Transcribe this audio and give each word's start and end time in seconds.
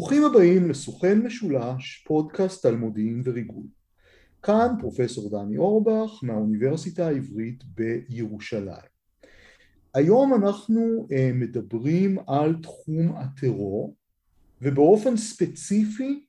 ברוכים 0.00 0.24
הבאים 0.24 0.70
לסוכן 0.70 1.18
משולש, 1.18 2.04
פודקאסט 2.06 2.66
על 2.66 2.76
מודיעין 2.76 3.22
וריגול. 3.24 3.66
כאן 4.42 4.74
פרופסור 4.80 5.30
דני 5.30 5.56
אורבך 5.56 6.20
מהאוניברסיטה 6.22 7.06
העברית 7.06 7.64
בירושלים. 7.64 8.90
היום 9.94 10.34
אנחנו 10.34 11.06
אה, 11.12 11.30
מדברים 11.34 12.18
על 12.26 12.54
תחום 12.62 13.16
הטרור 13.16 13.96
ובאופן 14.62 15.16
ספציפי 15.16 16.24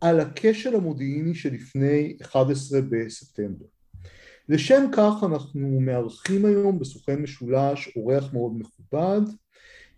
על 0.00 0.20
הכשל 0.20 0.76
המודיעיני 0.76 1.34
שלפני 1.34 2.16
11 2.22 2.80
בספטמבר. 2.90 3.66
לשם 4.48 4.84
כך 4.92 5.14
אנחנו 5.32 5.80
מארחים 5.80 6.44
היום 6.44 6.78
בסוכן 6.78 7.22
משולש 7.22 7.96
אורח 7.96 8.32
מאוד 8.32 8.52
מכובד, 8.58 9.20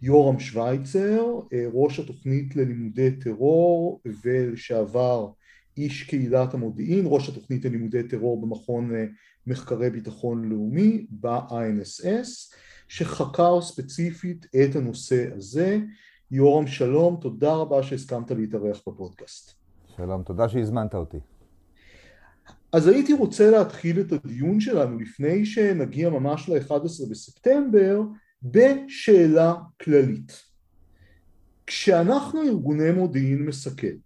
יורם 0.02 0.38
שווייצר, 0.38 1.40
אה, 1.52 1.66
ראש 1.72 1.98
התוכנית 1.98 2.56
ללימודי 2.56 3.10
טרור 3.10 4.00
ולשעבר 4.24 5.28
איש 5.76 6.02
קהילת 6.02 6.54
המודיעין, 6.54 7.04
ראש 7.08 7.28
התוכנית 7.28 7.64
ללימודי 7.64 8.02
טרור 8.02 8.42
במכון 8.42 8.94
אה, 8.94 9.04
מחקרי 9.46 9.90
ביטחון 9.90 10.48
לאומי 10.48 11.06
ב-INSS, 11.10 12.54
שחקר 12.88 13.60
ספציפית 13.60 14.46
את 14.46 14.76
הנושא 14.76 15.34
הזה. 15.36 15.78
יורם 16.30 16.66
שלום, 16.66 17.18
תודה 17.20 17.54
רבה 17.54 17.82
שהסכמת 17.82 18.30
להתארח 18.30 18.82
בפודקאסט. 18.88 19.52
שלום, 19.96 20.22
תודה 20.22 20.48
שהזמנת 20.48 20.94
אותי. 20.94 21.18
אז 22.72 22.86
הייתי 22.86 23.12
רוצה 23.12 23.50
להתחיל 23.50 24.00
את 24.00 24.12
הדיון 24.12 24.60
שלנו 24.60 24.98
לפני 24.98 25.46
שנגיע 25.46 26.10
ממש 26.10 26.48
ל-11 26.48 27.10
בספטמבר 27.10 28.00
בשאלה 28.42 29.54
כללית. 29.82 30.42
כשאנחנו 31.66 32.42
ארגוני 32.42 32.90
מודיעין 32.90 33.46
מסכל 33.46 33.96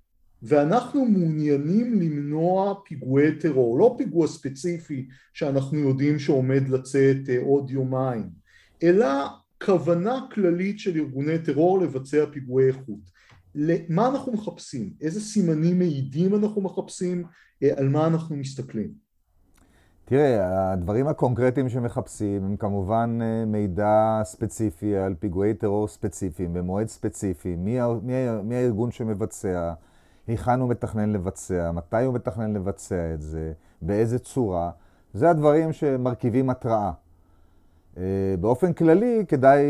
ואנחנו 0.42 1.04
מעוניינים 1.04 2.00
למנוע 2.00 2.74
פיגועי 2.84 3.38
טרור, 3.38 3.78
לא 3.78 3.94
פיגוע 3.98 4.26
ספציפי 4.26 5.08
שאנחנו 5.34 5.78
יודעים 5.78 6.18
שעומד 6.18 6.68
לצאת 6.68 7.16
אה, 7.28 7.38
עוד 7.40 7.70
יומיים, 7.70 8.28
אלא 8.82 9.06
כוונה 9.64 10.26
כללית 10.34 10.78
של 10.78 10.96
ארגוני 10.96 11.38
טרור 11.38 11.80
לבצע 11.80 12.24
פיגועי 12.32 12.66
איכות. 12.66 13.20
מה 13.88 14.08
אנחנו 14.08 14.32
מחפשים? 14.32 14.92
איזה 15.00 15.20
סימנים 15.20 15.78
מעידים 15.78 16.34
אנחנו 16.34 16.60
מחפשים? 16.60 17.24
אה, 17.62 17.78
על 17.78 17.88
מה 17.88 18.06
אנחנו 18.06 18.36
מסתכלים? 18.36 19.09
תראה, 20.10 20.72
הדברים 20.72 21.06
הקונקרטיים 21.08 21.68
שמחפשים 21.68 22.44
הם 22.44 22.56
כמובן 22.56 23.18
אה, 23.22 23.44
מידע 23.44 24.20
ספציפי 24.24 24.96
על 24.96 25.14
פיגועי 25.14 25.54
טרור 25.54 25.88
ספציפיים 25.88 26.54
במועד 26.54 26.88
ספציפי, 26.88 27.56
מי, 27.56 27.78
מי, 28.02 28.12
מי 28.42 28.54
הארגון 28.54 28.90
שמבצע, 28.90 29.72
היכן 30.26 30.60
הוא 30.60 30.68
מתכנן 30.68 31.10
לבצע, 31.12 31.70
מתי 31.72 32.04
הוא 32.04 32.14
מתכנן 32.14 32.52
לבצע 32.52 33.14
את 33.14 33.22
זה, 33.22 33.52
באיזה 33.82 34.18
צורה. 34.18 34.70
זה 35.14 35.30
הדברים 35.30 35.72
שמרכיבים 35.72 36.50
התראה. 36.50 36.92
אה, 37.98 38.02
באופן 38.40 38.72
כללי, 38.72 39.24
כדאי 39.28 39.64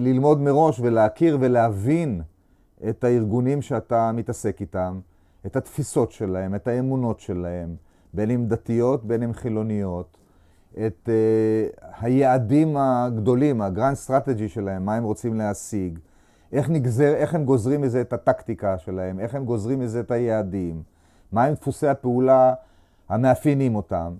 ללמוד 0.00 0.40
מראש 0.40 0.80
ולהכיר 0.80 1.38
ולהבין 1.40 2.22
את 2.88 3.04
הארגונים 3.04 3.62
שאתה 3.62 4.12
מתעסק 4.12 4.60
איתם, 4.60 5.00
את 5.46 5.56
התפיסות 5.56 6.12
שלהם, 6.12 6.54
את 6.54 6.68
האמונות 6.68 7.20
שלהם, 7.20 7.76
בין 8.14 8.30
אם 8.30 8.46
דתיות, 8.46 9.04
בין 9.04 9.22
אם 9.22 9.32
חילוניות, 9.32 10.16
את 10.86 11.08
uh, 11.08 11.84
היעדים 12.00 12.76
הגדולים, 12.76 13.62
ה 13.62 13.67
grand 13.67 13.94
strategy 13.94 14.48
שלהם, 14.48 14.84
מה 14.84 14.94
הם 14.94 15.04
רוצים 15.04 15.34
להשיג, 15.34 15.98
איך, 16.52 16.70
נגזר, 16.70 17.14
איך 17.14 17.34
הם 17.34 17.44
גוזרים 17.44 17.80
מזה 17.80 18.00
את 18.00 18.12
הטקטיקה 18.12 18.78
שלהם, 18.78 19.20
איך 19.20 19.34
הם 19.34 19.44
גוזרים 19.44 19.80
מזה 19.80 20.00
את 20.00 20.10
היעדים, 20.10 20.82
מהם 21.32 21.54
דפוסי 21.54 21.86
הפעולה 21.86 22.54
המאפיינים 23.08 23.74
אותם, 23.74 24.14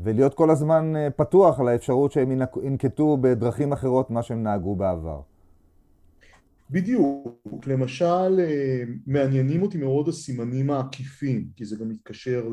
ולהיות 0.00 0.34
כל 0.34 0.50
הזמן 0.50 0.92
uh, 0.96 1.10
פתוח 1.10 1.60
על 1.60 1.68
האפשרות 1.68 2.12
שהם 2.12 2.42
ינקטו 2.62 3.16
בדרכים 3.20 3.72
אחרות 3.72 4.10
ממה 4.10 4.22
שהם 4.22 4.42
נהגו 4.42 4.76
בעבר. 4.76 5.20
בדיוק, 6.70 7.66
למשל 7.66 8.40
אה, 8.40 8.82
מעניינים 9.06 9.62
אותי 9.62 9.78
מאוד 9.78 10.08
הסימנים 10.08 10.70
העקיפים, 10.70 11.48
כי 11.56 11.64
זה 11.64 11.76
גם 11.76 11.88
מתקשר 11.88 12.48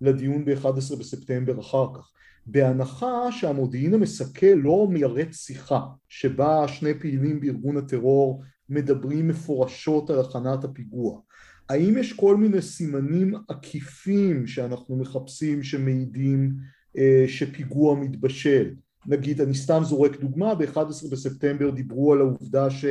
לדיון 0.00 0.44
ב-11 0.44 0.96
בספטמבר 0.98 1.60
אחר 1.60 1.86
כך. 1.94 2.10
בהנחה 2.46 3.32
שהמודיעין 3.32 3.94
המסכל 3.94 4.46
לא 4.46 4.86
מיירט 4.90 5.32
שיחה 5.32 5.80
שבה 6.08 6.68
שני 6.68 6.94
פעילים 7.00 7.40
בארגון 7.40 7.76
הטרור 7.76 8.42
מדברים 8.68 9.28
מפורשות 9.28 10.10
על 10.10 10.20
הכנת 10.20 10.64
הפיגוע, 10.64 11.20
האם 11.68 11.98
יש 11.98 12.12
כל 12.12 12.36
מיני 12.36 12.62
סימנים 12.62 13.34
עקיפים 13.48 14.46
שאנחנו 14.46 14.96
מחפשים 14.96 15.62
שמעידים 15.62 16.52
אה, 16.98 17.24
שפיגוע 17.28 17.94
מתבשל? 17.94 18.74
נגיד, 19.06 19.40
אני 19.40 19.54
סתם 19.54 19.80
זורק 19.84 20.20
דוגמה, 20.20 20.54
ב-11 20.54 21.10
בספטמבר 21.10 21.70
דיברו 21.70 22.12
על 22.12 22.20
העובדה 22.20 22.70
ש... 22.70 22.84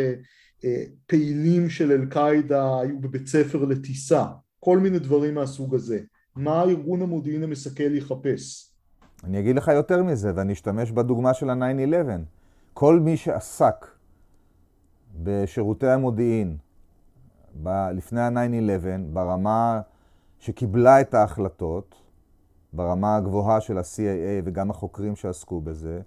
פעילים 1.08 1.70
של 1.70 1.92
אל-קאעידה 1.92 2.80
היו 2.82 3.00
בבית 3.00 3.28
ספר 3.28 3.66
לטיסה, 3.66 4.26
כל 4.60 4.80
מיני 4.80 5.00
דברים 5.00 5.36
מהסוג 5.36 5.76
הזה. 5.76 6.00
מה 6.36 6.64
ארגון 6.64 7.02
המודיעין 7.02 7.44
המסכל 7.44 7.96
יחפש? 7.96 8.72
אני 9.24 9.40
אגיד 9.40 9.56
לך 9.56 9.68
יותר 9.68 10.04
מזה, 10.04 10.32
ואני 10.36 10.54
אשתמש 10.54 10.92
בדוגמה 10.92 11.34
של 11.34 11.50
ה-9-11. 11.50 12.10
כל 12.74 13.00
מי 13.00 13.18
שעסק 13.18 13.86
בשירותי 15.24 15.88
המודיעין 15.88 16.58
ב- 17.64 17.90
לפני 17.94 18.22
ה-9-11, 18.22 19.14
ברמה 19.14 19.82
שקיבלה 20.40 21.02
את 21.02 21.14
ההחלטות, 21.14 21.96
ברמה 22.74 23.16
הגבוהה 23.16 23.62
של 23.62 23.78
ה-CIA 23.78 24.42
וגם 24.44 24.70
החוקרים 24.70 25.16
שעסקו 25.16 25.62
בזה, 25.62 26.02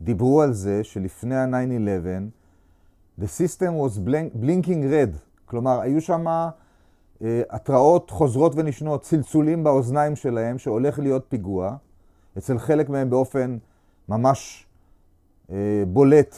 דיברו 0.00 0.42
על 0.42 0.52
זה 0.52 0.84
שלפני 0.84 1.36
ה-9-11 1.36 3.20
The 3.20 3.24
system 3.24 3.72
was 3.86 3.98
blinking 4.42 4.84
red, 4.90 5.16
כלומר, 5.44 5.80
היו 5.80 6.00
שם 6.00 6.26
uh, 6.28 6.30
התראות 7.50 8.10
חוזרות 8.10 8.52
ונשנות, 8.56 9.02
צלצולים 9.02 9.64
באוזניים 9.64 10.16
שלהם 10.16 10.58
שהולך 10.58 10.98
להיות 10.98 11.24
פיגוע, 11.28 11.76
אצל 12.38 12.58
חלק 12.58 12.88
מהם 12.88 13.10
באופן 13.10 13.58
ממש 14.08 14.66
uh, 15.46 15.52
בולט, 15.86 16.36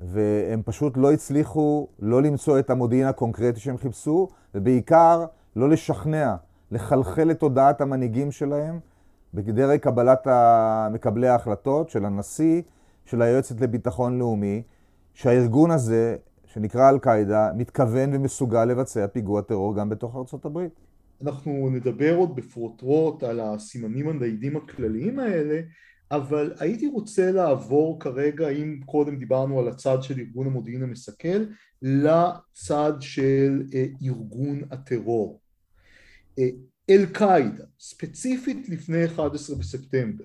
והם 0.00 0.62
פשוט 0.64 0.96
לא 0.96 1.12
הצליחו 1.12 1.88
לא 1.98 2.22
למצוא 2.22 2.58
את 2.58 2.70
המודיעין 2.70 3.06
הקונקרטי 3.06 3.60
שהם 3.60 3.76
חיפשו, 3.76 4.28
ובעיקר 4.54 5.24
לא 5.56 5.68
לשכנע, 5.68 6.34
לחלחל 6.70 7.30
את 7.30 7.40
תודעת 7.40 7.80
המנהיגים 7.80 8.32
שלהם 8.32 8.78
בדרג 9.34 9.78
קבלת 9.78 10.26
מקבלי 10.92 11.28
ההחלטות 11.28 11.90
של 11.90 12.04
הנשיא, 12.04 12.62
של 13.04 13.22
היועצת 13.22 13.60
לביטחון 13.60 14.18
לאומי, 14.18 14.62
שהארגון 15.14 15.70
הזה, 15.70 16.16
שנקרא 16.56 16.90
אל-קאעידה, 16.90 17.50
מתכוון 17.56 18.14
ומסוגל 18.14 18.64
לבצע 18.64 19.06
פיגוע 19.06 19.42
טרור 19.42 19.76
גם 19.76 19.88
בתוך 19.88 20.16
ארצות 20.16 20.44
הברית. 20.44 20.72
אנחנו 21.22 21.70
נדבר 21.70 22.14
עוד 22.14 22.36
בפרוטרוט 22.36 23.22
על 23.22 23.40
הסימנים 23.40 24.08
המעידים 24.08 24.56
הכלליים 24.56 25.18
האלה, 25.18 25.60
אבל 26.10 26.52
הייתי 26.60 26.86
רוצה 26.86 27.32
לעבור 27.32 28.00
כרגע, 28.00 28.48
אם 28.48 28.80
קודם 28.86 29.16
דיברנו 29.16 29.60
על 29.60 29.68
הצד 29.68 30.02
של 30.02 30.18
ארגון 30.18 30.46
המודיעין 30.46 30.82
המסכל, 30.82 31.44
לצד 31.82 32.92
של 33.00 33.62
אה, 33.74 33.86
ארגון 34.02 34.60
הטרור. 34.70 35.40
אה, 36.38 36.48
אל-קאעידה, 36.90 37.64
ספציפית 37.80 38.68
לפני 38.68 39.04
11 39.04 39.56
בספטמבר, 39.56 40.24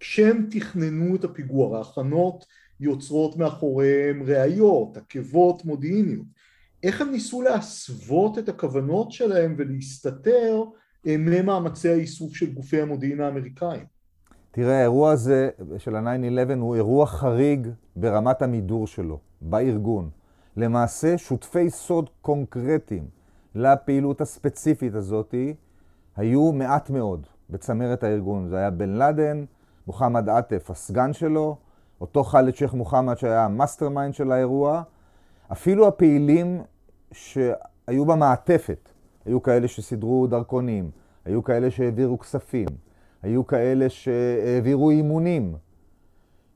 כשהם 0.00 0.46
תכננו 0.50 1.16
את 1.16 1.24
הפיגוע, 1.24 1.78
ההכנות 1.78 2.44
יוצרות 2.80 3.36
מאחוריהם 3.36 4.22
ראיות, 4.22 4.96
עקבות 4.96 5.64
מודיעיניות. 5.64 6.26
איך 6.82 7.00
הם 7.00 7.10
ניסו 7.10 7.42
להסוות 7.42 8.38
את 8.38 8.48
הכוונות 8.48 9.12
שלהם 9.12 9.54
ולהסתתר 9.58 10.62
אה, 11.06 11.16
ממאמצי 11.18 11.88
האיסוף 11.88 12.34
של 12.34 12.52
גופי 12.52 12.80
המודיעין 12.80 13.20
האמריקאים? 13.20 13.84
תראה, 14.50 14.78
האירוע 14.78 15.12
הזה 15.12 15.50
של 15.78 15.96
ה-9-11 15.96 16.54
הוא 16.58 16.76
אירוע 16.76 17.06
חריג 17.06 17.68
ברמת 17.96 18.42
המידור 18.42 18.86
שלו, 18.86 19.18
בארגון. 19.40 20.10
למעשה, 20.56 21.18
שותפי 21.18 21.70
סוד 21.70 22.10
קונקרטיים 22.22 23.04
לפעילות 23.54 24.20
הספציפית 24.20 24.94
הזאת 24.94 25.34
היו 26.16 26.52
מעט 26.52 26.90
מאוד 26.90 27.26
בצמרת 27.50 28.02
הארגון. 28.04 28.48
זה 28.48 28.56
היה 28.56 28.70
בן 28.70 28.90
לאדן, 28.90 29.44
מוחמד 29.86 30.28
עטף, 30.28 30.70
הסגן 30.70 31.12
שלו, 31.12 31.56
אותו 32.00 32.24
חאלד 32.24 32.54
שייח' 32.54 32.74
מוחמד 32.74 33.18
שהיה 33.18 33.44
ה 33.44 33.88
mastermind 33.88 34.14
של 34.14 34.32
האירוע, 34.32 34.82
אפילו 35.52 35.88
הפעילים 35.88 36.62
שהיו 37.12 38.04
במעטפת, 38.06 38.88
היו 39.24 39.42
כאלה 39.42 39.68
שסידרו 39.68 40.26
דרכונים, 40.26 40.90
היו 41.24 41.44
כאלה 41.44 41.70
שהעבירו 41.70 42.18
כספים, 42.18 42.68
היו 43.22 43.46
כאלה 43.46 43.88
שהעבירו 43.88 44.90
אימונים 44.90 45.54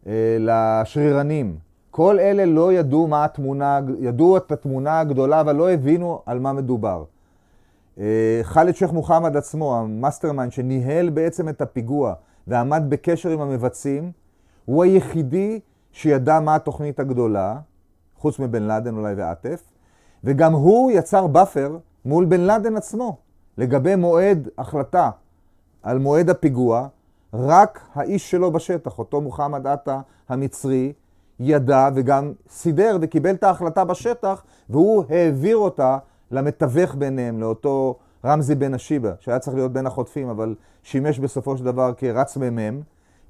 אה, 0.07 0.37
לשרירנים. 0.41 1.57
כל 1.91 2.19
אלה 2.21 2.45
לא 2.45 2.73
ידעו 2.73 3.07
מה 3.07 3.25
התמונה, 3.25 3.81
ידעו 3.99 4.37
את 4.37 4.53
התמונה 4.53 5.01
הגדולה, 5.01 5.41
אבל 5.41 5.57
לא 5.57 5.71
הבינו 5.71 6.23
על 6.27 6.39
מה 6.39 6.53
מדובר. 6.53 7.05
אה, 7.99 8.41
חאלד 8.43 8.75
שייח' 8.75 8.93
מוחמד 8.93 9.37
עצמו, 9.37 9.77
ה 9.77 10.33
mastermind 10.33 10.53
שניהל 10.53 11.11
בעצם 11.11 11.49
את 11.49 11.61
הפיגוע 11.61 12.15
ועמד 12.47 12.83
בקשר 12.89 13.31
עם 13.31 13.41
המבצעים, 13.41 14.13
הוא 14.65 14.85
היחידי 14.85 15.61
שידע 15.93 16.41
מה 16.41 16.55
התוכנית 16.55 17.01
הגדולה, 17.01 17.57
חוץ 18.17 18.39
מבן 18.39 18.63
לאדן 18.63 18.97
אולי 18.97 19.15
ועטף, 19.15 19.63
וגם 20.25 20.53
הוא 20.53 20.91
יצר 20.91 21.27
buffer 21.27 21.79
מול 22.05 22.25
בן 22.25 22.41
לאדן 22.41 22.77
עצמו. 22.77 23.17
לגבי 23.59 23.97
מועד 23.97 24.49
החלטה 24.59 25.11
על 25.83 25.99
מועד 25.99 26.31
הפיגוע, 26.31 26.89
רק 27.35 27.81
האיש 27.95 28.31
שלו 28.31 28.53
בשטח, 28.53 28.99
אותו 28.99 29.21
מוחמד 29.21 29.67
עטה 29.67 30.01
המצרי, 30.29 30.93
ידע 31.41 31.89
וגם 31.95 32.33
סידר 32.49 32.99
וקיבל 33.01 33.35
את 33.35 33.43
ההחלטה 33.43 33.85
בשטח, 33.85 34.45
והוא 34.71 35.05
העביר 35.09 35.57
אותה 35.57 35.99
למתווך 36.31 36.95
ביניהם, 36.95 37.41
לאותו 37.41 37.99
רמזי 38.25 38.55
בן 38.55 38.75
השיבה, 38.75 39.13
שהיה 39.21 39.39
צריך 39.39 39.57
להיות 39.57 39.73
בין 39.73 39.87
החוטפים, 39.87 40.29
אבל 40.29 40.55
שימש 40.83 41.19
בסופו 41.19 41.57
של 41.57 41.65
דבר 41.65 41.93
כרץ 41.97 42.37
מ"מ, 42.37 42.81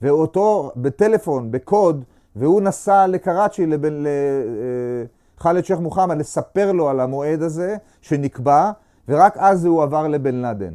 ואותו 0.04 0.70
בטלפון, 0.76 1.50
בקוד, 1.50 2.04
והוא 2.36 2.60
נסע 2.60 3.06
לקראצ'י, 3.06 3.66
לח'אלד 3.66 5.56
אה, 5.56 5.62
שייח' 5.62 5.78
מוחמד, 5.80 6.16
לספר 6.18 6.72
לו 6.72 6.88
על 6.88 7.00
המועד 7.00 7.42
הזה 7.42 7.76
שנקבע, 8.00 8.70
ורק 9.08 9.36
אז 9.36 9.64
הוא 9.64 9.82
עבר 9.82 10.08
לבן 10.08 10.34
לאדן. 10.34 10.74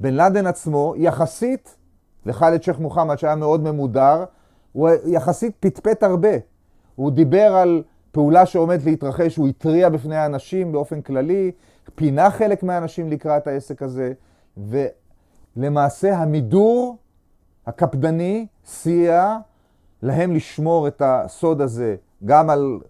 בן 0.00 0.14
לאדן 0.14 0.46
עצמו, 0.46 0.94
יחסית 0.96 1.76
לח'אלד 2.26 2.62
שייח' 2.62 2.78
מוחמד, 2.78 3.18
שהיה 3.18 3.34
מאוד 3.34 3.62
ממודר, 3.62 4.24
הוא 4.72 4.90
יחסית 5.06 5.52
פטפט 5.60 6.02
הרבה. 6.02 6.32
הוא 6.96 7.10
דיבר 7.10 7.56
על 7.56 7.82
פעולה 8.12 8.46
שעומדת 8.46 8.84
להתרחש, 8.84 9.36
הוא 9.36 9.48
התריע 9.48 9.88
בפני 9.88 10.16
האנשים 10.16 10.72
באופן 10.72 11.00
כללי, 11.00 11.50
פינה 11.94 12.30
חלק 12.30 12.62
מהאנשים 12.62 13.10
לקראת 13.10 13.46
העסק 13.46 13.82
הזה, 13.82 14.12
ולמעשה 15.56 16.16
המידור 16.16 16.96
הקפדני 17.66 18.46
סייע 18.64 19.36
להם 20.02 20.34
לשמור 20.34 20.88
את 20.88 21.02
הסוד 21.04 21.60
הזה 21.60 21.96
גם 22.24 22.50
על 22.50 22.80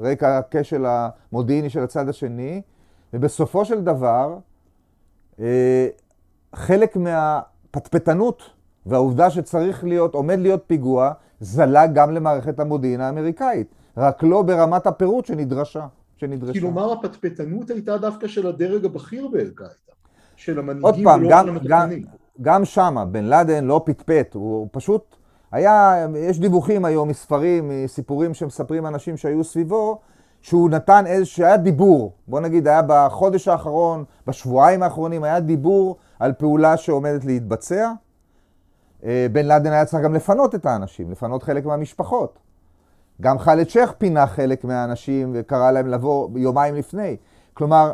רקע 0.00 0.38
הכשל 0.38 0.86
המודיעיני 0.86 1.70
של 1.70 1.82
הצד 1.82 2.08
השני, 2.08 2.62
ובסופו 3.14 3.64
של 3.64 3.84
דבר, 3.84 4.38
אה, 5.40 5.88
חלק 6.54 6.96
מהפטפטנות 6.96 8.42
והעובדה 8.86 9.30
שצריך 9.30 9.84
להיות, 9.84 10.14
עומד 10.14 10.38
להיות 10.38 10.62
פיגוע, 10.66 11.12
זלג 11.40 11.90
גם 11.94 12.10
למערכת 12.10 12.60
המודיעין 12.60 13.00
האמריקאית, 13.00 13.66
רק 13.96 14.22
לא 14.22 14.42
ברמת 14.42 14.86
הפירוט 14.86 15.26
שנדרשה. 15.26 15.86
שנדרשה. 16.16 16.60
כלומר, 16.60 16.92
הפטפטנות 16.92 17.70
הייתה 17.70 17.98
דווקא 17.98 18.26
של 18.26 18.46
הדרג 18.46 18.84
הבכיר 18.84 19.28
באל-קאעידה, 19.28 19.74
של 20.36 20.58
המנהיגים 20.58 21.06
ולא 21.06 21.42
של 21.42 21.48
המתכננים. 21.48 22.06
גם, 22.42 22.64
שמה, 22.64 23.04
בן 23.04 23.24
לאדן 23.24 23.64
לא 23.64 23.82
פטפט, 23.84 24.34
הוא 24.34 24.68
פשוט 24.72 25.16
היה, 25.52 26.06
יש 26.16 26.40
דיווחים 26.40 26.84
היום 26.84 27.08
מספרים, 27.08 27.84
מסיפורים 27.84 28.34
שמספרים 28.34 28.86
אנשים 28.86 29.16
שהיו 29.16 29.44
סביבו, 29.44 29.98
שהוא 30.42 30.70
נתן 30.70 31.06
איזה, 31.06 31.24
שהיה 31.24 31.56
דיבור, 31.56 32.12
בוא 32.28 32.40
נגיד, 32.40 32.68
היה 32.68 32.82
בחודש 32.86 33.48
האחרון, 33.48 34.04
בשבועיים 34.26 34.82
האחרונים, 34.82 35.24
היה 35.24 35.40
דיבור 35.40 35.96
על 36.18 36.32
פעולה 36.32 36.76
שעומדת 36.76 37.24
להתבצע. 37.24 37.92
אה, 39.04 39.26
בן 39.32 39.46
לאדן 39.46 39.72
היה 39.72 39.84
צריך 39.84 40.04
גם 40.04 40.14
לפנות 40.14 40.54
את 40.54 40.66
האנשים, 40.66 41.10
לפנות 41.10 41.42
חלק 41.42 41.66
מהמשפחות. 41.66 42.38
גם 43.20 43.38
חאלד 43.38 43.68
שייח 43.68 43.94
פינה 43.98 44.26
חלק 44.26 44.64
מהאנשים 44.64 45.32
וקרא 45.34 45.70
להם 45.70 45.86
לבוא 45.86 46.28
יומיים 46.36 46.74
לפני. 46.74 47.16
כלומר, 47.54 47.92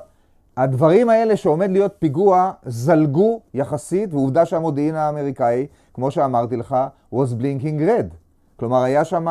הדברים 0.56 1.08
האלה 1.08 1.37
שעומד 1.37 1.70
להיות 1.70 1.94
פיגוע 1.99 2.52
זלגו 2.66 3.40
יחסית, 3.54 4.14
ועובדה 4.14 4.46
שהמודיעין 4.46 4.94
האמריקאי, 4.94 5.66
כמו 5.94 6.10
שאמרתי 6.10 6.56
לך, 6.56 6.76
was 7.14 7.40
blinking 7.40 7.81
red. 7.81 8.14
כלומר, 8.56 8.82
היה 8.82 9.04
שם 9.04 9.26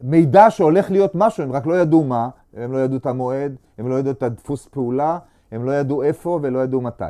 מידע 0.00 0.46
שהולך 0.50 0.90
להיות 0.90 1.12
משהו, 1.14 1.42
הם 1.42 1.52
רק 1.52 1.66
לא 1.66 1.80
ידעו 1.80 2.04
מה, 2.04 2.28
הם 2.54 2.72
לא 2.72 2.78
ידעו 2.78 2.96
את 2.96 3.06
המועד, 3.06 3.56
הם 3.78 3.88
לא 3.88 3.94
ידעו 3.94 4.12
את 4.12 4.22
הדפוס 4.22 4.66
פעולה, 4.66 5.18
הם 5.52 5.64
לא 5.64 5.72
ידעו 5.72 6.02
איפה 6.02 6.40
ולא 6.42 6.58
ידעו 6.58 6.80
מתי. 6.80 7.04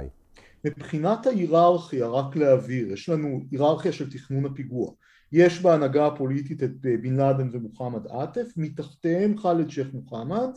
מבחינת 0.64 1.26
ההיררכיה, 1.26 2.06
רק 2.06 2.36
להבהיר, 2.36 2.92
יש 2.92 3.08
לנו 3.08 3.40
היררכיה 3.50 3.92
של 3.92 4.10
תכנון 4.10 4.44
הפיגוע. 4.46 4.90
יש 5.32 5.62
בהנהגה 5.62 6.06
הפוליטית 6.06 6.62
את 6.62 6.70
אה, 6.86 6.94
בן 7.02 7.16
לאדן 7.16 7.48
ומוחמד 7.52 8.06
עטף, 8.06 8.52
מתחתיהם 8.56 9.38
חאלד 9.38 9.70
שייח' 9.70 9.94
מוחמד, 9.94 10.48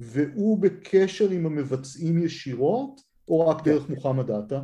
והוא 0.00 0.58
בקשר 0.58 1.30
עם 1.30 1.46
המבצעים 1.46 2.18
ישירות, 2.18 3.00
או 3.28 3.48
רק 3.48 3.64
דרך 3.64 3.90
מוחמד 3.90 4.30
עטה? 4.30 4.60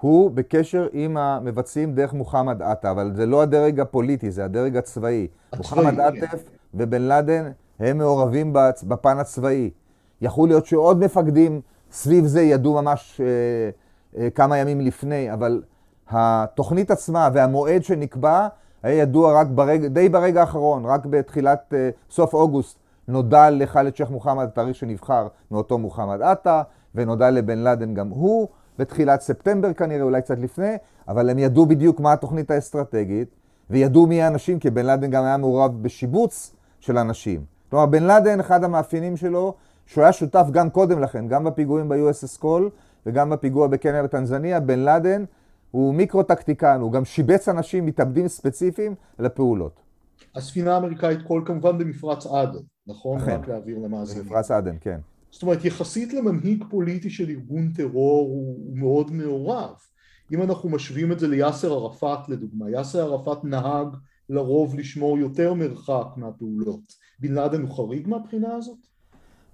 הוא 0.00 0.30
בקשר 0.30 0.88
עם 0.92 1.16
המבצעים 1.16 1.94
דרך 1.94 2.12
מוחמד 2.12 2.62
עטה, 2.62 2.90
אבל 2.90 3.12
זה 3.14 3.26
לא 3.26 3.42
הדרג 3.42 3.80
הפוליטי, 3.80 4.30
זה 4.30 4.44
הדרג 4.44 4.76
הצבאי. 4.76 5.26
הצבאי 5.52 5.84
מוחמד 5.84 5.94
כן. 5.94 6.00
עטף 6.00 6.42
ובן 6.74 7.02
לאדן 7.02 7.50
הם 7.78 7.98
מעורבים 7.98 8.52
בפן 8.82 9.18
הצבאי. 9.18 9.70
יכול 10.20 10.48
להיות 10.48 10.66
שעוד 10.66 11.04
מפקדים 11.04 11.60
סביב 11.92 12.26
זה 12.26 12.42
ידעו 12.42 12.82
ממש 12.82 13.20
אה, 13.20 13.26
אה, 14.22 14.30
כמה 14.30 14.58
ימים 14.58 14.80
לפני, 14.80 15.32
אבל 15.32 15.62
התוכנית 16.08 16.90
עצמה 16.90 17.28
והמועד 17.34 17.84
שנקבע 17.84 18.48
היה 18.82 19.02
ידוע 19.02 19.40
רק 19.40 19.46
ברגע, 19.46 19.88
די 19.88 20.08
ברגע 20.08 20.40
האחרון, 20.40 20.84
רק 20.84 21.06
בתחילת, 21.06 21.74
אה, 21.76 21.90
סוף 22.10 22.34
אוגוסט, 22.34 22.81
נודע 23.12 23.50
לחאלד 23.50 23.96
שייח' 23.96 24.10
מוחמד 24.10 24.44
התאריך 24.44 24.76
שנבחר 24.76 25.28
מאותו 25.50 25.78
מוחמד 25.78 26.22
עטה, 26.22 26.62
ונודע 26.94 27.30
לבן 27.30 27.58
לאדן 27.58 27.94
גם 27.94 28.08
הוא, 28.08 28.48
בתחילת 28.78 29.20
ספטמבר 29.20 29.72
כנראה, 29.72 30.02
אולי 30.02 30.22
קצת 30.22 30.38
לפני, 30.38 30.74
אבל 31.08 31.30
הם 31.30 31.38
ידעו 31.38 31.66
בדיוק 31.66 32.00
מה 32.00 32.12
התוכנית 32.12 32.50
האסטרטגית, 32.50 33.28
וידעו 33.70 34.06
מי 34.06 34.22
האנשים, 34.22 34.58
כי 34.58 34.70
בן 34.70 34.86
לאדן 34.86 35.10
גם 35.10 35.24
היה 35.24 35.36
מעורב 35.36 35.82
בשיבוץ 35.82 36.54
של 36.80 36.98
אנשים. 36.98 37.44
כלומר, 37.70 37.86
בן 37.86 38.02
לאדן, 38.02 38.40
אחד 38.40 38.64
המאפיינים 38.64 39.16
שלו, 39.16 39.54
שהוא 39.86 40.04
היה 40.04 40.12
שותף 40.12 40.46
גם 40.50 40.70
קודם 40.70 41.00
לכן, 41.00 41.28
גם 41.28 41.44
בפיגועים 41.44 41.88
ב-USS 41.88 42.38
קול 42.38 42.70
וגם 43.06 43.30
בפיגוע 43.30 43.66
בקניה 43.66 44.04
וטנזניה, 44.04 44.60
בן 44.60 44.78
לאדן 44.78 45.24
הוא 45.70 45.94
מיקרו-טקטיקן, 45.94 46.80
הוא 46.80 46.92
גם 46.92 47.04
שיבץ 47.04 47.48
אנשים, 47.48 47.86
מתאבדים 47.86 48.28
ספציפיים 48.28 48.94
לפעולות. 49.18 49.80
הספינה 50.34 50.74
האמריקאית 50.74 51.22
קול 51.22 51.42
כמובן 51.46 51.78
במפרץ 51.78 52.26
עדן, 52.26 52.58
נכון? 52.86 53.20
אכן. 53.20 53.40
רק 53.40 53.48
להעביר 53.48 53.78
למאזינים. 53.78 54.24
במפרץ 54.24 54.50
עדן, 54.50 54.76
כן. 54.80 54.98
זאת 55.30 55.42
אומרת, 55.42 55.64
יחסית 55.64 56.12
למנהיג 56.12 56.64
פוליטי 56.70 57.10
של 57.10 57.30
ארגון 57.30 57.72
טרור 57.76 58.28
הוא, 58.28 58.56
הוא 58.68 58.76
מאוד 58.78 59.12
מעורב. 59.12 59.74
אם 60.32 60.42
אנחנו 60.42 60.68
משווים 60.68 61.12
את 61.12 61.20
זה 61.20 61.28
ליאסר 61.28 61.72
ערפאת 61.72 62.28
לדוגמה, 62.28 62.70
יאסר 62.70 63.02
ערפאת 63.02 63.44
נהג 63.44 63.86
לרוב 64.28 64.74
לשמור 64.74 65.18
יותר 65.18 65.54
מרחק 65.54 66.06
מהפעולות. 66.16 66.80
בן 67.18 67.32
לאדן 67.32 67.60
הוא 67.60 67.70
חריג 67.76 68.08
מהבחינה 68.08 68.54
הזאת? 68.54 68.78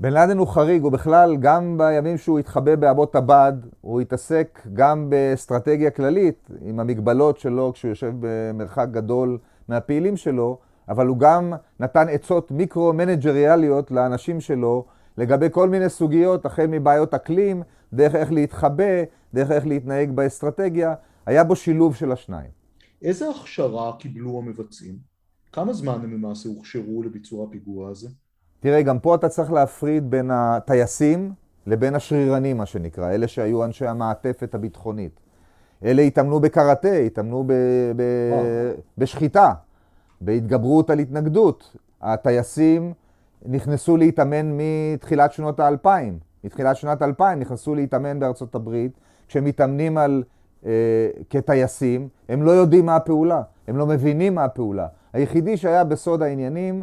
בן 0.00 0.12
לאדן 0.12 0.38
הוא 0.38 0.47
חריג, 0.47 0.82
הוא 0.82 0.92
בכלל, 0.92 1.37
גם 1.37 1.78
בימים 1.78 2.18
שהוא 2.18 2.38
התחבא 2.38 2.76
באבות 2.76 3.14
הבד, 3.14 3.52
הוא 3.80 4.00
התעסק 4.00 4.66
גם 4.73 5.11
באסטרטגיה 5.11 5.90
כללית, 5.90 6.50
עם 6.61 6.80
המגבלות 6.80 7.38
שלו 7.38 7.73
כשהוא 7.73 7.88
יושב 7.88 8.12
במרחק 8.20 8.88
גדול 8.90 9.38
מהפעילים 9.68 10.16
שלו, 10.16 10.58
אבל 10.88 11.07
הוא 11.07 11.18
גם 11.18 11.52
נתן 11.80 12.09
עצות 12.09 12.50
מיקרו-מנג'ריאליות 12.50 13.90
לאנשים 13.90 14.40
שלו 14.40 14.85
לגבי 15.18 15.47
כל 15.50 15.68
מיני 15.68 15.88
סוגיות, 15.88 16.47
החל 16.47 16.66
מבעיות 16.66 17.14
אקלים, 17.14 17.62
דרך 17.92 18.14
איך 18.14 18.33
להתחבא, 18.33 19.02
דרך 19.35 19.50
איך 19.50 19.66
להתנהג 19.66 20.11
באסטרטגיה, 20.11 20.95
היה 21.26 21.45
בו 21.45 21.57
שילוב 21.57 21.95
של 21.95 22.12
השניים. 22.12 22.50
איזה 23.02 23.30
הכשרה 23.30 23.92
קיבלו 23.99 24.38
המבצעים? 24.38 24.95
כמה 25.52 25.73
זמן 25.73 26.00
הם 26.02 26.12
למעשה 26.12 26.49
הוכשרו 26.49 27.02
לביצוע 27.02 27.45
הפיגוע 27.45 27.90
הזה? 27.90 28.09
תראה, 28.61 28.83
גם 28.83 28.99
פה 28.99 29.14
אתה 29.14 29.28
צריך 29.28 29.52
להפריד 29.52 30.11
בין 30.11 30.30
הטייסים 30.30 31.33
לבין 31.66 31.95
השרירנים, 31.95 32.57
מה 32.57 32.66
שנקרא, 32.66 33.11
אלה 33.11 33.28
שהיו 33.28 33.64
אנשי 33.64 33.87
המעטפת 33.87 34.54
הביטחונית. 34.54 35.21
אלה 35.85 36.02
התאמנו 36.02 36.40
בקראטה, 36.40 36.92
התאמנו 36.92 37.45
ב- 37.47 37.52
ב- 37.97 38.73
בשחיטה, 38.99 39.52
בהתגברות 40.21 40.91
על 40.91 40.99
התנגדות. 40.99 41.77
הטייסים 42.03 42.93
נכנסו 43.47 43.97
להתאמן 43.97 44.59
מתחילת 44.59 45.33
שנות 45.33 45.61
האלפיים. 45.61 46.19
מתחילת 46.45 46.77
שנת 46.77 47.03
2000 47.03 47.41
נכנסו 47.41 47.75
להתאמן 47.75 48.21
בארצות 48.21 48.55
הברית. 48.55 48.93
כשהם 49.29 49.45
מתאמנים 49.45 49.99
על, 49.99 50.23
אה, 50.67 51.09
כטייסים, 51.31 52.09
הם 52.29 52.43
לא 52.43 52.51
יודעים 52.51 52.87
מה 52.87 52.97
הפעולה, 52.97 53.43
הם 53.69 53.77
לא 53.77 53.87
מבינים 53.87 54.35
מה 54.35 54.45
הפעולה. 54.45 54.87
היחידי 55.13 55.57
שהיה 55.57 55.85
בסוד 55.85 56.23
העניינים 56.23 56.83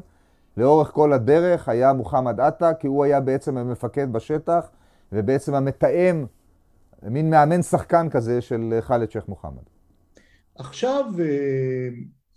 לאורך 0.58 0.92
כל 0.92 1.14
הדרך 1.14 1.70
היה 1.70 1.94
מוחמד 1.94 2.40
עטה, 2.40 2.74
כי 2.74 2.88
הוא 2.88 3.04
היה 3.04 3.20
בעצם 3.20 3.58
המפקד 3.58 4.14
בשטח, 4.14 4.70
ובעצם 5.12 5.56
המתאם, 5.56 6.26
מין 7.04 7.30
מאמן 7.30 7.62
שחקן 7.62 8.10
כזה 8.10 8.42
של 8.42 8.78
חאלד 8.82 9.12
שייח' 9.12 9.28
מוחמד. 9.28 9.64
עכשיו, 10.56 11.06
אה, 11.20 11.90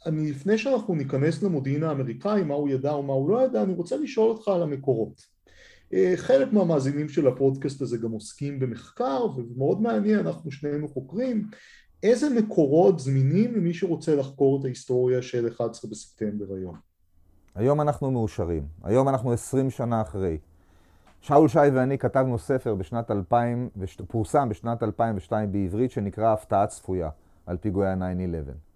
אני, 0.07 0.31
לפני 0.31 0.59
שאנחנו 0.59 0.95
ניכנס 0.95 1.43
למודיעין 1.43 1.85
האמריקאי, 1.85 2.45
מה 2.45 2.55
הוא 2.55 2.69
ידע 2.69 2.95
ומה 2.95 3.13
הוא 3.13 3.31
לא 3.31 3.45
ידע, 3.45 3.63
אני 3.63 3.75
רוצה 3.75 3.97
לשאול 3.97 4.31
אותך 4.31 4.49
על 4.49 4.63
המקורות. 4.63 5.23
אה, 5.93 6.13
חלק 6.17 6.53
מהמאזינים 6.53 7.09
של 7.09 7.27
הפודקאסט 7.27 7.83
הזה 7.83 7.99
גם 7.99 8.11
עוסקים 8.11 8.59
במחקר, 8.59 9.27
ומאוד 9.37 9.83
מעניין, 9.83 10.19
אנחנו 10.19 10.51
שנינו 10.51 10.89
חוקרים, 10.89 11.49
איזה 12.03 12.31
מקורות 12.31 12.99
זמינים 12.99 13.55
למי 13.55 13.75
שרוצה 13.75 14.17
לחקור 14.17 14.61
את 14.61 14.65
ההיסטוריה 14.65 15.23
של 15.23 15.49
11 15.49 15.91
בספטמבר 15.91 16.55
היום? 16.55 16.75
היום 17.55 17.81
אנחנו 17.81 18.11
מאושרים, 18.11 18.63
היום 18.83 19.09
אנחנו 19.09 19.33
20 19.33 19.71
שנה 19.71 20.03
אחרי. 20.03 20.39
שאול 21.21 21.49
שי 21.49 21.59
ואני 21.59 21.99
כתבנו 21.99 22.39
ספר 22.39 22.75
בשנת 22.75 23.11
2000, 23.11 23.69
פורסם 24.09 24.49
בשנת 24.49 24.83
2002 24.83 25.53
בעברית, 25.53 25.91
שנקרא 25.91 26.33
הפתעה 26.33 26.67
צפויה 26.67 27.11
על 27.47 27.57
פיגועי 27.57 27.89
ה-9-11. 27.89 28.68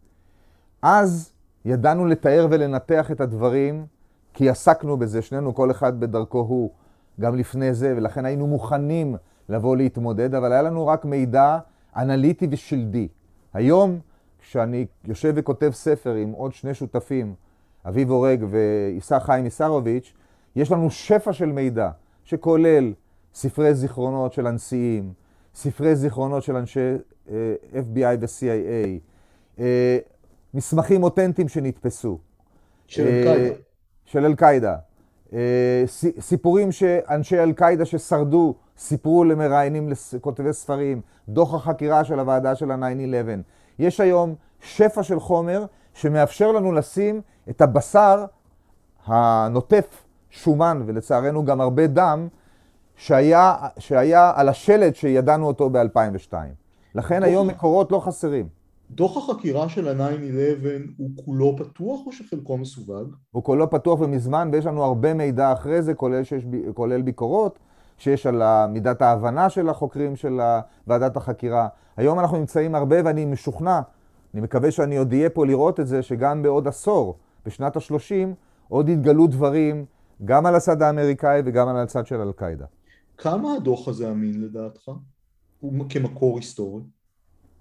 אז 0.83 1.33
ידענו 1.65 2.07
לתאר 2.07 2.47
ולנתח 2.51 3.11
את 3.11 3.21
הדברים, 3.21 3.87
כי 4.35 4.49
עסקנו 4.49 4.97
בזה, 4.97 5.23
שנינו, 5.23 5.55
כל 5.55 5.71
אחד 5.71 6.01
בדרכו 6.01 6.39
הוא, 6.39 6.71
גם 7.21 7.37
לפני 7.37 7.75
זה, 7.75 7.95
ולכן 7.97 8.25
היינו 8.25 8.47
מוכנים 8.47 9.17
לבוא 9.49 9.77
להתמודד, 9.77 10.35
אבל 10.35 10.53
היה 10.53 10.63
לנו 10.63 10.87
רק 10.87 11.05
מידע 11.05 11.59
אנליטי 11.97 12.47
ושלדי. 12.51 13.09
היום, 13.55 13.99
כשאני 14.41 14.87
יושב 15.05 15.33
וכותב 15.37 15.71
ספר 15.75 16.15
עם 16.15 16.33
עוד 16.33 16.53
שני 16.53 16.75
שותפים, 16.75 17.35
אביב 17.89 18.11
אורג 18.11 18.45
ועיסא 18.51 19.19
חיים 19.19 19.45
איסרוביץ', 19.45 20.13
יש 20.57 20.73
לנו 20.73 20.91
שפע 20.91 21.33
של 21.33 21.53
מידע, 21.53 21.91
שכולל 22.25 22.93
ספרי 23.35 23.75
זיכרונות 23.75 24.33
של 24.33 24.47
הנשיאים, 24.47 25.13
ספרי 25.55 25.97
זיכרונות 25.97 26.43
של 26.43 26.57
אנשי 26.57 26.97
אה, 27.31 27.55
FBI 27.73 28.17
ו-CIA, 28.21 29.01
אה, 29.59 29.99
מסמכים 30.55 31.03
אותנטיים 31.03 31.49
שנתפסו. 31.49 32.19
של 32.87 33.07
אל-קאידה. 33.07 33.55
Uh, 33.55 33.59
של 34.05 34.25
אל-קאידה. 34.25 34.77
Uh, 35.31 35.35
סיפורים 36.21 36.73
שאנשי 36.73 37.39
אל-קאידה 37.39 37.85
ששרדו 37.85 38.55
סיפרו 38.79 39.25
למראיינים, 39.25 39.89
לכותבי 40.13 40.53
ספרים, 40.53 41.01
דוח 41.29 41.55
החקירה 41.55 42.05
של 42.05 42.19
הוועדה 42.19 42.55
של 42.55 42.71
ה-9-11. 42.71 43.41
יש 43.79 44.01
היום 44.01 44.35
שפע 44.61 45.03
של 45.03 45.21
חומר 45.21 45.65
שמאפשר 45.95 46.53
לנו 46.53 46.73
לשים 46.73 47.21
את 47.51 47.61
הבשר 47.61 48.25
הנוטף 49.07 50.05
שומן, 50.31 50.83
ולצערנו 50.87 51.45
גם 51.45 51.61
הרבה 51.61 51.87
דם, 51.87 52.29
שהיה, 52.97 53.55
שהיה 53.79 54.33
על 54.35 54.49
השלד 54.49 54.97
שידענו 54.97 55.47
אותו 55.47 55.71
ב-2002. 55.71 56.35
לכן 56.95 57.23
היום 57.23 57.49
מקורות 57.49 57.93
לא 57.93 58.01
חסרים. 58.01 58.62
דוח 58.95 59.17
החקירה 59.17 59.69
של 59.69 59.89
ה-9-11 59.89 60.67
הוא 60.97 61.11
כולו 61.25 61.57
פתוח 61.57 62.01
או 62.07 62.13
שחלקו 62.13 62.59
מסווג? 62.59 63.15
הוא 63.31 63.45
כולו 63.45 63.71
פתוח 63.71 64.01
ומזמן, 64.01 64.51
ויש 64.53 64.67
לנו 64.67 64.85
הרבה 64.85 65.15
מידע 65.15 65.53
אחרי 65.53 65.83
זה, 65.83 65.95
כולל, 65.95 66.25
שיש, 66.25 66.45
כולל 66.75 67.03
ביקורות. 67.03 67.59
שיש 68.03 68.27
על 68.27 68.43
מידת 68.69 69.03
ההבנה 69.03 69.51
של 69.51 69.69
החוקרים 69.69 70.17
של 70.17 70.41
ועדת 70.87 71.17
החקירה. 71.17 71.69
היום 71.97 72.19
אנחנו 72.19 72.37
נמצאים 72.37 72.75
הרבה 72.75 72.97
ואני 73.05 73.25
משוכנע, 73.25 73.81
אני 74.35 74.43
מקווה 74.43 74.71
שאני 74.71 74.97
עוד 74.97 75.13
אהיה 75.13 75.31
פה 75.31 75.47
לראות 75.47 75.81
את 75.81 75.87
זה, 75.87 76.03
שגם 76.03 76.43
בעוד 76.43 76.69
עשור, 76.69 77.19
בשנת 77.47 77.77
ה-30, 77.77 78.29
עוד 78.69 78.89
יתגלו 78.89 79.27
דברים 79.27 79.85
גם 80.25 80.47
על 80.47 80.55
הצד 80.55 80.83
האמריקאי 80.83 81.43
וגם 81.45 81.69
על 81.69 81.77
הצד 81.77 82.07
של 82.07 82.21
אל-קאעידה. 82.21 82.67
כמה 83.19 83.55
הדוח 83.55 83.89
הזה 83.89 84.11
אמין 84.11 84.41
לדעתך? 84.41 84.91
הוא 85.61 85.85
כמקור 85.89 86.37
היסטורי? 86.37 86.83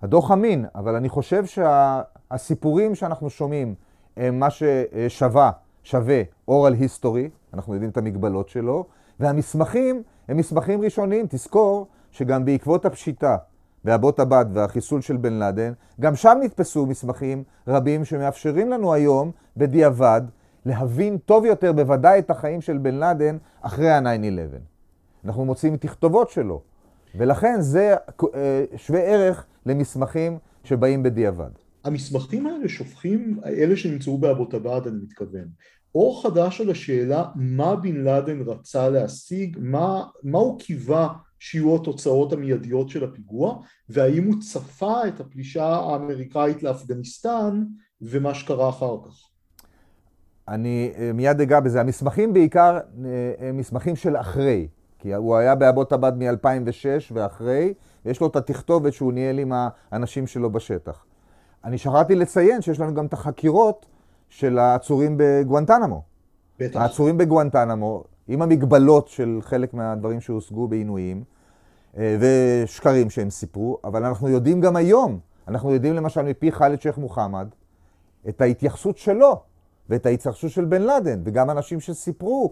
הדוח 0.02 0.32
אמין, 0.32 0.66
אבל 0.76 0.96
אני 0.96 1.10
חושב 1.10 1.46
שהסיפורים 1.46 2.96
שה, 2.96 3.00
שאנחנו 3.00 3.30
שומעים 3.30 3.76
הם 4.18 4.40
מה 4.40 4.48
ששווה, 4.50 5.52
שווה 5.84 6.22
אורל 6.48 6.74
היסטורי, 6.74 7.30
אנחנו 7.54 7.74
יודעים 7.74 7.92
את 7.92 7.98
המגבלות 7.98 8.50
שלו, 8.50 8.86
והמסמכים 9.20 10.04
הם 10.28 10.38
מסמכים 10.38 10.82
ראשוניים. 10.82 11.26
תזכור 11.30 11.88
שגם 12.12 12.46
בעקבות 12.46 12.86
הפשיטה 12.86 13.38
באבות 13.84 14.20
הבד 14.20 14.46
והחיסול 14.54 15.02
של 15.02 15.18
בן 15.18 15.34
לאדן, 15.34 15.74
גם 16.00 16.16
שם 16.16 16.38
נתפסו 16.44 16.86
מסמכים 16.86 17.44
רבים 17.68 18.06
שמאפשרים 18.06 18.70
לנו 18.70 18.94
היום, 18.94 19.32
בדיעבד, 19.58 20.22
להבין 20.66 21.18
טוב 21.18 21.46
יותר 21.46 21.74
בוודאי 21.74 22.20
את 22.20 22.30
החיים 22.30 22.62
של 22.62 22.78
בן 22.78 22.96
לאדן 22.96 23.38
אחרי 23.62 23.90
ה-9-11. 23.90 24.58
אנחנו 25.26 25.46
מוצאים 25.46 25.78
תכתובות 25.78 26.30
שלו, 26.30 26.62
ולכן 27.16 27.62
זה 27.62 27.96
אה, 28.36 28.64
שווה 28.76 29.00
ערך 29.00 29.46
למסמכים 29.66 30.38
שבאים 30.64 31.04
בדיעבד. 31.04 31.50
המסמכים 31.84 32.48
האלה 32.48 32.70
שופכים, 32.70 33.40
אלה 33.46 33.76
שנמצאו 33.76 34.18
באבות 34.18 34.54
הבד, 34.54 34.82
אני 34.88 34.98
מתכוון, 35.04 35.48
אור 35.96 36.24
חדש 36.24 36.62
על 36.62 36.72
השאלה 36.72 37.26
מה 37.36 37.76
בן 37.76 37.96
לאדן 37.96 38.42
רצה 38.42 38.90
להשיג, 38.90 39.58
מה, 39.62 40.04
מה 40.24 40.40
הוא 40.40 40.60
קיווה 40.60 41.14
שיהיו 41.40 41.76
התוצאות 41.76 42.34
המיידיות 42.34 42.90
של 42.90 43.04
הפיגוע, 43.04 43.62
והאם 43.90 44.24
הוא 44.24 44.36
צפה 44.42 45.08
את 45.08 45.20
הפלישה 45.20 45.66
האמריקאית 45.66 46.64
לאפגניסטן 46.64 47.64
ומה 48.02 48.34
שקרה 48.34 48.70
אחר 48.70 48.96
כך. 49.06 49.28
אני 50.48 50.92
אה, 50.98 51.12
מיד 51.14 51.42
אגע 51.42 51.60
בזה. 51.60 51.82
המסמכים 51.82 52.34
בעיקר 52.34 52.78
אה, 53.06 53.48
הם 53.50 53.58
מסמכים 53.58 53.96
של 53.96 54.16
אחרי, 54.16 54.68
כי 55.00 55.14
הוא 55.14 55.36
היה 55.36 55.56
באבות 55.56 55.92
הבד 55.92 56.14
מ-2006 56.18 57.14
ואחרי, 57.14 57.74
ויש 58.06 58.22
לו 58.22 58.28
את 58.28 58.36
התכתובת 58.36 58.94
שהוא 58.94 59.14
ניהל 59.14 59.40
עם 59.40 59.54
האנשים 59.92 60.28
שלו 60.28 60.50
בשטח. 60.50 61.06
אני 61.64 61.78
שכחתי 61.78 62.16
לציין 62.16 62.62
שיש 62.62 62.80
לנו 62.80 62.94
גם 62.94 63.06
את 63.06 63.14
החקירות 63.14 63.86
של 64.30 64.60
העצורים 64.60 65.16
בגואנטנמו. 65.18 66.02
בטח. 66.60 66.80
העצורים 66.80 67.18
בגואנטנמו, 67.18 68.04
עם 68.28 68.42
המגבלות 68.42 69.08
של 69.08 69.40
חלק 69.42 69.74
מהדברים 69.74 70.22
שהושגו 70.22 70.68
בעינויים, 70.68 71.24
אה, 71.98 72.18
ושקרים 72.20 73.10
שהם 73.10 73.30
סיפרו, 73.30 73.78
אבל 73.84 74.06
אנחנו 74.06 74.30
יודעים 74.30 74.62
גם 74.62 74.76
היום, 74.76 75.20
אנחנו 75.48 75.72
יודעים 75.72 75.94
למשל 75.94 76.22
מפי 76.22 76.52
חאלד 76.52 76.82
שייח' 76.82 76.98
מוחמד, 76.98 77.48
את 78.30 78.42
ההתייחסות 78.42 78.98
שלו 78.98 79.42
ואת 79.90 80.06
ההתייחסות 80.06 80.52
של 80.52 80.66
בן 80.66 80.82
לאדן, 80.82 81.22
וגם 81.24 81.50
אנשים 81.50 81.80
שסיפרו 81.80 82.52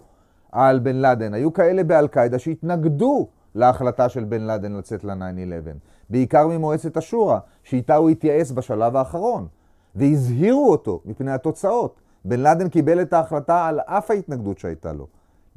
על 0.51 0.79
בן 0.79 0.96
לאדן. 0.96 1.34
היו 1.34 1.53
כאלה 1.53 1.84
באל-קאעידה 1.84 2.39
שהתנגדו 2.39 3.27
להחלטה 3.56 4.10
של 4.10 4.24
בן 4.24 4.41
לאדן 4.41 4.74
לצאת 4.74 5.03
ל-9-11, 5.03 5.77
בעיקר 6.10 6.48
ממועצת 6.48 6.98
השורא, 6.98 7.39
שאיתה 7.63 7.96
הוא 7.96 8.10
התייעץ 8.10 8.51
בשלב 8.51 8.96
האחרון. 8.96 9.48
והזהירו 9.96 10.72
אותו 10.72 11.01
מפני 11.06 11.32
התוצאות. 11.32 12.01
בן 12.25 12.39
לאדן 12.39 12.70
קיבל 12.70 13.01
את 13.01 13.13
ההחלטה 13.13 13.68
על 13.68 13.79
אף 13.79 14.12
ההתנגדות 14.12 14.60
שהייתה 14.60 14.94
לו 14.94 15.08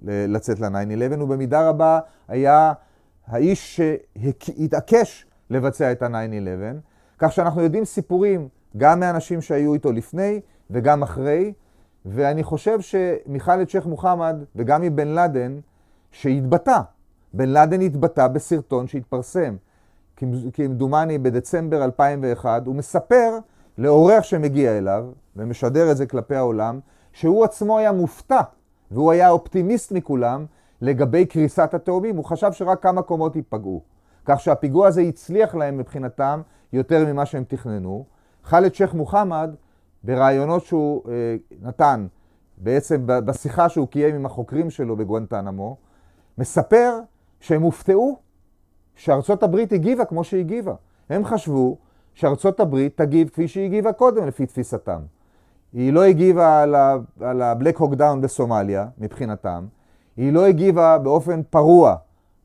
לצאת 0.02 0.60
ל-9-11, 0.60 1.22
ובמידה 1.22 1.68
רבה 1.68 2.00
היה 2.28 2.72
האיש 3.26 3.80
שהתעקש 3.80 5.26
לבצע 5.50 5.92
את 5.92 6.02
ה-9-11, 6.02 6.76
כך 7.18 7.32
שאנחנו 7.32 7.62
יודעים 7.62 7.84
סיפורים 7.84 8.48
גם 8.76 9.00
מאנשים 9.00 9.40
שהיו 9.40 9.74
איתו 9.74 9.92
לפני 9.92 10.40
וגם 10.70 11.02
אחרי, 11.02 11.52
ואני 12.06 12.42
חושב 12.42 12.78
מחאלד 13.26 13.68
שייח' 13.68 13.86
מוחמד 13.86 14.36
וגם 14.56 14.82
מבן 14.82 15.08
לאדן, 15.08 15.58
שהתבטא, 16.10 16.80
בן 17.34 17.48
לאדן 17.48 17.80
התבטא 17.80 18.28
בסרטון 18.28 18.86
שהתפרסם, 18.86 19.56
כמדומני 20.52 21.18
בדצמבר 21.18 21.84
2001, 21.84 22.66
הוא 22.66 22.74
מספר 22.74 23.38
לאורח 23.78 24.22
שמגיע 24.22 24.78
אליו 24.78 25.06
ומשדר 25.36 25.90
את 25.90 25.96
זה 25.96 26.06
כלפי 26.06 26.34
העולם, 26.36 26.80
שהוא 27.12 27.44
עצמו 27.44 27.78
היה 27.78 27.92
מופתע, 27.92 28.40
והוא 28.90 29.12
היה 29.12 29.30
אופטימיסט 29.30 29.92
מכולם 29.92 30.46
לגבי 30.80 31.26
קריסת 31.26 31.74
התאומים. 31.74 32.16
הוא 32.16 32.24
חשב 32.24 32.52
שרק 32.52 32.82
כמה 32.82 33.02
קומות 33.02 33.36
ייפגעו. 33.36 33.82
כך 34.24 34.40
שהפיגוע 34.40 34.88
הזה 34.88 35.00
הצליח 35.00 35.54
להם 35.54 35.78
מבחינתם 35.78 36.42
יותר 36.72 37.04
ממה 37.06 37.26
שהם 37.26 37.44
תכננו. 37.48 38.04
חאלד 38.44 38.74
שייח' 38.74 38.94
מוחמד, 38.94 39.54
ברעיונות 40.04 40.64
שהוא 40.64 41.02
אה, 41.08 41.36
נתן, 41.62 42.06
בעצם 42.56 43.02
בשיחה 43.06 43.68
שהוא 43.68 43.88
קיים 43.88 44.14
עם 44.14 44.26
החוקרים 44.26 44.70
שלו 44.70 44.96
בגואנטנמו, 44.96 45.76
מספר 46.38 47.00
שהם 47.42 47.62
הופתעו 47.62 48.16
שארצות 48.96 49.42
הברית 49.42 49.72
הגיבה 49.72 50.04
כמו 50.04 50.24
שהגיבה. 50.24 50.74
הם 51.10 51.24
חשבו 51.24 51.76
שארצות 52.14 52.60
הברית 52.60 52.96
תגיב 52.96 53.28
כפי 53.28 53.48
שהיא 53.48 53.64
הגיבה 53.64 53.92
קודם 53.92 54.26
לפי 54.26 54.46
תפיסתם. 54.46 55.00
היא 55.72 55.92
לא 55.92 56.02
הגיבה 56.02 56.62
על 57.20 57.42
ה-Black 57.42 57.78
Hawk 57.78 57.94
Down 57.98 58.16
בסומליה 58.20 58.86
מבחינתם, 58.98 59.66
היא 60.16 60.32
לא 60.32 60.46
הגיבה 60.46 60.98
באופן 60.98 61.42
פרוע 61.50 61.96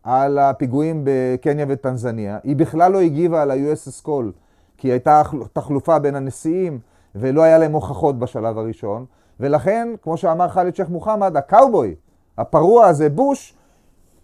על 0.03 0.39
הפיגועים 0.39 1.01
בקניה 1.03 1.65
וטנזניה, 1.69 2.37
היא 2.43 2.55
בכלל 2.55 2.91
לא 2.91 2.99
הגיבה 3.01 3.41
על 3.41 3.51
ה-USS 3.51 4.05
Call, 4.05 4.31
כי 4.77 4.91
הייתה 4.91 5.21
תחלופה 5.53 5.99
בין 5.99 6.15
הנשיאים 6.15 6.79
ולא 7.15 7.41
היה 7.41 7.57
להם 7.57 7.71
הוכחות 7.71 8.19
בשלב 8.19 8.57
הראשון, 8.57 9.05
ולכן, 9.39 9.87
כמו 10.01 10.17
שאמר 10.17 10.47
חאלד 10.47 10.75
שייח' 10.75 10.89
מוחמד, 10.89 11.37
הקאובוי, 11.37 11.95
הפרוע 12.37 12.85
הזה, 12.85 13.09
בוש, 13.09 13.53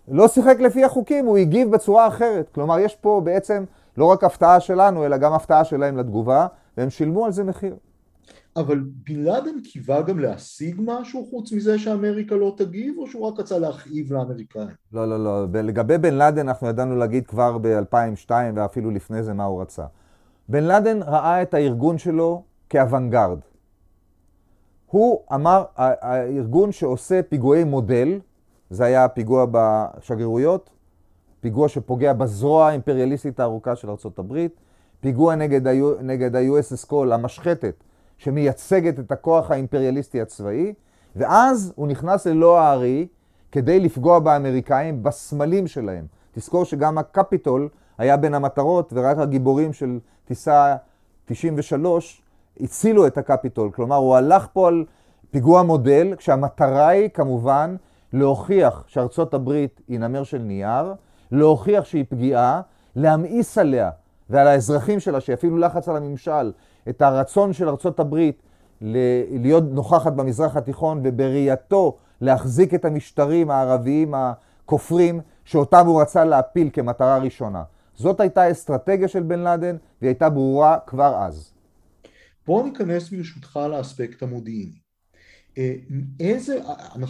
לא 0.07 0.27
שיחק 0.27 0.59
לפי 0.59 0.83
החוקים, 0.83 1.25
הוא 1.25 1.37
הגיב 1.37 1.71
בצורה 1.71 2.07
אחרת. 2.07 2.49
כלומר, 2.49 2.79
יש 2.79 2.95
פה 2.95 3.21
בעצם 3.23 3.63
לא 3.97 4.05
רק 4.05 4.23
הפתעה 4.23 4.59
שלנו, 4.59 5.05
אלא 5.05 5.17
גם 5.17 5.33
הפתעה 5.33 5.65
שלהם 5.65 5.97
לתגובה, 5.97 6.47
והם 6.77 6.89
שילמו 6.89 7.25
על 7.25 7.31
זה 7.31 7.43
מחיר. 7.43 7.75
אבל 8.55 8.79
בן 8.79 9.15
לאדן 9.15 9.61
קיווה 9.63 10.01
גם 10.01 10.19
להשיג 10.19 10.81
משהו 10.85 11.27
חוץ 11.29 11.51
מזה 11.51 11.79
שאמריקה 11.79 12.35
לא 12.35 12.53
תגיב, 12.57 12.97
או 12.97 13.07
שהוא 13.07 13.27
רק 13.27 13.39
רצה 13.39 13.59
להכאיב 13.59 14.13
לאמריקאים? 14.13 14.67
לא, 14.93 15.09
לא, 15.09 15.23
לא. 15.23 15.45
לגבי 15.53 15.97
בן 15.97 16.13
לאדן 16.13 16.47
אנחנו 16.47 16.67
ידענו 16.67 16.95
להגיד 16.95 17.27
כבר 17.27 17.57
ב-2002 17.57 18.31
ואפילו 18.55 18.91
לפני 18.91 19.23
זה 19.23 19.33
מה 19.33 19.43
הוא 19.43 19.61
רצה. 19.61 19.85
בן 20.49 20.63
לאדן 20.63 21.01
ראה 21.01 21.41
את 21.41 21.53
הארגון 21.53 21.97
שלו 21.97 22.43
כאוונגרד. 22.69 23.39
הוא 24.87 25.21
אמר, 25.33 25.63
הארגון 25.77 26.71
שעושה 26.71 27.21
פיגועי 27.29 27.63
מודל, 27.63 28.19
זה 28.73 28.85
היה 28.85 29.07
פיגוע 29.07 29.45
בשגרירויות, 29.51 30.69
פיגוע 31.39 31.69
שפוגע 31.69 32.13
בזרוע 32.13 32.67
האימפריאליסטית 32.67 33.39
הארוכה 33.39 33.75
של 33.75 33.89
ארה"ב, 33.89 34.47
פיגוע 34.99 35.35
נגד, 35.35 35.67
נגד 36.01 36.35
ה-USS 36.35 36.87
קול, 36.87 37.13
המשחטת, 37.13 37.83
שמייצגת 38.17 38.99
את 38.99 39.11
הכוח 39.11 39.51
האימפריאליסטי 39.51 40.21
הצבאי, 40.21 40.73
ואז 41.15 41.73
הוא 41.75 41.87
נכנס 41.87 42.27
ללא 42.27 42.59
הארי 42.59 43.07
כדי 43.51 43.79
לפגוע 43.79 44.19
באמריקאים 44.19 45.03
בסמלים 45.03 45.67
שלהם. 45.67 46.05
תזכור 46.31 46.65
שגם 46.65 46.97
הקפיטול 46.97 47.69
היה 47.97 48.17
בין 48.17 48.33
המטרות, 48.33 48.93
ורק 48.95 49.17
הגיבורים 49.17 49.73
של 49.73 49.99
טיסה 50.25 50.75
93 51.25 52.21
הצילו 52.59 53.07
את 53.07 53.17
הקפיטול. 53.17 53.71
כלומר, 53.71 53.95
הוא 53.95 54.15
הלך 54.15 54.47
פה 54.53 54.67
על 54.67 54.85
פיגוע 55.31 55.63
מודל, 55.63 56.15
כשהמטרה 56.17 56.87
היא 56.87 57.09
כמובן 57.09 57.75
להוכיח 58.13 58.83
שארצות 58.87 59.33
הברית 59.33 59.81
היא 59.87 59.99
נמר 59.99 60.23
של 60.23 60.37
נייר, 60.37 60.93
להוכיח 61.31 61.85
שהיא 61.85 62.05
פגיעה, 62.09 62.61
להמאיס 62.95 63.57
עליה 63.57 63.89
ועל 64.29 64.47
האזרחים 64.47 64.99
שלה, 64.99 65.21
שיפעילו 65.21 65.57
לחץ 65.57 65.89
על 65.89 65.95
הממשל, 65.95 66.51
את 66.89 67.01
הרצון 67.01 67.53
של 67.53 67.69
ארצות 67.69 67.99
הברית 67.99 68.41
להיות 68.81 69.63
נוכחת 69.71 70.13
במזרח 70.13 70.57
התיכון 70.57 71.01
ובראייתו 71.03 71.97
להחזיק 72.21 72.73
את 72.73 72.85
המשטרים 72.85 73.51
הערביים 73.51 74.13
הכופרים 74.13 75.21
שאותם 75.45 75.85
הוא 75.87 76.01
רצה 76.01 76.25
להפיל 76.25 76.69
כמטרה 76.73 77.17
ראשונה. 77.17 77.63
זאת 77.95 78.19
הייתה 78.19 78.41
האסטרטגיה 78.41 79.07
של 79.07 79.23
בן 79.23 79.39
לאדן 79.39 79.75
והיא 80.01 80.09
הייתה 80.09 80.29
ברורה 80.29 80.77
כבר 80.87 81.15
אז. 81.15 81.53
בואו 82.47 82.65
ניכנס 82.65 83.09
ברשותך 83.09 83.59
לאספקט 83.71 84.23
המודיעיני. 84.23 84.82
אה, 85.57 85.75
איזה, 86.19 86.59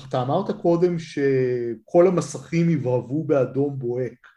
אתה 0.09 0.21
אמרת 0.21 0.51
קודם 0.51 0.99
שכל 0.99 2.07
המסכים 2.07 2.69
יברבו 2.69 3.23
באדום 3.23 3.79
בוהק. 3.79 4.27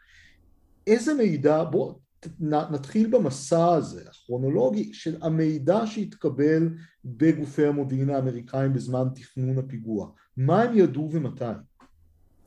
איזה 0.87 1.13
מידע, 1.13 1.63
בוא 1.63 1.93
נתחיל 2.39 3.07
במסע 3.07 3.73
הזה, 3.73 4.01
הכרונולוגי, 4.09 4.93
של 4.93 5.17
המידע 5.21 5.85
שהתקבל 5.85 6.69
בגופי 7.05 7.65
המודיעין 7.65 8.09
האמריקאים 8.09 8.73
בזמן 8.73 9.07
תכנון 9.15 9.57
הפיגוע. 9.57 10.07
מה 10.37 10.61
הם 10.61 10.77
ידעו 10.77 11.09
ומתי? 11.11 11.45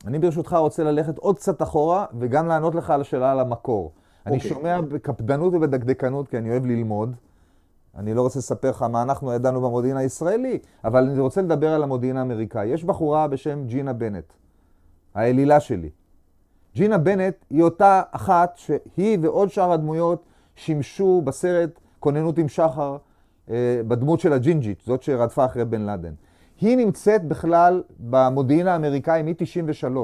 אני 0.07 0.19
ברשותך 0.19 0.53
רוצה 0.53 0.83
ללכת 0.83 1.17
עוד 1.17 1.35
קצת 1.37 1.61
אחורה 1.61 2.05
וגם 2.19 2.47
לענות 2.47 2.75
לך 2.75 2.89
על 2.89 3.01
השאלה 3.01 3.31
על 3.31 3.39
המקור. 3.39 3.93
Okay. 3.95 4.27
אני 4.27 4.35
אוקיי. 4.35 4.49
שומע 4.49 4.81
בקפדנות 4.81 5.53
ובדקדקנות, 5.53 6.27
כי 6.27 6.37
אני 6.37 6.49
אוהב 6.49 6.65
ללמוד. 6.65 7.15
אני 7.97 8.13
לא 8.13 8.21
רוצה 8.21 8.39
לספר 8.39 8.69
לך 8.69 8.81
מה 8.81 9.01
אנחנו 9.01 9.33
ידענו 9.33 9.61
במודיעין 9.61 9.97
הישראלי, 9.97 10.59
אבל 10.83 11.03
אני 11.09 11.19
רוצה 11.19 11.41
לדבר 11.41 11.73
על 11.73 11.83
המודיעין 11.83 12.17
האמריקאי. 12.17 12.67
יש 12.67 12.83
בחורה 12.83 13.27
בשם 13.27 13.63
ג'ינה 13.67 13.93
בנט, 13.93 14.33
האלילה 15.15 15.59
שלי. 15.59 15.89
ג'ינה 16.75 16.97
בנט 16.97 17.35
היא 17.49 17.63
אותה 17.63 18.01
אחת 18.11 18.57
שהיא 18.57 19.17
ועוד 19.21 19.49
שאר 19.49 19.71
הדמויות 19.71 20.25
שימשו 20.55 21.21
בסרט 21.25 21.79
כוננות 21.99 22.37
עם 22.37 22.47
שחר 22.47 22.97
אה, 23.49 23.81
בדמות 23.87 24.19
של 24.19 24.33
הג'ינג'ית, 24.33 24.81
זאת 24.85 25.03
שרדפה 25.03 25.45
אחרי 25.45 25.65
בן 25.65 25.81
לאדן. 25.81 26.13
היא 26.61 26.77
נמצאת 26.77 27.23
בכלל 27.23 27.83
במודיעין 27.99 28.67
האמריקאי 28.67 29.23
מ-93. 29.23 29.97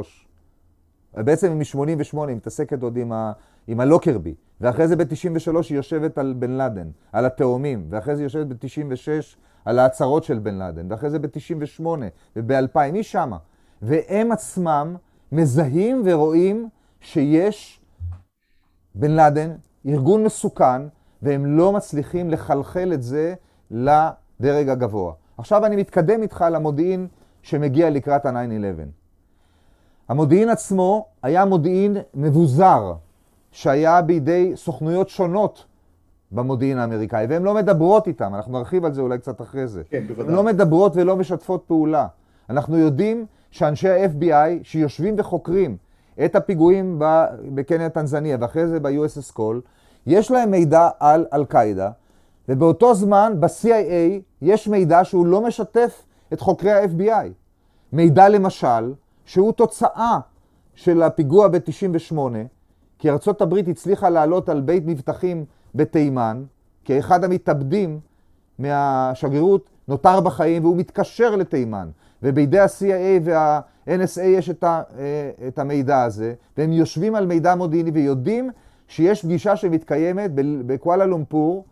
בעצם 1.14 1.48
היא 1.48 1.58
מ-88, 1.58 2.28
היא 2.28 2.36
מתעסקת 2.36 2.84
עוד 2.84 2.98
עם, 2.98 3.12
ה, 3.12 3.32
עם 3.68 3.80
הלוקרבי. 3.80 4.36
ואחרי 4.62 4.88
זה 4.88 4.96
ב-93 4.96 5.52
היא 5.70 5.78
יושבת 5.78 6.18
על 6.18 6.36
בן 6.40 6.52
לאדן, 6.52 6.90
על 7.12 7.26
התאומים. 7.26 7.88
ואחרי 7.90 8.16
זה 8.16 8.22
היא 8.22 8.26
יושבת 8.26 8.48
ב-96 8.48 9.38
על 9.66 9.80
ההצהרות 9.80 10.24
של 10.24 10.40
בן 10.40 10.56
לאדן. 10.56 10.92
ואחרי 10.92 11.10
זה 11.10 11.20
ב-98 11.20 11.86
וב-2000, 12.36 12.80
היא 12.80 13.04
שמה. 13.04 13.38
והם 13.82 14.32
עצמם 14.32 14.96
מזהים 15.32 16.02
ורואים 16.06 16.70
שיש 17.00 17.82
בן 18.96 19.12
לאדן, 19.12 19.56
ארגון 19.86 20.24
מסוכן, 20.24 20.82
והם 21.22 21.46
לא 21.46 21.74
מצליחים 21.74 22.30
לחלחל 22.30 22.92
את 22.94 23.04
זה 23.04 23.34
לדרג 23.72 24.70
הגבוה. 24.70 25.14
עכשיו 25.38 25.66
אני 25.66 25.76
מתקדם 25.76 26.22
איתך 26.22 26.46
למודיעין 26.52 27.08
שמגיע 27.42 27.90
לקראת 27.90 28.26
ה-9-11. 28.26 28.82
המודיעין 30.10 30.50
עצמו 30.50 31.06
היה 31.24 31.46
מודיעין 31.46 31.98
מבוזר, 32.14 32.94
שהיה 33.58 34.02
בידי 34.02 34.52
סוכנויות 34.56 35.10
שונות 35.10 35.66
במודיעין 36.32 36.78
האמריקאי, 36.78 37.26
והן 37.30 37.44
לא 37.44 37.54
מדברות 37.54 38.08
איתם, 38.08 38.36
אנחנו 38.36 38.52
נרחיב 38.52 38.86
על 38.86 38.94
זה 38.94 39.02
אולי 39.02 39.18
קצת 39.18 39.42
אחרי 39.42 39.68
זה. 39.68 39.82
כן, 39.90 40.04
בוודאי. 40.08 40.28
הן 40.28 40.36
לא 40.36 40.44
מדברות 40.44 40.92
ולא 40.96 41.16
משתפות 41.16 41.64
פעולה. 41.68 42.08
אנחנו 42.50 42.78
יודעים 42.78 43.26
שאנשי 43.52 43.90
ה-FBI 43.90 44.64
שיושבים 44.64 45.16
וחוקרים 45.18 45.78
את 46.26 46.36
הפיגועים 46.36 47.02
בקניה 47.56 47.90
טנזניה 47.90 48.38
ואחרי 48.42 48.68
זה 48.68 48.80
ב-USS 48.80 49.34
קול, 49.34 49.62
יש 50.08 50.32
להם 50.32 50.52
מידע 50.52 50.90
על 51.00 51.26
אל-קאעידה, 51.34 51.90
ובאותו 52.50 52.94
זמן 52.94 53.34
ב-CIA 53.40 54.22
יש 54.42 54.68
מידע 54.68 55.04
שהוא 55.04 55.26
לא 55.26 55.42
משתף 55.42 56.04
את 56.34 56.42
חוקרי 56.42 56.72
ה-FBI. 56.72 57.28
מידע 57.94 58.30
למשל, 58.30 58.94
שהוא 59.26 59.52
תוצאה 59.52 60.20
של 60.76 61.02
הפיגוע 61.02 61.48
ב-98, 61.48 62.18
כי 63.00 63.10
ארצות 63.10 63.42
הברית 63.42 63.68
הצליחה 63.68 64.10
לעלות 64.10 64.50
על 64.50 64.62
בית 64.62 64.84
מבטחים 64.86 65.46
בתימן, 65.76 66.44
כי 66.84 67.00
אחד 67.00 67.24
המתאבדים 67.24 68.00
מהשגרירות 68.60 69.70
נותר 69.88 70.20
בחיים 70.20 70.64
והוא 70.64 70.78
מתקשר 70.78 71.36
לתימן. 71.36 71.90
ובידי 72.24 72.60
ה-CIA 72.60 73.22
וה-NSA 73.24 74.22
יש 74.22 74.50
את, 74.50 74.64
ה, 74.64 74.82
אה, 74.98 75.48
את 75.48 75.60
המידע 75.60 76.04
הזה, 76.04 76.34
והם 76.58 76.72
יושבים 76.72 77.16
על 77.16 77.26
מידע 77.26 77.56
מודיעיני 77.56 77.92
ויודעים 77.92 78.50
שיש 78.88 79.26
פגישה 79.26 79.56
שמתקיימת 79.56 80.32
בקואלה 80.66 81.06
לומפור, 81.06 81.66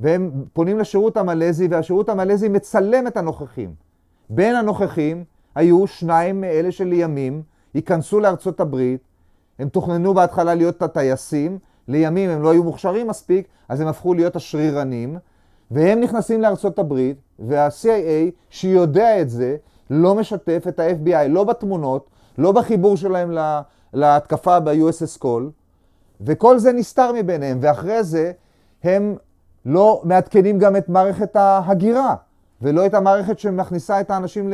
והם 0.00 0.30
פונים 0.52 0.78
לשירות 0.78 1.16
המלזי, 1.16 1.66
והשירות 1.66 2.08
המלזי 2.08 2.48
מצלם 2.48 3.06
את 3.06 3.16
הנוכחים. 3.16 3.74
בין 4.30 4.56
הנוכחים 4.56 5.24
היו 5.54 5.86
שניים 5.86 6.40
מאלה 6.40 6.72
שלימים 6.72 7.42
ייכנסו 7.74 8.20
לארצות 8.20 8.60
הברית, 8.60 9.00
הם 9.58 9.68
תוכננו 9.68 10.14
בהתחלה 10.14 10.54
להיות 10.54 10.82
הטייסים, 10.82 11.58
לימים 11.88 12.30
הם 12.30 12.42
לא 12.42 12.52
היו 12.52 12.64
מוכשרים 12.64 13.06
מספיק, 13.06 13.48
אז 13.68 13.80
הם 13.80 13.88
הפכו 13.88 14.14
להיות 14.14 14.36
השרירנים, 14.36 15.18
והם 15.70 16.00
נכנסים 16.00 16.42
לארצות 16.42 16.78
הברית, 16.78 17.16
וה-CIA, 17.38 18.30
שיודע 18.50 19.20
את 19.20 19.30
זה, 19.30 19.56
לא 19.90 20.14
משתף 20.14 20.64
את 20.68 20.80
ה-FBI, 20.80 21.28
לא 21.28 21.44
בתמונות, 21.44 22.06
לא 22.38 22.52
בחיבור 22.52 22.96
שלהם 22.96 23.30
לה, 23.30 23.62
להתקפה 23.92 24.60
ב-USS 24.60 25.18
קול, 25.18 25.50
וכל 26.20 26.58
זה 26.58 26.72
נסתר 26.72 27.12
מביניהם, 27.12 27.58
ואחרי 27.60 28.02
זה 28.02 28.32
הם 28.84 29.16
לא 29.66 30.00
מעדכנים 30.04 30.58
גם 30.58 30.76
את 30.76 30.88
מערכת 30.88 31.36
ההגירה, 31.36 32.14
ולא 32.62 32.86
את 32.86 32.94
המערכת 32.94 33.38
שמכניסה 33.38 34.00
את 34.00 34.10
האנשים 34.10 34.52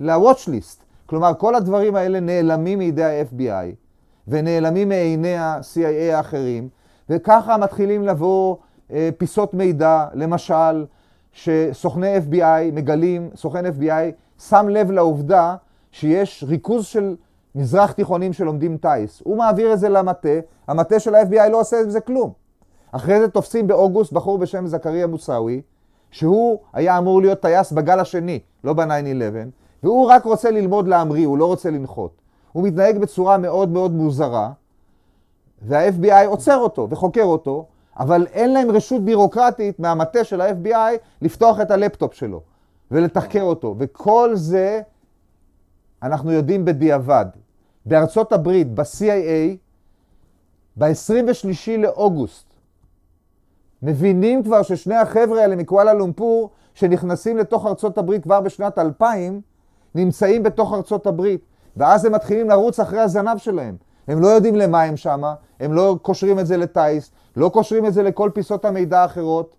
ל-watch 0.00 0.48
list. 0.48 0.82
כלומר, 1.06 1.32
כל 1.38 1.54
הדברים 1.54 1.96
האלה 1.96 2.20
נעלמים 2.20 2.78
מידי 2.78 3.04
ה-FBI, 3.04 3.83
ונעלמים 4.28 4.88
מעיני 4.88 5.36
ה-CIA 5.36 6.14
האחרים, 6.16 6.68
וככה 7.10 7.56
מתחילים 7.56 8.02
לבוא 8.02 8.56
אה, 8.92 9.10
פיסות 9.18 9.54
מידע, 9.54 10.06
למשל, 10.14 10.84
שסוכני 11.32 12.18
FBI 12.18 12.72
מגלים, 12.72 13.30
סוכן 13.36 13.66
FBI 13.66 14.12
שם 14.48 14.68
לב 14.68 14.90
לעובדה 14.90 15.56
שיש 15.90 16.44
ריכוז 16.48 16.86
של 16.86 17.16
מזרח 17.54 17.92
תיכונים 17.92 18.32
שלומדים 18.32 18.76
טיס. 18.76 19.22
הוא 19.24 19.36
מעביר 19.36 19.72
את 19.72 19.78
זה 19.78 19.88
למטה, 19.88 20.28
המטה 20.68 21.00
של 21.00 21.14
ה-FBI 21.14 21.48
לא 21.48 21.60
עושה 21.60 21.80
עם 21.80 21.90
זה 21.90 22.00
כלום. 22.00 22.32
אחרי 22.92 23.20
זה 23.20 23.28
תופסים 23.28 23.66
באוגוסט 23.66 24.12
בחור 24.12 24.38
בשם 24.38 24.66
זכריה 24.66 25.06
מוסאווי, 25.06 25.62
שהוא 26.10 26.58
היה 26.72 26.98
אמור 26.98 27.20
להיות 27.20 27.40
טייס 27.40 27.72
בגל 27.72 28.00
השני, 28.00 28.38
לא 28.64 28.72
ב-9-11, 28.72 29.48
והוא 29.82 30.06
רק 30.06 30.24
רוצה 30.24 30.50
ללמוד 30.50 30.88
להמריא, 30.88 31.26
הוא 31.26 31.38
לא 31.38 31.46
רוצה 31.46 31.70
לנחות. 31.70 32.23
הוא 32.54 32.62
מתנהג 32.62 32.98
בצורה 32.98 33.38
מאוד 33.38 33.68
מאוד 33.68 33.92
מוזרה, 33.92 34.50
וה-FBI 35.62 36.26
עוצר 36.26 36.56
אותו 36.56 36.86
וחוקר 36.90 37.22
אותו, 37.22 37.66
אבל 37.98 38.26
אין 38.26 38.52
להם 38.52 38.70
רשות 38.70 39.04
בירוקרטית 39.04 39.80
מהמטה 39.80 40.24
של 40.24 40.40
ה-FBI 40.40 40.98
לפתוח 41.22 41.60
את 41.60 41.70
הלפטופ 41.70 42.14
שלו 42.14 42.40
ולתחקר 42.90 43.42
אותו. 43.42 43.74
וכל 43.78 44.30
זה 44.34 44.80
אנחנו 46.02 46.32
יודעים 46.32 46.64
בדיעבד. 46.64 47.26
בארצות 47.86 48.32
הברית, 48.32 48.74
ב-CIA, 48.74 49.56
ב-23 50.76 51.70
לאוגוסט, 51.78 52.54
מבינים 53.82 54.42
כבר 54.42 54.62
ששני 54.62 54.94
החבר'ה 54.94 55.40
האלה 55.40 55.56
מקואלה 55.56 55.92
לומפור, 55.92 56.50
שנכנסים 56.74 57.36
לתוך 57.36 57.66
ארצות 57.66 57.98
הברית 57.98 58.22
כבר 58.22 58.40
בשנת 58.40 58.78
2000, 58.78 59.40
נמצאים 59.94 60.42
בתוך 60.42 60.72
ארצות 60.72 61.06
הברית. 61.06 61.40
ואז 61.76 62.04
הם 62.04 62.12
מתחילים 62.12 62.50
לרוץ 62.50 62.80
אחרי 62.80 63.00
הזנב 63.00 63.36
שלהם. 63.36 63.76
הם 64.08 64.20
לא 64.20 64.28
יודעים 64.28 64.56
למה 64.56 64.82
הם 64.82 64.96
שמה, 64.96 65.34
הם 65.60 65.72
לא 65.72 65.98
קושרים 66.02 66.38
את 66.38 66.46
זה 66.46 66.56
לטיס, 66.56 67.10
לא 67.36 67.48
קושרים 67.48 67.86
את 67.86 67.94
זה 67.94 68.02
לכל 68.02 68.30
פיסות 68.34 68.64
המידע 68.64 69.00
האחרות, 69.00 69.56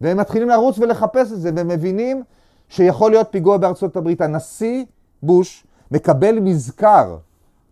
והם 0.00 0.16
מתחילים 0.16 0.48
לרוץ 0.48 0.78
ולחפש 0.78 1.32
את 1.32 1.40
זה, 1.40 1.50
והם 1.56 1.68
מבינים 1.68 2.22
שיכול 2.68 3.10
להיות 3.10 3.26
פיגוע 3.30 3.56
בארצות 3.56 3.96
הברית. 3.96 4.20
הנשיא 4.20 4.84
בוש 5.22 5.66
מקבל 5.90 6.40
מזכר 6.40 7.16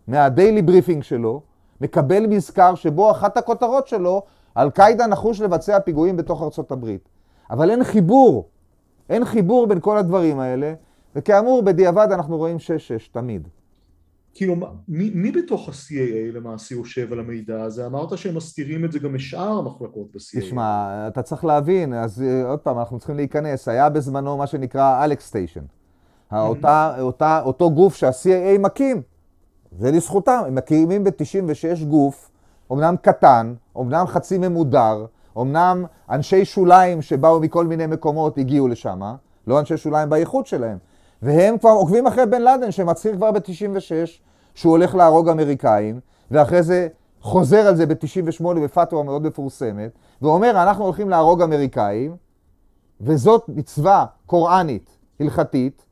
מה 0.08 0.24
daily 0.24 0.62
briefing 0.62 1.02
שלו, 1.02 1.40
מקבל 1.80 2.26
מזכר 2.26 2.74
שבו 2.74 3.10
אחת 3.10 3.36
הכותרות 3.36 3.88
שלו, 3.88 4.22
אל-קאעידה 4.56 5.06
נחוש 5.06 5.40
לבצע 5.40 5.80
פיגועים 5.80 6.16
בתוך 6.16 6.42
ארצות 6.42 6.72
הברית. 6.72 7.08
אבל 7.50 7.70
אין 7.70 7.84
חיבור, 7.84 8.48
אין 9.10 9.24
חיבור 9.24 9.66
בין 9.66 9.80
כל 9.80 9.98
הדברים 9.98 10.40
האלה, 10.40 10.74
וכאמור, 11.16 11.62
בדיעבד 11.62 12.08
אנחנו 12.12 12.36
רואים 12.36 12.56
6-6 12.56 12.60
תמיד. 13.12 13.48
כאילו, 14.34 14.56
מי, 14.88 15.10
מי 15.14 15.32
בתוך 15.32 15.68
ה-CIA 15.68 16.34
למעשה 16.34 16.74
יושב 16.74 17.12
על 17.12 17.20
המידע 17.20 17.62
הזה? 17.62 17.86
אמרת 17.86 18.18
שהם 18.18 18.34
מסתירים 18.34 18.84
את 18.84 18.92
זה 18.92 18.98
גם 18.98 19.14
משאר 19.14 19.58
המחלקות 19.58 20.06
ב-CIA. 20.14 20.40
תשמע, 20.40 21.08
אתה 21.08 21.22
צריך 21.22 21.44
להבין, 21.44 21.94
אז 21.94 22.22
אה, 22.22 22.48
עוד 22.48 22.58
פעם, 22.58 22.78
אנחנו 22.78 22.98
צריכים 22.98 23.16
להיכנס. 23.16 23.68
היה 23.68 23.88
בזמנו 23.88 24.36
מה 24.36 24.46
שנקרא 24.46 25.04
אלכס 25.04 25.26
סטיישן. 25.26 25.64
אותה, 26.32 26.94
אותה, 27.00 27.40
אותו 27.44 27.70
גוף 27.70 27.94
שה-CAA 27.94 28.58
מקים, 28.58 29.02
זה 29.78 29.90
לזכותם, 29.90 30.42
הם 30.46 30.54
מקימים 30.54 31.04
ב-96 31.04 31.84
גוף, 31.84 32.30
אומנם 32.70 32.94
קטן, 33.02 33.54
אומנם 33.76 34.06
חצי 34.06 34.38
ממודר, 34.38 35.06
אומנם 35.36 35.84
אנשי 36.10 36.44
שוליים 36.44 37.02
שבאו 37.02 37.40
מכל 37.40 37.66
מיני 37.66 37.86
מקומות 37.86 38.38
הגיעו 38.38 38.68
לשם, 38.68 39.00
לא 39.46 39.60
אנשי 39.60 39.76
שוליים 39.76 40.10
בייחוד 40.10 40.46
שלהם. 40.46 40.78
והם 41.22 41.58
כבר 41.58 41.70
עוקבים 41.70 42.06
אחרי 42.06 42.26
בן 42.26 42.42
לאדן, 42.42 42.70
שמצהיר 42.70 43.16
כבר 43.16 43.30
ב-96 43.30 44.08
שהוא 44.54 44.70
הולך 44.70 44.94
להרוג 44.94 45.28
אמריקאים, 45.28 46.00
ואחרי 46.30 46.62
זה 46.62 46.88
חוזר 47.20 47.66
על 47.66 47.76
זה 47.76 47.86
ב-98 47.86 48.44
בפתווה 48.64 49.02
מאוד 49.02 49.22
מפורסמת, 49.22 49.90
ואומר, 50.22 50.50
אנחנו 50.50 50.84
הולכים 50.84 51.10
להרוג 51.10 51.42
אמריקאים, 51.42 52.16
וזאת 53.00 53.44
מצווה 53.48 54.06
קוראנית, 54.26 54.90
הלכתית, 55.20 55.84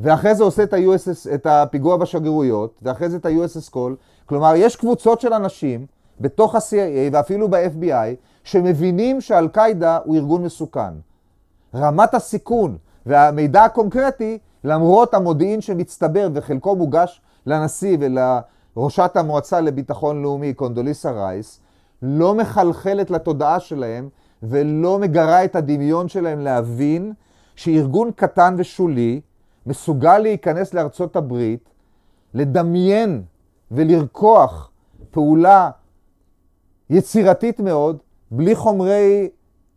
ואחרי 0.00 0.34
זה 0.34 0.44
עושה 0.44 0.62
את, 0.62 0.72
ה-USS, 0.72 1.34
את 1.34 1.46
הפיגוע 1.46 1.96
בשגרירויות, 1.96 2.80
ואחרי 2.82 3.08
זה 3.08 3.16
את 3.16 3.26
ה-USS 3.26 3.70
קול. 3.70 3.96
כלומר, 4.26 4.52
יש 4.56 4.76
קבוצות 4.76 5.20
של 5.20 5.32
אנשים 5.32 5.86
בתוך 6.20 6.54
ה-CIA 6.54 7.12
ואפילו 7.12 7.48
ב-FBI, 7.50 8.14
שמבינים 8.44 9.20
שאל-קאעידה 9.20 9.98
הוא 10.04 10.16
ארגון 10.16 10.42
מסוכן. 10.42 10.94
רמת 11.74 12.14
הסיכון 12.14 12.76
והמידע 13.06 13.64
הקונקרטי, 13.64 14.38
למרות 14.64 15.14
המודיעין 15.14 15.60
שמצטבר 15.60 16.28
וחלקו 16.34 16.76
מוגש 16.76 17.20
לנשיא 17.46 17.96
ולראשת 18.00 19.16
המועצה 19.16 19.60
לביטחון 19.60 20.22
לאומי, 20.22 20.54
קונדוליסה 20.54 21.10
רייס, 21.10 21.60
לא 22.02 22.34
מחלחלת 22.34 23.10
לתודעה 23.10 23.60
שלהם 23.60 24.08
ולא 24.42 24.98
מגרה 24.98 25.44
את 25.44 25.56
הדמיון 25.56 26.08
שלהם 26.08 26.40
להבין 26.40 27.12
שארגון 27.56 28.10
קטן 28.16 28.54
ושולי 28.58 29.20
מסוגל 29.66 30.18
להיכנס 30.18 30.74
לארצות 30.74 31.16
הברית, 31.16 31.68
לדמיין 32.34 33.22
ולרקוח 33.70 34.70
פעולה 35.10 35.70
יצירתית 36.90 37.60
מאוד, 37.60 37.98
בלי 38.30 38.54
חומרי, 38.54 39.28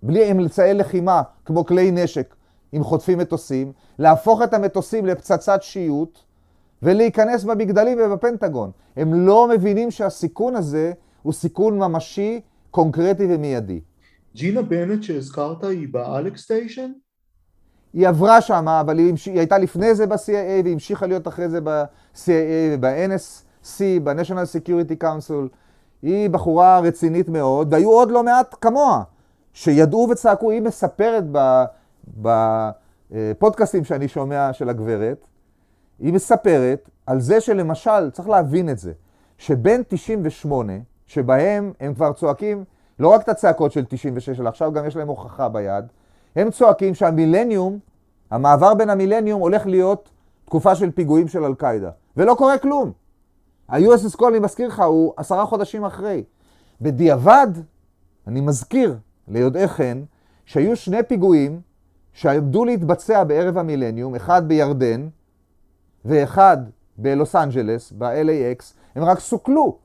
בלי 0.04 0.32
אמצעי 0.32 0.74
לחימה, 0.74 1.22
כמו 1.46 1.66
כלי 1.66 1.92
נשק, 1.92 2.36
אם 2.74 2.84
חוטפים 2.84 3.18
מטוסים, 3.18 3.72
להפוך 4.00 4.42
את 4.42 4.54
המטוסים 4.54 5.06
לפצצת 5.06 5.64
שיוט 5.64 6.20
ולהיכנס 6.84 7.44
במגדלים 7.44 7.98
ובפנטגון. 8.02 8.72
הם 8.98 9.14
לא 9.14 9.48
מבינים 9.48 9.92
שהסיכון 9.92 10.56
הזה 10.56 10.92
הוא 11.24 11.34
סיכון 11.34 11.80
ממשי, 11.80 12.42
קונקרטי 12.72 13.26
ומיידי. 13.30 13.80
ג'ינה 14.36 14.62
בנט 14.62 15.04
שהזכרת 15.04 15.64
היא 15.64 15.88
באלכס 15.92 16.42
סטיישן? 16.42 16.92
היא 17.94 18.08
עברה 18.08 18.42
שם, 18.42 18.68
אבל 18.68 18.98
היא, 18.98 19.14
היא 19.26 19.38
הייתה 19.40 19.58
לפני 19.58 19.96
זה 19.96 20.08
ב-CIA 20.08 20.66
והמשיכה 20.66 21.08
להיות 21.08 21.28
אחרי 21.28 21.50
זה 21.50 21.60
ב-CIA 21.64 22.74
וב-NSC, 22.74 23.80
ב-National 24.04 24.68
Security 24.68 25.04
Council. 25.04 25.56
היא 26.02 26.30
בחורה 26.30 26.80
רצינית 26.80 27.30
מאוד, 27.30 27.74
והיו 27.74 27.90
עוד 27.92 28.12
לא 28.12 28.24
מעט 28.24 28.56
כמוה, 28.62 29.04
שידעו 29.54 30.08
וצעקו, 30.12 30.52
היא 30.52 30.62
מספרת 30.62 31.24
בפודקאסטים 33.12 33.84
שאני 33.84 34.08
שומע 34.08 34.54
של 34.54 34.70
הגברת, 34.70 35.26
היא 36.00 36.14
מספרת 36.14 36.90
על 37.06 37.20
זה 37.20 37.42
שלמשל, 37.42 38.10
צריך 38.10 38.30
להבין 38.30 38.70
את 38.70 38.80
זה, 38.80 38.94
שבין 39.38 39.84
98, 39.88 40.74
שבהם 41.06 41.74
הם 41.80 41.94
כבר 41.94 42.14
צועקים 42.14 42.64
לא 43.00 43.08
רק 43.08 43.22
את 43.22 43.30
הצעקות 43.30 43.72
של 43.72 43.86
96, 43.86 44.40
אלא 44.40 44.50
עכשיו 44.50 44.72
גם 44.72 44.86
יש 44.86 44.96
להם 44.96 45.08
הוכחה 45.08 45.50
ביד, 45.50 45.86
הם 46.36 46.52
צועקים 46.52 46.96
שהמילניום, 46.96 47.80
המעבר 48.32 48.74
בין 48.74 48.90
המילניום 48.90 49.42
הולך 49.42 49.66
להיות 49.66 50.10
תקופה 50.46 50.76
של 50.76 50.92
פיגועים 50.92 51.28
של 51.28 51.44
אל-קאעידה, 51.44 51.90
ולא 52.18 52.36
קורה 52.36 52.58
כלום. 52.58 52.92
ה-USS 53.70 54.18
קול, 54.18 54.34
אני 54.34 54.40
מזכיר 54.40 54.68
לך, 54.68 54.80
הוא 54.80 55.14
עשרה 55.18 55.46
חודשים 55.46 55.86
אחרי. 55.86 56.24
בדיעבד, 56.82 57.48
אני 58.28 58.42
מזכיר 58.42 58.98
ליודעי 59.28 59.68
חן, 59.68 60.04
שהיו 60.46 60.76
שני 60.76 61.04
פיגועים 61.04 61.62
שעמדו 62.18 62.66
להתבצע 62.66 63.24
בערב 63.24 63.58
המילניום, 63.58 64.16
אחד 64.16 64.48
בירדן 64.48 65.08
ואחד 66.06 66.58
בלוס 66.98 67.36
אנג'לס, 67.36 67.94
ב-LAX, 67.98 68.64
הם 68.96 69.04
רק 69.04 69.20
סוכלו. 69.20 69.78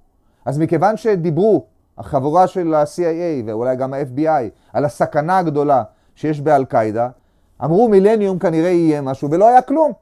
אז 0.44 0.58
מכיוון 0.58 0.96
שדיברו, 0.96 1.66
החבורה 1.98 2.46
של 2.46 2.74
ה-CIA 2.74 3.46
ואולי 3.46 3.76
גם 3.76 3.94
ה-FBI, 3.94 4.72
על 4.72 4.84
הסכנה 4.84 5.38
הגדולה 5.38 5.82
שיש 6.14 6.40
באל-קאעידה, 6.40 7.08
אמרו 7.64 7.88
מילניום 7.88 8.38
כנראה 8.38 8.70
יהיה 8.70 9.00
משהו, 9.00 9.30
ולא 9.30 9.48
היה 9.48 9.62
כלום. 9.62 9.92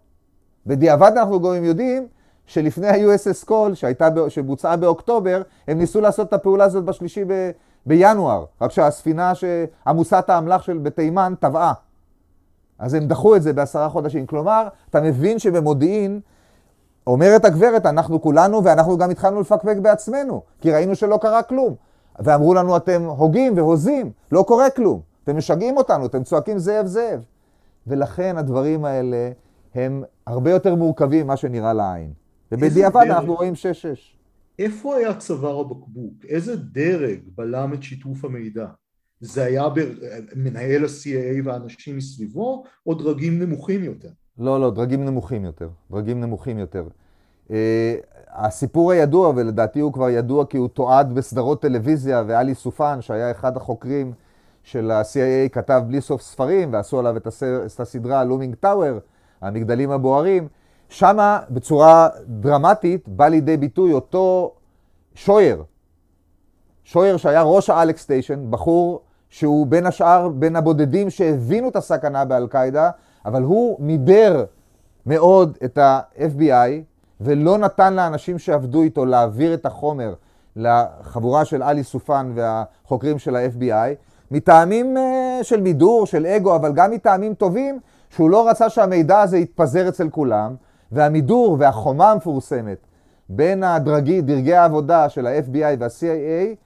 בדיעבד 0.66 1.12
אנחנו 1.16 1.40
גם 1.40 1.64
יודעים 1.64 2.06
שלפני 2.46 2.88
ה-USS 2.88 3.46
קול, 3.46 3.74
שהייתה, 3.74 4.08
שבוצעה 4.28 4.76
באוקטובר, 4.76 5.42
הם 5.68 5.78
ניסו 5.78 6.00
לעשות 6.00 6.28
את 6.28 6.32
הפעולה 6.32 6.64
הזאת 6.64 6.84
בשלישי 6.84 7.24
ב, 7.26 7.50
בינואר, 7.86 8.44
רק 8.60 8.70
שהספינה 8.70 9.32
עמוסת 9.86 10.24
האמל"ח 10.28 10.62
של 10.62 10.78
בתימן 10.78 11.34
טבעה. 11.40 11.72
אז 12.80 12.94
הם 12.94 13.06
דחו 13.06 13.36
את 13.36 13.42
זה 13.42 13.52
בעשרה 13.52 13.88
חודשים. 13.88 14.26
כלומר, 14.26 14.68
אתה 14.90 15.00
מבין 15.00 15.38
שבמודיעין, 15.38 16.20
אומרת 17.06 17.44
הגברת, 17.44 17.86
אנחנו 17.86 18.22
כולנו, 18.22 18.64
ואנחנו 18.64 18.98
גם 18.98 19.10
התחלנו 19.10 19.40
לפקפק 19.40 19.76
בעצמנו, 19.82 20.42
כי 20.60 20.72
ראינו 20.72 20.94
שלא 20.94 21.18
קרה 21.22 21.42
כלום. 21.42 21.74
ואמרו 22.18 22.54
לנו, 22.54 22.76
אתם 22.76 23.02
הוגים 23.02 23.56
והוזים, 23.56 24.12
לא 24.32 24.42
קורה 24.42 24.70
כלום. 24.70 25.00
אתם 25.24 25.36
משגעים 25.36 25.76
אותנו, 25.76 26.06
אתם 26.06 26.22
צועקים 26.22 26.58
זאב 26.58 26.86
זאב. 26.86 27.24
ולכן 27.86 28.36
הדברים 28.36 28.84
האלה 28.84 29.30
הם 29.74 30.04
הרבה 30.26 30.50
יותר 30.50 30.74
מורכבים 30.74 31.26
ממה 31.26 31.36
שנראה 31.36 31.72
לעין. 31.72 32.12
ובדיעבד 32.52 33.06
אנחנו 33.10 33.34
רואים 33.34 33.54
6-6. 33.54 33.56
איפה 34.58 34.96
היה 34.96 35.14
צוואר 35.14 35.60
הבקבוק? 35.60 36.24
איזה 36.28 36.56
דרג 36.56 37.18
בלם 37.36 37.74
את 37.74 37.82
שיתוף 37.82 38.24
המידע? 38.24 38.66
זה 39.20 39.44
היה 39.44 39.64
מנהל 40.36 40.84
ה-CAA 40.84 41.40
והאנשים 41.44 41.96
מסביבו, 41.96 42.64
או 42.86 42.94
דרגים 42.94 43.38
נמוכים 43.38 43.84
יותר? 43.84 44.08
לא, 44.38 44.60
לא, 44.60 44.70
דרגים 44.70 45.04
נמוכים 45.04 45.44
יותר. 45.44 45.68
דרגים 45.90 46.20
נמוכים 46.20 46.58
יותר. 46.58 46.84
Uh, 47.48 47.52
הסיפור 48.28 48.92
הידוע, 48.92 49.32
ולדעתי 49.36 49.80
הוא 49.80 49.92
כבר 49.92 50.10
ידוע 50.10 50.46
כי 50.46 50.56
הוא 50.56 50.68
תועד 50.68 51.14
בסדרות 51.14 51.62
טלוויזיה, 51.62 52.24
ואלי 52.26 52.54
סופן, 52.54 52.98
שהיה 53.00 53.30
אחד 53.30 53.56
החוקרים 53.56 54.12
של 54.62 54.90
ה-CIA, 54.90 55.48
כתב 55.52 55.82
בלי 55.86 56.00
סוף 56.00 56.22
ספרים, 56.22 56.72
ועשו 56.72 56.98
עליו 56.98 57.16
את, 57.16 57.26
הסר, 57.26 57.66
את 57.66 57.80
הסדרה 57.80 58.24
לומינג 58.24 58.54
טאוור, 58.54 58.98
המגדלים 59.40 59.90
הבוערים. 59.90 60.48
שמה, 60.88 61.40
בצורה 61.50 62.08
דרמטית, 62.26 63.08
בא 63.08 63.28
לידי 63.28 63.56
ביטוי 63.56 63.92
אותו 63.92 64.54
שויר. 65.14 65.64
שויר 66.84 67.16
שהיה 67.16 67.42
ראש 67.42 67.70
האלכס 67.70 68.02
סטיישן, 68.02 68.50
בחור 68.50 69.02
שהוא 69.30 69.66
בין 69.66 69.86
השאר 69.86 70.28
בין 70.28 70.56
הבודדים 70.56 71.10
שהבינו 71.10 71.68
את 71.68 71.76
הסכנה 71.76 72.24
באל-קאעידה, 72.24 72.90
אבל 73.26 73.42
הוא 73.42 73.76
מידר 73.80 74.44
מאוד 75.06 75.58
את 75.64 75.78
ה-FBI 75.78 76.70
ולא 77.20 77.58
נתן 77.58 77.94
לאנשים 77.94 78.38
שעבדו 78.38 78.82
איתו 78.82 79.04
להעביר 79.04 79.54
את 79.54 79.66
החומר 79.66 80.14
לחבורה 80.56 81.44
של 81.44 81.62
עלי 81.62 81.84
סופן 81.84 82.32
והחוקרים 82.34 83.18
של 83.18 83.36
ה-FBI, 83.36 83.94
מטעמים 84.30 84.96
uh, 84.96 85.44
של 85.44 85.60
מידור, 85.60 86.06
של 86.06 86.26
אגו, 86.26 86.56
אבל 86.56 86.72
גם 86.72 86.90
מטעמים 86.90 87.34
טובים, 87.34 87.80
שהוא 88.10 88.30
לא 88.30 88.48
רצה 88.48 88.68
שהמידע 88.68 89.20
הזה 89.20 89.38
יתפזר 89.38 89.88
אצל 89.88 90.08
כולם, 90.08 90.54
והמידור 90.92 91.56
והחומה 91.58 92.10
המפורסמת 92.10 92.86
בין 93.28 93.62
הדרגי, 93.62 94.20
דרגי 94.20 94.54
העבודה 94.54 95.08
של 95.08 95.26
ה-FBI 95.26 95.76
וה-CIA 95.78 96.56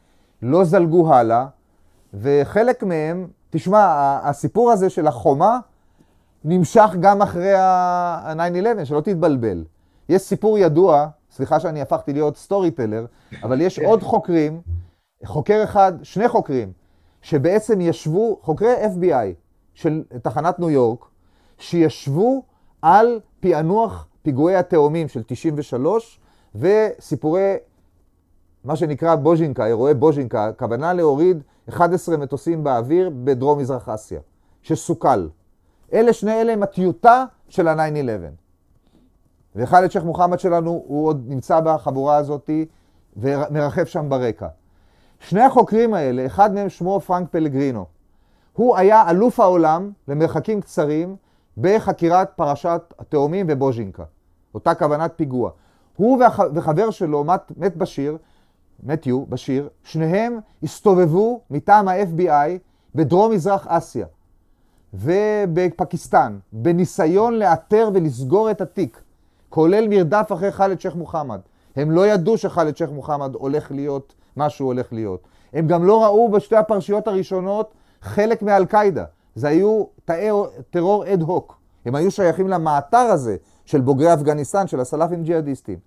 לא 0.42 0.64
זלגו 0.64 1.14
הלאה, 1.14 1.46
וחלק 2.20 2.82
מהם, 2.82 3.26
תשמע, 3.50 4.18
הסיפור 4.22 4.70
הזה 4.70 4.90
של 4.90 5.06
החומה 5.06 5.58
נמשך 6.44 6.90
גם 7.00 7.22
אחרי 7.22 7.54
ה-9-11, 7.54 8.84
שלא 8.84 9.00
תתבלבל. 9.00 9.64
יש 10.08 10.22
סיפור 10.22 10.58
ידוע, 10.58 11.06
סליחה 11.30 11.60
שאני 11.60 11.80
הפכתי 11.80 12.12
להיות 12.12 12.36
סטורי 12.36 12.70
טלר, 12.70 13.06
אבל 13.42 13.60
יש 13.60 13.78
עוד 13.78 14.02
חוקרים, 14.02 14.60
חוקר 15.24 15.64
אחד, 15.64 15.92
שני 16.02 16.28
חוקרים, 16.28 16.72
שבעצם 17.22 17.80
ישבו, 17.80 18.38
חוקרי 18.42 18.74
FBI 18.84 19.34
של 19.74 20.02
תחנת 20.22 20.58
ניו 20.58 20.70
יורק, 20.70 21.04
שישבו 21.58 22.42
על 22.82 23.20
פענוח 23.40 24.06
פיגועי 24.22 24.56
התאומים 24.56 25.08
של 25.08 25.22
93 25.26 26.20
וסיפורי, 26.54 27.54
מה 28.64 28.76
שנקרא 28.76 29.14
בוז'ינקה, 29.14 29.66
אירועי 29.66 29.94
בוז'ינקה, 29.94 30.46
הכוונה 30.46 30.92
להוריד 30.92 31.42
11 31.68 32.16
מטוסים 32.16 32.64
באוויר 32.64 33.10
בדרום 33.24 33.58
מזרח 33.58 33.88
אסיה, 33.88 34.20
שסוכל. 34.62 35.28
אלה, 35.92 36.12
שני 36.12 36.40
אלה 36.40 36.52
הם 36.52 36.62
הטיוטה 36.62 37.24
של 37.48 37.68
ה-9-11. 37.68 38.44
וחאלד 39.56 39.90
שייח' 39.90 40.04
מוחמד 40.04 40.38
שלנו, 40.38 40.84
הוא 40.86 41.06
עוד 41.06 41.24
נמצא 41.28 41.60
בחבורה 41.60 42.16
הזאת 42.16 42.50
ומרחב 43.16 43.84
שם 43.84 44.08
ברקע. 44.08 44.48
שני 45.20 45.42
החוקרים 45.42 45.94
האלה, 45.94 46.26
אחד 46.26 46.54
מהם 46.54 46.68
שמו 46.68 47.00
פרנק 47.00 47.28
פלגרינו. 47.30 47.84
הוא 48.52 48.76
היה 48.76 49.10
אלוף 49.10 49.40
העולם 49.40 49.90
למרחקים 50.08 50.60
קצרים 50.60 51.16
בחקירת 51.58 52.30
פרשת 52.36 52.94
התאומים 52.98 53.46
בבוז'ינקה. 53.46 54.04
אותה 54.54 54.74
כוונת 54.74 55.12
פיגוע. 55.16 55.50
הוא 55.96 56.18
והח... 56.18 56.40
וחבר 56.54 56.90
שלו, 56.90 57.24
מת, 57.24 57.52
מת 57.56 57.76
בשיר, 57.76 58.16
מתיו 58.82 59.26
בשיר, 59.26 59.68
שניהם 59.82 60.38
הסתובבו 60.62 61.40
מטעם 61.50 61.88
ה-FBI 61.88 62.58
בדרום 62.94 63.32
מזרח 63.32 63.66
אסיה 63.66 64.06
ובפקיסטן, 64.94 66.38
בניסיון 66.52 67.34
לאתר 67.34 67.90
ולסגור 67.94 68.50
את 68.50 68.60
התיק, 68.60 69.02
כולל 69.48 69.88
מרדף 69.88 70.32
אחרי 70.32 70.52
ח'אלד 70.52 70.80
שייח' 70.80 70.94
מוחמד. 70.94 71.40
הם 71.76 71.90
לא 71.90 72.06
ידעו 72.06 72.38
שח'אלד 72.38 72.76
שייח' 72.76 72.90
מוחמד 72.90 73.34
הולך 73.34 73.72
להיות 73.72 74.14
מה 74.36 74.50
שהוא 74.50 74.66
הולך 74.66 74.92
להיות. 74.92 75.20
הם 75.52 75.66
גם 75.66 75.84
לא 75.84 76.04
ראו 76.04 76.30
בשתי 76.30 76.56
הפרשיות 76.56 77.08
הראשונות 77.08 77.74
חלק 78.02 78.42
מאל-קאעידה. 78.42 79.04
זה 79.34 79.48
היו 79.48 79.84
תאי 80.04 80.28
טרור 80.70 81.06
אד 81.06 81.22
הוק. 81.22 81.58
הם 81.86 81.94
היו 81.94 82.10
שייכים 82.10 82.48
למעתר 82.48 82.96
הזה 82.96 83.36
של 83.64 83.80
בוגרי 83.80 84.14
אפגניסטן, 84.14 84.66
של 84.66 84.80
הסלאפים 84.80 85.22
ג'יהאדיסטים. 85.22 85.78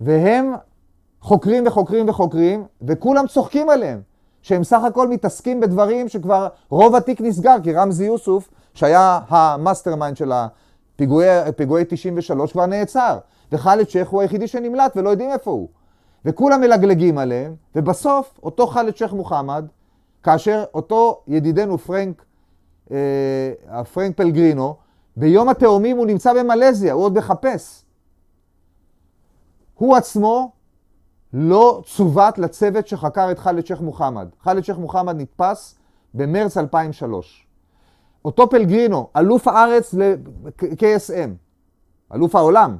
והם 0.00 0.52
חוקרים 1.20 1.66
וחוקרים 1.66 2.08
וחוקרים, 2.08 2.66
וכולם 2.82 3.26
צוחקים 3.26 3.70
עליהם, 3.70 4.00
שהם 4.42 4.64
סך 4.64 4.84
הכל 4.84 5.08
מתעסקים 5.08 5.60
בדברים 5.60 6.08
שכבר 6.08 6.48
רוב 6.68 6.94
התיק 6.94 7.20
נסגר, 7.20 7.56
כי 7.62 7.72
רמזי 7.72 8.04
יוסוף, 8.04 8.48
שהיה 8.74 9.20
ה 9.28 9.96
mastermind 9.96 10.16
של 10.16 10.32
הפיגועי 10.32 11.84
93, 11.88 12.52
כבר 12.52 12.66
נעצר. 12.66 13.18
וחאלד 13.52 13.88
שייח 13.88 14.08
הוא 14.08 14.20
היחידי 14.20 14.46
שנמלט 14.46 14.92
ולא 14.96 15.10
יודעים 15.10 15.30
איפה 15.30 15.50
הוא. 15.50 15.68
וכולם 16.24 16.60
מלגלגים 16.60 17.18
עליהם, 17.18 17.54
ובסוף 17.74 18.38
אותו 18.42 18.66
חאלד 18.66 18.96
שייח 18.96 19.12
מוחמד, 19.12 19.66
כאשר 20.22 20.64
אותו 20.74 21.20
ידידנו 21.26 21.78
פרנק, 21.78 22.24
אה, 22.90 23.84
פרנק 23.92 24.16
פלגרינו, 24.16 24.76
ביום 25.16 25.48
התאומים 25.48 25.96
הוא 25.96 26.06
נמצא 26.06 26.32
במלזיה, 26.32 26.92
הוא 26.92 27.04
עוד 27.04 27.18
מחפש. 27.18 27.84
הוא 29.74 29.96
עצמו 29.96 30.50
לא 31.32 31.82
צוות 31.86 32.38
לצוות 32.38 32.88
שחקר 32.88 33.30
את 33.30 33.38
חאלד 33.38 33.66
שייח' 33.66 33.80
מוחמד. 33.80 34.28
חאלד 34.42 34.64
שייח' 34.64 34.78
מוחמד 34.78 35.16
נתפס 35.16 35.74
במרץ 36.14 36.56
2003. 36.56 37.46
אותו 38.24 38.50
פלגרינו, 38.50 39.08
אלוף 39.16 39.48
הארץ 39.48 39.94
ל-KSM, 39.94 41.30
אלוף 42.14 42.34
העולם, 42.34 42.76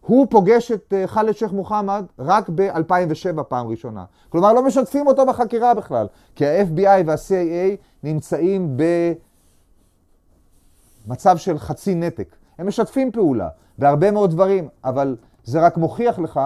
הוא 0.00 0.26
פוגש 0.30 0.72
את 0.72 0.92
אה, 0.96 1.06
חאלד 1.06 1.32
שייח' 1.32 1.52
מוחמד 1.52 2.04
רק 2.18 2.48
ב-2007 2.54 3.42
פעם 3.42 3.66
ראשונה. 3.66 4.04
כלומר, 4.28 4.52
לא 4.52 4.62
משתפים 4.62 5.06
אותו 5.06 5.26
בחקירה 5.26 5.74
בכלל, 5.74 6.06
כי 6.34 6.46
ה-FBI 6.46 7.02
וה-CIA 7.06 7.76
נמצאים 8.02 8.76
במצב 11.06 11.36
של 11.36 11.58
חצי 11.58 11.94
נתק. 11.94 12.36
הם 12.58 12.66
משתפים 12.66 13.12
פעולה 13.12 13.48
בהרבה 13.78 14.10
מאוד 14.10 14.30
דברים, 14.30 14.68
אבל 14.84 15.16
זה 15.44 15.60
רק 15.60 15.76
מוכיח 15.76 16.18
לך 16.18 16.40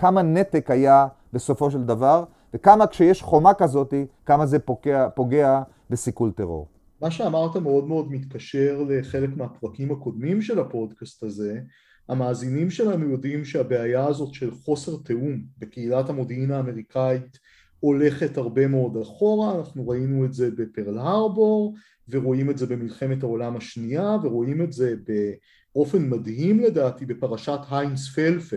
כמה 0.00 0.22
נתק 0.22 0.70
היה 0.70 1.06
בסופו 1.32 1.70
של 1.70 1.82
דבר, 1.82 2.24
וכמה 2.54 2.86
כשיש 2.86 3.22
חומה 3.22 3.54
כזאת, 3.54 3.94
כמה 4.26 4.46
זה 4.46 4.58
פוגע, 4.58 5.08
פוגע 5.14 5.62
בסיכול 5.90 6.30
טרור. 6.32 6.66
מה 7.00 7.10
שאמרת 7.10 7.56
מאוד 7.56 7.88
מאוד 7.88 8.12
מתקשר 8.12 8.82
לחלק 8.88 9.36
מהפרקים 9.36 9.92
הקודמים 9.92 10.42
של 10.42 10.58
הפודקאסט 10.58 11.22
הזה. 11.22 11.60
המאזינים 12.08 12.70
שלנו 12.70 13.10
יודעים 13.10 13.44
שהבעיה 13.44 14.06
הזאת 14.06 14.34
של 14.34 14.50
חוסר 14.54 14.96
תיאום 15.04 15.42
בקהילת 15.58 16.08
המודיעין 16.08 16.50
האמריקאית 16.50 17.38
הולכת 17.80 18.36
הרבה 18.36 18.66
מאוד 18.66 18.96
אחורה, 18.96 19.58
אנחנו 19.58 19.88
ראינו 19.88 20.24
את 20.24 20.32
זה 20.32 20.50
בפרל 20.50 20.98
הרבור 20.98 21.74
ורואים 22.08 22.50
את 22.50 22.58
זה 22.58 22.66
במלחמת 22.66 23.22
העולם 23.22 23.56
השנייה 23.56 24.16
ורואים 24.22 24.62
את 24.62 24.72
זה 24.72 24.94
באופן 25.74 26.08
מדהים 26.08 26.60
לדעתי 26.60 27.06
בפרשת 27.06 27.60
היינס 27.70 28.14
פלפה 28.14 28.56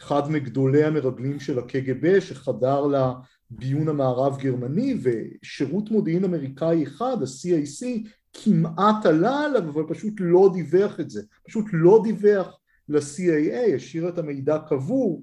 אחד 0.00 0.30
מגדולי 0.30 0.84
המרגלים 0.84 1.40
של 1.40 1.58
הקג"ב 1.58 2.20
שחדר 2.20 2.86
לביון 2.86 3.88
המערב 3.88 4.38
גרמני 4.38 4.98
ושירות 5.02 5.90
מודיעין 5.90 6.24
אמריקאי 6.24 6.82
אחד, 6.82 7.16
ה-CAC, 7.22 8.08
כמעט 8.32 9.06
עלה 9.06 9.40
עליו 9.40 9.70
אבל 9.70 9.82
פשוט 9.88 10.14
לא 10.20 10.50
דיווח 10.52 11.00
את 11.00 11.10
זה, 11.10 11.22
פשוט 11.46 11.64
לא 11.72 12.00
דיווח 12.04 12.58
ל-CAA, 12.88 13.74
השאיר 13.76 14.08
את 14.08 14.18
המידע 14.18 14.58
קבור. 14.68 15.22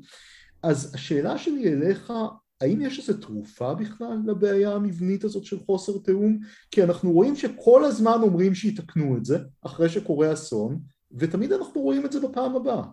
אז 0.64 0.92
השאלה 0.96 1.38
שלי 1.38 1.74
אליך, 1.74 2.14
האם 2.62 2.82
יש 2.82 3.00
איזו 3.00 3.22
תרופה 3.22 3.74
בכלל 3.74 4.18
לבעיה 4.26 4.74
המבנית 4.74 5.24
הזאת 5.24 5.46
של 5.46 5.60
חוסר 5.60 5.98
תיאום? 5.98 6.40
כי 6.72 6.84
אנחנו 6.84 7.12
רואים 7.12 7.36
שכל 7.36 7.84
הזמן 7.84 8.18
אומרים 8.22 8.56
שיתקנו 8.56 9.18
את 9.18 9.26
זה 9.26 9.38
אחרי 9.62 9.90
שקורה 9.90 10.34
אסון, 10.34 10.80
ותמיד 11.12 11.52
אנחנו 11.52 11.82
רואים 11.82 12.06
את 12.06 12.12
זה 12.12 12.20
בפעם 12.20 12.56
הבאה. 12.56 12.84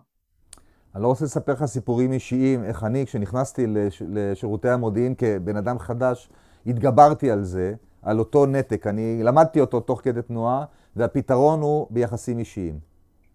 אני 0.95 1.03
לא 1.03 1.07
רוצה 1.07 1.25
לספר 1.25 1.53
לך 1.53 1.65
סיפורים 1.65 2.11
אישיים, 2.11 2.63
איך 2.63 2.83
אני, 2.83 3.05
כשנכנסתי 3.05 3.67
לש, 3.67 4.03
לשירותי 4.09 4.69
המודיעין 4.69 5.13
כבן 5.17 5.57
אדם 5.57 5.79
חדש, 5.79 6.29
התגברתי 6.67 7.31
על 7.31 7.43
זה, 7.43 7.73
על 8.01 8.19
אותו 8.19 8.45
נתק. 8.45 8.87
אני 8.87 9.23
למדתי 9.23 9.61
אותו 9.61 9.79
תוך 9.79 10.01
כדי 10.03 10.21
תנועה, 10.21 10.65
והפתרון 10.95 11.61
הוא 11.61 11.87
ביחסים 11.89 12.39
אישיים. 12.39 12.79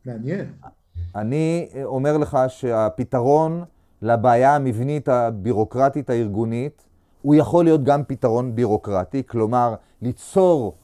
מעניין. 0.06 0.52
אני 1.14 1.68
אומר 1.84 2.16
לך 2.16 2.38
שהפתרון 2.48 3.64
לבעיה 4.02 4.54
המבנית 4.54 5.08
הבירוקרטית 5.08 6.10
הארגונית, 6.10 6.84
הוא 7.22 7.34
יכול 7.34 7.64
להיות 7.64 7.84
גם 7.84 8.02
פתרון 8.04 8.54
בירוקרטי, 8.54 9.22
כלומר, 9.26 9.74
ליצור 10.02 10.74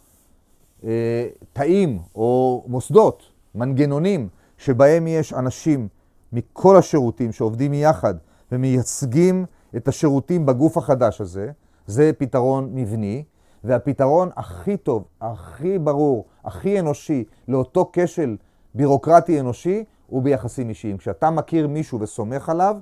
אה, 0.85 1.27
תאים 1.53 1.99
או 2.15 2.65
מוסדות, 2.67 3.23
מנגנונים, 3.55 4.29
שבהם 4.59 5.07
יש 5.07 5.33
אנשים 5.33 5.89
מכל 6.35 6.77
השירותים 6.77 7.33
שעובדים 7.33 7.75
יחד 7.75 8.14
ומייצגים 8.53 9.44
את 9.77 9.88
השירותים 9.88 10.47
בגוף 10.47 10.77
החדש 10.77 11.20
הזה, 11.20 11.51
זה 11.87 12.11
פתרון 12.18 12.70
מבני, 12.73 13.25
והפתרון 13.64 14.29
הכי 14.37 14.77
טוב, 14.77 15.05
הכי 15.20 15.79
ברור, 15.79 16.25
הכי 16.44 16.81
אנושי 16.81 17.25
לאותו 17.49 17.90
כשל 17.92 18.37
בירוקרטי 18.75 19.40
אנושי 19.40 19.85
הוא 20.07 20.23
ביחסים 20.23 20.68
אישיים. 20.68 20.99
כשאתה 20.99 21.31
מכיר 21.31 21.68
מישהו 21.68 22.01
וסומך 22.01 22.49
עליו, 22.49 22.77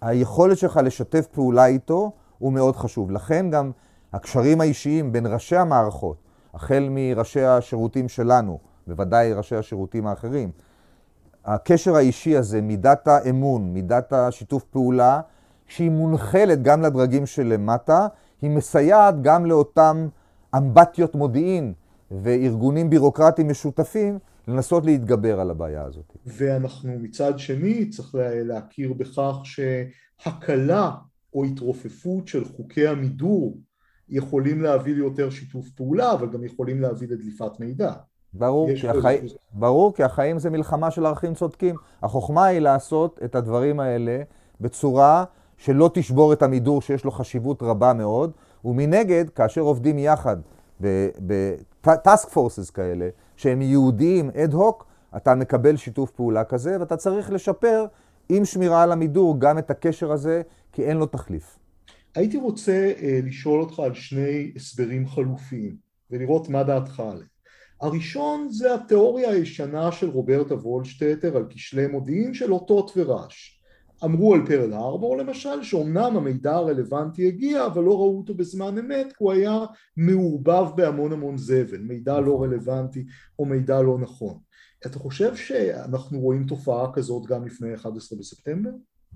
היכולת 0.00 0.58
שלך 0.58 0.80
לשתף 0.84 1.26
פעולה 1.26 1.66
איתו 1.66 2.12
הוא 2.38 2.52
מאוד 2.52 2.76
חשוב. 2.76 3.10
לכן 3.10 3.50
גם 3.50 3.70
הקשרים 4.12 4.60
האישיים 4.60 5.12
בין 5.12 5.26
ראשי 5.26 5.56
המערכות, 5.56 6.16
החל 6.54 6.88
מראשי 6.90 7.42
השירותים 7.42 8.08
שלנו, 8.08 8.58
בוודאי 8.86 9.32
ראשי 9.32 9.56
השירותים 9.56 10.06
האחרים, 10.06 10.50
הקשר 11.46 11.96
האישי 11.96 12.36
הזה, 12.36 12.60
מידת 12.60 13.08
האמון, 13.08 13.72
מידת 13.72 14.12
השיתוף 14.12 14.64
פעולה, 14.64 15.20
שהיא 15.66 15.90
מונחלת 15.90 16.62
גם 16.62 16.82
לדרגים 16.82 17.26
שלמטה, 17.26 18.06
היא 18.42 18.50
מסייעת 18.50 19.22
גם 19.22 19.46
לאותם 19.46 20.08
אמבטיות 20.56 21.14
מודיעין 21.14 21.72
וארגונים 22.10 22.90
בירוקרטיים 22.90 23.48
משותפים 23.48 24.18
לנסות 24.48 24.84
להתגבר 24.84 25.40
על 25.40 25.50
הבעיה 25.50 25.84
הזאת. 25.84 26.16
ואנחנו 26.26 26.98
מצד 26.98 27.38
שני 27.38 27.90
צריך 27.90 28.14
להכיר 28.20 28.92
בכך 28.92 29.36
שהקלה 29.44 30.90
או 31.34 31.44
התרופפות 31.44 32.28
של 32.28 32.44
חוקי 32.44 32.86
המידור 32.86 33.58
יכולים 34.08 34.62
להביא 34.62 34.94
ליותר 34.94 35.30
שיתוף 35.30 35.68
פעולה, 35.70 36.12
אבל 36.12 36.28
גם 36.28 36.44
יכולים 36.44 36.80
להביא 36.80 37.08
לדליפת 37.08 37.60
מידע. 37.60 37.92
ברור 38.38 38.68
כי, 38.80 38.88
החי... 38.88 39.18
ברור, 39.52 39.94
כי 39.94 40.02
החיים 40.02 40.38
זה 40.38 40.50
מלחמה 40.50 40.90
של 40.90 41.06
ערכים 41.06 41.34
צודקים. 41.34 41.74
החוכמה 42.02 42.44
היא 42.44 42.60
לעשות 42.60 43.20
את 43.24 43.34
הדברים 43.34 43.80
האלה 43.80 44.22
בצורה 44.60 45.24
שלא 45.56 45.90
תשבור 45.94 46.32
את 46.32 46.42
המידור 46.42 46.82
שיש 46.82 47.04
לו 47.04 47.10
חשיבות 47.10 47.62
רבה 47.62 47.92
מאוד, 47.92 48.30
ומנגד, 48.64 49.30
כאשר 49.30 49.60
עובדים 49.60 49.98
יחד 49.98 50.36
בטאסק 50.80 52.28
פורסס 52.28 52.70
כאלה, 52.70 53.08
שהם 53.36 53.62
יהודיים 53.62 54.30
אד 54.30 54.52
הוק, 54.52 54.86
אתה 55.16 55.34
מקבל 55.34 55.76
שיתוף 55.76 56.10
פעולה 56.10 56.44
כזה, 56.44 56.76
ואתה 56.80 56.96
צריך 56.96 57.30
לשפר 57.30 57.86
עם 58.28 58.44
שמירה 58.44 58.82
על 58.82 58.92
המידור 58.92 59.40
גם 59.40 59.58
את 59.58 59.70
הקשר 59.70 60.12
הזה, 60.12 60.42
כי 60.72 60.84
אין 60.84 60.96
לו 60.96 61.06
תחליף. 61.06 61.58
הייתי 62.14 62.36
רוצה 62.36 62.92
uh, 62.96 63.26
לשאול 63.26 63.60
אותך 63.60 63.80
על 63.80 63.94
שני 63.94 64.52
הסברים 64.56 65.06
חלופיים, 65.08 65.76
ולראות 66.10 66.48
מה 66.48 66.62
דעתך 66.62 67.00
עליהם. 67.00 67.35
הראשון 67.80 68.48
זה 68.50 68.74
התיאוריה 68.74 69.30
הישנה 69.30 69.92
של 69.92 70.08
רוברטה 70.08 70.54
וולשטטר 70.54 71.36
על 71.36 71.44
כשלי 71.50 71.86
מודיעין 71.86 72.34
של 72.34 72.52
אותות 72.52 72.90
ורעש. 72.96 73.56
אמרו 74.04 74.34
על 74.34 74.46
פרל 74.46 74.72
הרבור 74.72 75.16
למשל 75.16 75.62
שאומנם 75.62 76.16
המידע 76.16 76.54
הרלוונטי 76.54 77.28
הגיע 77.28 77.66
אבל 77.66 77.82
לא 77.82 77.94
ראו 77.94 78.18
אותו 78.18 78.34
בזמן 78.34 78.78
אמת 78.78 79.06
כי 79.06 79.24
הוא 79.24 79.32
היה 79.32 79.58
מעורבב 79.96 80.66
בהמון 80.76 81.12
המון 81.12 81.36
זבל, 81.36 81.78
מידע 81.78 82.20
לא 82.20 82.42
רלוונטי 82.42 83.06
או 83.38 83.44
מידע 83.44 83.82
לא 83.82 83.98
נכון. 83.98 84.38
אתה 84.86 84.98
חושב 84.98 85.36
שאנחנו 85.36 86.20
רואים 86.20 86.46
תופעה 86.46 86.92
כזאת 86.92 87.26
גם 87.26 87.46
לפני 87.46 87.74
11 87.74 88.18
בספטמבר? 88.18 88.70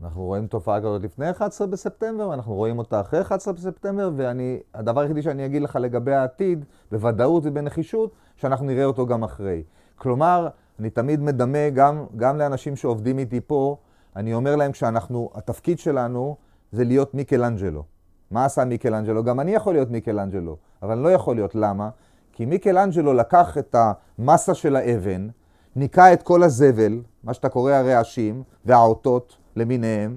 אנחנו 0.05 0.25
רואים 0.25 0.47
תופעה 0.47 0.81
כזאת 0.81 1.03
לפני 1.03 1.31
11 1.31 1.67
בספטמבר, 1.67 2.35
אנחנו 2.35 2.55
רואים 2.55 2.79
אותה 2.79 3.01
אחרי 3.01 3.21
11 3.21 3.55
בספטמבר, 3.55 4.11
והדבר 4.17 5.01
היחידי 5.01 5.23
שאני 5.23 5.47
אגיד 5.47 5.63
לך 5.63 5.79
לגבי 5.81 6.15
העתיד, 6.15 6.65
בוודאות 6.93 7.43
ובנחישות, 7.47 8.11
שאנחנו 8.37 8.67
נראה 8.67 8.85
אותו 8.85 9.07
גם 9.07 9.25
אחרי. 9.25 9.63
כלומר, 9.97 10.49
אני 10.79 10.91
תמיד 10.91 11.21
מדמה 11.21 11.71
גם, 11.71 12.05
גם 12.17 12.39
לאנשים 12.39 12.77
שעובדים 12.77 13.19
איתי 13.19 13.41
פה, 13.47 13.77
אני 14.17 14.35
אומר 14.35 14.57
להם 14.57 14.73
כשאנחנו, 14.73 15.31
התפקיד 15.35 15.79
שלנו 15.79 16.37
זה 16.73 16.85
להיות 16.85 17.15
מיקלאנג'לו. 17.15 17.85
מה 18.31 18.45
עשה 18.45 18.65
מיקלאנג'לו? 18.65 19.25
גם 19.25 19.41
אני 19.41 19.55
יכול 19.55 19.75
להיות 19.75 19.91
מיקלאנג'לו, 19.91 20.57
אבל 20.83 20.93
אני 20.93 21.03
לא 21.03 21.13
יכול 21.13 21.35
להיות. 21.35 21.55
למה? 21.55 21.91
כי 22.33 22.47
מיקלאנג'לו 22.47 23.13
לקח 23.13 23.59
את 23.59 23.77
המסה 24.19 24.55
של 24.55 24.77
האבן, 24.77 25.29
ניקה 25.77 26.13
את 26.13 26.23
כל 26.23 26.43
הזבל, 26.43 27.01
מה 27.25 27.35
שאתה 27.35 27.49
קורא 27.49 27.73
הרעשים 27.73 28.43
והאותות 28.65 29.37
למיניהם, 29.57 30.17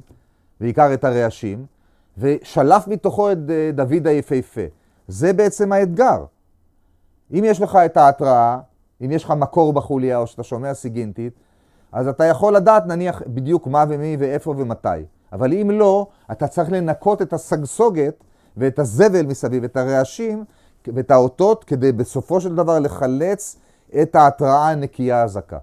בעיקר 0.60 0.93
את 0.93 1.04
הרעשים, 1.04 1.65
ושלף 2.17 2.88
מתוכו 2.88 3.32
את 3.32 3.38
אה, 3.50 3.72
דוד 3.74 4.08
היפהפה. 4.08 4.62
זה 5.08 5.34
בעצם 5.34 5.72
האתגר. 5.72 6.26
אם 7.34 7.43
יש 7.46 7.62
לך 7.62 7.76
את 7.76 7.98
ההתראה, 7.98 8.60
אם 9.02 9.12
יש 9.12 9.24
לך 9.24 9.32
מקור 9.32 9.74
בחוליה 9.74 10.17
או 10.17 10.28
שאתה 10.28 10.43
שומע 10.43 10.74
סיגינטית, 10.74 11.34
אז 11.91 12.08
אתה 12.08 12.26
יכול 12.26 12.56
לדעת 12.56 12.86
נניח 12.86 13.22
בדיוק 13.28 13.67
מה 13.67 13.86
ומי 13.89 14.17
ואיפה 14.19 14.54
ומתי. 14.58 14.88
אבל 15.34 15.54
אם 15.54 15.72
לא, 15.72 16.08
אתה 16.32 16.48
צריך 16.48 16.72
לנקות 16.72 17.22
את 17.22 17.34
הסגסוגת 17.34 18.24
ואת 18.58 18.80
הזבל 18.80 19.26
מסביב, 19.26 19.63
את 19.63 19.78
הרעשים 19.78 20.43
ואת 20.88 21.12
האותות, 21.12 21.63
כדי 21.63 21.91
בסופו 21.91 22.41
של 22.41 22.56
דבר 22.56 22.80
לחלץ 22.80 23.58
את 24.02 24.15
ההתראה 24.15 24.69
הנקייה 24.69 25.24
הזכה. 25.24 25.58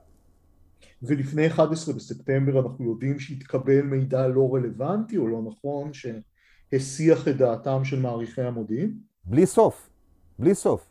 ולפני 1.02 1.46
11 1.46 1.94
בספטמבר 1.94 2.60
אנחנו 2.60 2.84
יודעים 2.84 3.18
שהתקבל 3.18 3.82
מידע 3.82 4.28
לא 4.28 4.54
רלוונטי 4.54 5.16
או 5.16 5.28
לא 5.28 5.42
נכון 5.42 5.90
שהסיח 5.92 7.28
את 7.28 7.36
דעתם 7.36 7.84
של 7.84 8.00
מעריכי 8.00 8.42
המודיעין? 8.42 8.94
בלי 9.24 9.46
סוף, 9.46 9.90
בלי 10.38 10.54
סוף. 10.54 10.86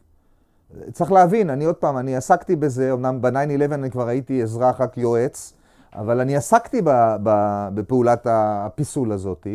צריך 0.91 1.11
להבין, 1.11 1.49
אני 1.49 1.65
עוד 1.65 1.75
פעם, 1.75 1.97
אני 1.97 2.15
עסקתי 2.15 2.55
בזה, 2.55 2.93
אמנם 2.93 3.21
ב-9-11 3.21 3.73
אני 3.73 3.91
כבר 3.91 4.07
הייתי 4.07 4.43
אזרח 4.43 4.81
רק 4.81 4.97
יועץ, 4.97 5.53
אבל 5.93 6.19
אני 6.19 6.35
עסקתי 6.35 6.81
ב, 6.81 6.89
ב, 7.23 7.29
בפעולת 7.73 8.27
הפיסול 8.29 9.11
הזאת, 9.11 9.47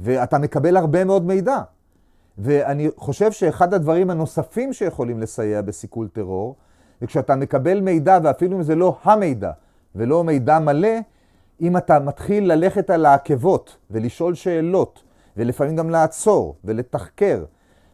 ואתה 0.00 0.38
מקבל 0.38 0.76
הרבה 0.76 1.04
מאוד 1.04 1.26
מידע. 1.26 1.60
ואני 2.38 2.88
חושב 2.96 3.32
שאחד 3.32 3.74
הדברים 3.74 4.10
הנוספים 4.10 4.72
שיכולים 4.72 5.20
לסייע 5.20 5.62
בסיכול 5.62 6.08
טרור, 6.08 6.56
זה 7.00 7.06
כשאתה 7.06 7.36
מקבל 7.36 7.80
מידע, 7.80 8.18
ואפילו 8.22 8.56
אם 8.56 8.62
זה 8.62 8.74
לא 8.74 8.98
המידע, 9.02 9.52
ולא 9.98 10.24
מידע 10.24 10.58
מלא, 10.58 10.98
אם 11.60 11.76
אתה 11.76 11.98
מתחיל 11.98 12.52
ללכת 12.52 12.90
על 12.90 13.06
העקבות 13.06 13.76
ולשאול 13.90 14.34
שאלות, 14.34 15.02
ולפעמים 15.36 15.76
גם 15.76 15.90
לעצור 15.90 16.56
ולתחקר, 16.64 17.44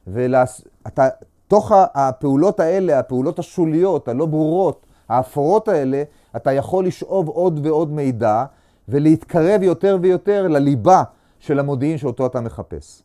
ואתה 0.06 1.08
תוך 1.48 1.72
הפעולות 1.94 2.60
האלה, 2.60 2.98
הפעולות 2.98 3.38
השוליות, 3.38 4.08
הלא 4.08 4.26
ברורות, 4.26 4.86
האפורות 5.08 5.68
האלה, 5.68 6.02
אתה 6.36 6.52
יכול 6.52 6.86
לשאוב 6.86 7.28
עוד 7.28 7.66
ועוד 7.66 7.92
מידע 7.92 8.44
ולהתקרב 8.88 9.62
יותר 9.62 9.98
ויותר 10.02 10.48
לליבה 10.48 11.02
של 11.38 11.58
המודיעין 11.58 11.98
שאותו 11.98 12.26
אתה 12.26 12.40
מחפש. 12.40 13.02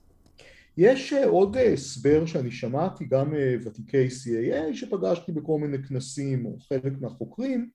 יש 0.77 1.13
אה, 1.13 1.27
עוד 1.27 1.57
אה, 1.57 1.73
הסבר 1.73 2.25
שאני 2.25 2.51
שמעתי 2.51 3.05
גם 3.05 3.33
מוותיקי 3.33 4.07
CAA 4.07 4.75
שפגשתי 4.75 5.31
בכל 5.31 5.59
מיני 5.59 5.77
כנסים 5.83 6.45
או 6.45 6.57
חלק 6.69 6.93
מהחוקרים 7.01 7.69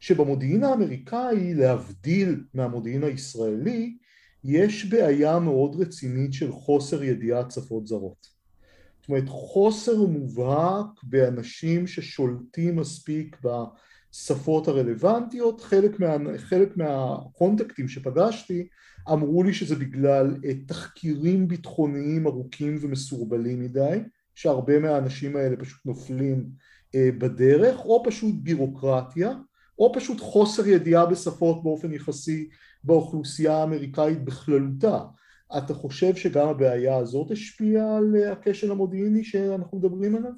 שבמודיעין 0.00 0.64
האמריקאי 0.64 1.54
להבדיל 1.54 2.44
מהמודיעין 2.54 3.04
הישראלי 3.04 3.96
יש 4.44 4.84
בעיה 4.84 5.38
מאוד 5.38 5.80
רצינית 5.80 6.32
של 6.32 6.52
חוסר 6.52 7.02
ידיעת 7.02 7.50
שפות 7.50 7.86
זרות. 7.86 8.36
זאת 9.00 9.08
אומרת 9.08 9.28
חוסר 9.28 10.02
מובהק 10.02 10.86
באנשים 11.02 11.86
ששולטים 11.86 12.76
מספיק 12.76 13.36
בשפות 13.44 14.68
הרלוונטיות, 14.68 15.60
חלק, 15.60 16.00
מה, 16.00 16.16
חלק 16.36 16.76
מהקונטקטים 16.76 17.88
שפגשתי 17.88 18.66
אמרו 19.12 19.42
לי 19.42 19.54
שזה 19.54 19.76
בגלל 19.76 20.36
אה, 20.44 20.50
תחקירים 20.66 21.48
ביטחוניים 21.48 22.26
ארוכים 22.26 22.78
ומסורבלים 22.80 23.60
מדי, 23.60 23.98
שהרבה 24.34 24.78
מהאנשים 24.78 25.36
האלה 25.36 25.56
פשוט 25.56 25.86
נופלים 25.86 26.48
אה, 26.94 27.08
בדרך, 27.18 27.78
או 27.84 28.02
פשוט 28.06 28.34
בירוקרטיה, 28.42 29.32
או 29.78 29.92
פשוט 29.94 30.20
חוסר 30.20 30.66
ידיעה 30.66 31.06
בשפות 31.06 31.62
באופן 31.62 31.92
יחסי 31.92 32.48
באוכלוסייה 32.84 33.56
האמריקאית 33.56 34.24
בכללותה. 34.24 34.98
אתה 35.58 35.74
חושב 35.74 36.14
שגם 36.14 36.48
הבעיה 36.48 36.96
הזאת 36.96 37.30
השפיעה 37.30 37.96
על 37.96 38.14
הכשל 38.32 38.70
המודיעיני 38.70 39.24
שאנחנו 39.24 39.78
מדברים 39.78 40.16
עליו? 40.16 40.32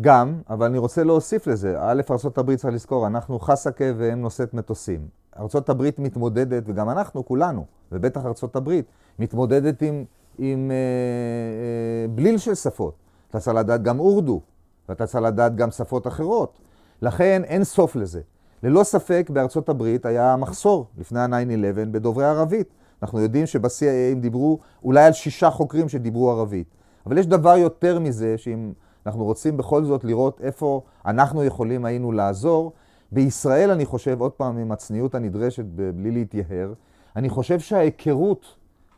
גם, 0.00 0.40
אבל 0.48 0.66
אני 0.66 0.78
רוצה 0.78 1.04
להוסיף 1.04 1.46
לזה. 1.46 1.76
א', 1.80 2.02
ארה"ב 2.10 2.54
צריך 2.54 2.74
לזכור, 2.74 3.06
אנחנו 3.06 3.38
חסקה 3.38 3.84
והם 3.98 4.20
נושאת 4.20 4.54
מטוסים. 4.54 5.08
ארה"ב 5.38 5.90
מתמודדת, 5.98 6.62
וגם 6.66 6.90
אנחנו, 6.90 7.24
כולנו, 7.24 7.64
ובטח 7.92 8.20
ארה"ב, 8.24 8.80
מתמודדת 9.18 9.82
עם, 9.82 10.04
עם 10.38 10.70
אה, 10.70 10.76
אה, 10.76 12.08
בליל 12.14 12.38
של 12.38 12.54
שפות. 12.54 12.94
אתה 13.30 13.40
צריך 13.40 13.56
לדעת 13.56 13.82
גם 13.82 14.00
אורדו, 14.00 14.40
ואתה 14.88 15.06
צריך 15.06 15.24
לדעת 15.24 15.56
גם 15.56 15.70
שפות 15.70 16.06
אחרות. 16.06 16.58
לכן 17.02 17.42
אין 17.44 17.64
סוף 17.64 17.96
לזה. 17.96 18.20
ללא 18.66 18.84
ספק 18.84 19.30
בארצות 19.32 19.68
הברית 19.68 20.06
היה 20.06 20.36
מחסור 20.36 20.86
לפני 20.98 21.20
ה-9-11 21.20 21.88
בדוברי 21.90 22.24
ערבית. 22.24 22.68
אנחנו 23.02 23.20
יודעים 23.20 23.46
שב-CIA 23.46 24.12
הם 24.12 24.20
דיברו 24.20 24.58
אולי 24.84 25.04
על 25.04 25.12
שישה 25.12 25.50
חוקרים 25.50 25.88
שדיברו 25.88 26.30
ערבית. 26.30 26.66
אבל 27.06 27.18
יש 27.18 27.26
דבר 27.26 27.56
יותר 27.56 27.98
מזה, 27.98 28.38
שאם 28.38 28.72
אנחנו 29.06 29.24
רוצים 29.24 29.56
בכל 29.56 29.84
זאת 29.84 30.04
לראות 30.04 30.40
איפה 30.40 30.82
אנחנו 31.06 31.44
יכולים 31.44 31.84
היינו 31.84 32.12
לעזור, 32.12 32.72
בישראל 33.12 33.70
אני 33.70 33.84
חושב, 33.86 34.20
עוד 34.20 34.32
פעם 34.32 34.58
עם 34.58 34.72
הצניעות 34.72 35.14
הנדרשת 35.14 35.64
בלי 35.94 36.10
להתייהר, 36.10 36.72
אני 37.16 37.28
חושב 37.28 37.60
שההיכרות 37.60 38.46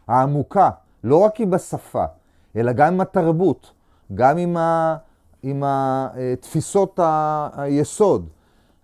העמוקה, 0.08 0.70
לא 1.04 1.16
רק 1.16 1.40
עם 1.40 1.54
השפה, 1.54 2.04
אלא 2.56 2.72
גם 2.72 2.94
עם 2.94 3.00
התרבות, 3.00 3.72
גם 4.14 4.38
עם, 4.38 4.56
ה, 4.56 4.96
עם 5.42 5.62
התפיסות 5.66 7.00
היסוד, 7.52 8.28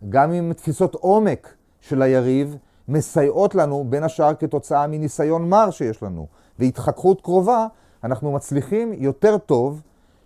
גם 0.08 0.32
עם 0.32 0.52
תפיסות 0.52 0.94
עומק 0.94 1.54
של 1.80 2.02
היריב, 2.02 2.56
מסייעות 2.88 3.54
לנו, 3.54 3.84
בין 3.88 4.02
השאר 4.02 4.34
כתוצאה 4.34 4.86
מניסיון 4.86 5.48
מר 5.48 5.70
שיש 5.70 6.02
לנו, 6.02 6.26
והתחככות 6.58 7.20
קרובה, 7.20 7.66
אנחנו 8.04 8.32
מצליחים 8.32 8.92
יותר 8.92 9.38
טוב 9.38 9.82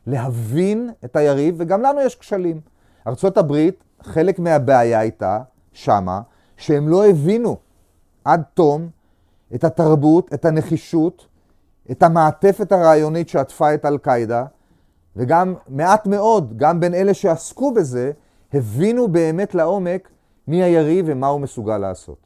להבין 0.07 0.91
את 1.05 1.17
היריב, 1.17 1.55
וגם 1.59 1.83
לנו 1.83 2.01
יש 2.01 2.17
כשלים. 2.17 2.61
ארצות 3.07 3.39
הברית, 3.39 3.85
חלק 4.03 4.39
מהבעיה 4.39 4.99
הייתה, 4.99 5.41
שמה, 5.73 6.21
שהם 6.57 6.89
לא 6.89 7.07
הבינו 7.07 7.57
עד 8.25 8.43
תום 8.55 8.89
את 9.55 9.65
התרבות, 9.65 10.35
את 10.35 10.45
הנחישות, 10.45 11.27
את 11.91 12.03
המעטפת 12.03 12.73
הרעיונית 12.73 13.29
שעטפה 13.29 13.75
את 13.75 13.85
אל-קאעידה, 13.85 14.45
וגם 15.17 15.55
מעט 15.69 16.07
מאוד, 16.07 16.53
גם 16.57 16.81
בין 16.81 16.95
אלה 16.95 17.15
שעסקו 17.15 17.75
בזה, 17.75 18.13
הבינו 18.53 19.09
באמת 19.09 19.55
לעומק 19.55 20.11
מי 20.47 20.63
היריב 20.63 21.05
ומה 21.09 21.27
הוא 21.27 21.41
מסוגל 21.41 21.79
לעשות. 21.79 22.19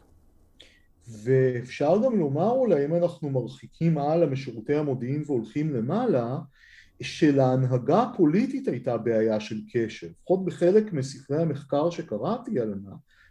ואפשר 1.09 1.99
גם 2.05 2.19
לומר 2.19 2.51
אולי 2.51 2.85
אם 2.85 2.95
אנחנו 2.95 3.31
מרחיקים 3.31 3.99
הלאה 3.99 4.27
משירותי 4.27 4.75
המודיעין 4.75 5.23
והולכים 5.27 5.75
למעלה 5.75 6.39
שלהנהגה 7.03 8.03
הפוליטית 8.03 8.69
הייתה 8.69 8.97
בעיה 8.97 9.41
של 9.41 9.57
קשר 9.73 10.07
לפחות 10.07 10.45
בחלק 10.45 10.93
מספרי 10.93 11.43
המחקר 11.43 11.91
שקראתי 11.91 12.61
על 12.61 12.75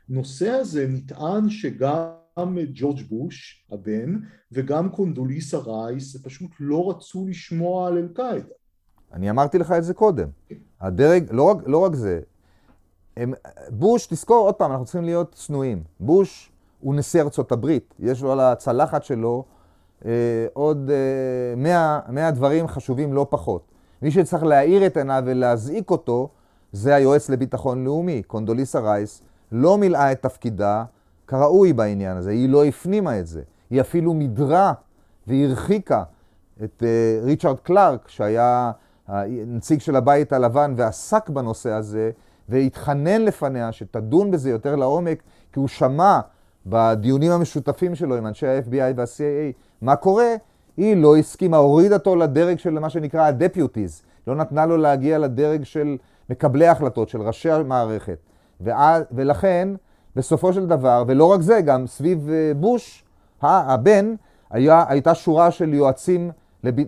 הנושא 0.09 0.49
הזה 0.49 0.87
נטען 0.87 1.49
שגם 1.49 2.57
ג'ורג' 2.73 3.01
בוש 3.09 3.65
הבן 3.71 4.19
וגם 4.51 4.89
קונדוליסה 4.89 5.57
רייס 5.57 6.25
פשוט 6.25 6.51
לא 6.59 6.89
רצו 6.89 7.27
לשמוע 7.27 7.87
על 7.87 7.97
אל-קאעידה 7.97 8.53
אני 9.13 9.29
אמרתי 9.29 9.57
לך 9.57 9.71
את 9.71 9.83
זה 9.83 9.93
קודם. 9.93 10.27
הדרג, 10.81 11.27
לא 11.31 11.43
רק, 11.43 11.57
לא 11.65 11.77
רק 11.77 11.95
זה, 11.95 12.21
הם, 13.17 13.33
בוש, 13.69 14.07
תזכור 14.07 14.45
עוד 14.45 14.55
פעם, 14.55 14.71
אנחנו 14.71 14.85
צריכים 14.85 15.03
להיות 15.03 15.35
צנועים. 15.35 15.83
בוש 15.99 16.51
הוא 16.79 16.95
נשיא 16.95 17.21
ארצות 17.21 17.51
הברית, 17.51 17.93
יש 17.99 18.21
לו 18.21 18.31
על 18.31 18.39
הצלחת 18.39 19.03
שלו 19.03 19.43
אה, 20.05 20.11
עוד 20.53 20.89
אה, 20.89 21.55
100, 21.57 21.99
100 22.09 22.31
דברים 22.31 22.67
חשובים 22.67 23.13
לא 23.13 23.27
פחות. 23.29 23.61
מי 24.01 24.11
שצריך 24.11 24.43
להאיר 24.43 24.85
את 24.85 24.97
עיניו 24.97 25.23
ולהזעיק 25.25 25.91
אותו, 25.91 26.29
זה 26.71 26.95
היועץ 26.95 27.29
לביטחון 27.29 27.83
לאומי. 27.83 28.23
קונדוליסה 28.23 28.79
רייס 28.79 29.21
לא 29.51 29.77
מילאה 29.77 30.11
את 30.11 30.21
תפקידה 30.21 30.83
כראוי 31.27 31.73
בעניין 31.73 32.17
הזה, 32.17 32.31
היא 32.31 32.49
לא 32.49 32.65
הפנימה 32.65 33.19
את 33.19 33.27
זה. 33.27 33.41
היא 33.69 33.81
אפילו 33.81 34.13
מידרה 34.13 34.73
והרחיקה 35.27 36.03
את 36.63 36.83
uh, 36.83 37.25
ריצ'רד 37.25 37.59
קלארק, 37.59 38.07
שהיה 38.07 38.71
הנציג 39.07 39.79
של 39.79 39.95
הבית 39.95 40.33
הלבן 40.33 40.73
ועסק 40.77 41.29
בנושא 41.29 41.71
הזה, 41.71 42.11
והתחנן 42.51 43.21
לפניה 43.21 43.71
שתדון 43.71 44.31
בזה 44.31 44.49
יותר 44.49 44.75
לעומק, 44.75 45.23
כי 45.53 45.59
הוא 45.59 45.67
שמע 45.67 46.19
בדיונים 46.65 47.31
המשותפים 47.31 47.95
שלו 47.95 48.15
עם 48.15 48.27
אנשי 48.27 48.47
ה-FBI 48.47 48.93
וה-CIA 48.95 49.53
מה 49.81 49.95
קורה, 49.95 50.35
היא 50.77 50.97
לא 50.97 51.17
הסכימה, 51.17 51.57
הורידה 51.57 51.95
אותו 51.95 52.15
לדרג 52.15 52.59
של 52.59 52.79
מה 52.79 52.89
שנקרא 52.89 53.21
ה-deputies, 53.21 54.03
לא 54.27 54.35
נתנה 54.35 54.65
לו 54.65 54.77
להגיע 54.77 55.17
לדרג 55.17 55.63
של 55.63 55.97
מקבלי 56.29 56.67
ההחלטות, 56.67 57.09
של 57.09 57.21
ראשי 57.21 57.51
המערכת. 57.51 58.17
ולכן, 59.11 59.69
בסופו 60.15 60.53
של 60.53 60.67
דבר, 60.67 61.03
ולא 61.07 61.25
רק 61.25 61.41
זה, 61.41 61.61
גם 61.61 61.87
סביב 61.87 62.29
אה, 62.29 62.51
בוש, 62.55 63.03
הבן, 63.41 64.15
היה, 64.49 64.85
הייתה 64.87 65.15
שורה 65.15 65.51
של 65.51 65.73
יועצים, 65.73 66.31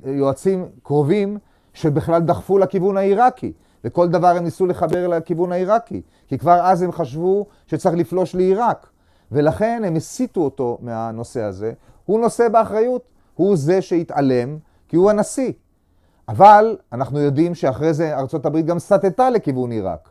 יועצים 0.06 0.66
קרובים 0.84 1.38
שבכלל 1.74 2.22
דחפו 2.22 2.58
לכיוון 2.58 2.98
העיראקי, 2.98 3.54
וכל 3.84 4.10
דבר 4.10 4.28
הם 4.28 4.44
ניסו 4.44 4.66
לחבר 4.66 5.08
לכיוון 5.08 5.52
העיראקי, 5.52 6.02
כי 6.28 6.38
כבר 6.38 6.60
אז 6.64 6.82
הם 6.82 6.92
חשבו 6.92 7.46
שצריך 7.68 7.96
לפלוש 7.96 8.36
לעיראק, 8.36 8.88
ולכן 9.32 9.82
הם 9.86 9.96
הסיטו 9.96 10.42
אותו 10.42 10.78
מהנושא 10.82 11.42
הזה. 11.42 11.74
הוא 12.06 12.20
נושא 12.20 12.50
באחריות, 12.50 13.02
הוא 13.34 13.56
זה 13.58 13.82
שהתעלם, 13.82 14.58
כי 14.88 14.96
הוא 14.96 15.10
הנשיא. 15.10 15.52
אבל 16.30 16.78
אנחנו 16.94 17.20
יודעים 17.20 17.56
שאחרי 17.56 17.94
זה 17.94 18.18
ארצות 18.18 18.46
הברית 18.46 18.66
גם 18.66 18.80
סטתה 18.80 19.30
לכיוון 19.30 19.72
עיראק. 19.72 20.10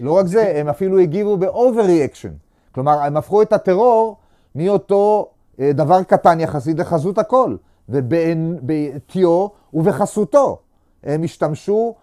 לא 0.00 0.12
רק 0.12 0.26
זה, 0.26 0.52
הם 0.56 0.68
אפילו 0.68 0.98
הגיבו 0.98 1.36
ב-overreaction. 1.36 2.48
כלומר, 2.72 3.02
הם 3.02 3.16
הפכו 3.16 3.42
את 3.42 3.52
הטרור 3.52 4.16
מאותו 4.54 5.28
אה, 5.60 5.72
דבר 5.72 6.02
קטן 6.02 6.40
יחסית 6.40 6.78
לחזות 6.78 7.18
הכל, 7.18 7.56
ובעטיו 7.88 9.46
ובחסותו. 9.74 10.58
הם 11.02 11.22
השתמשו 11.22 11.94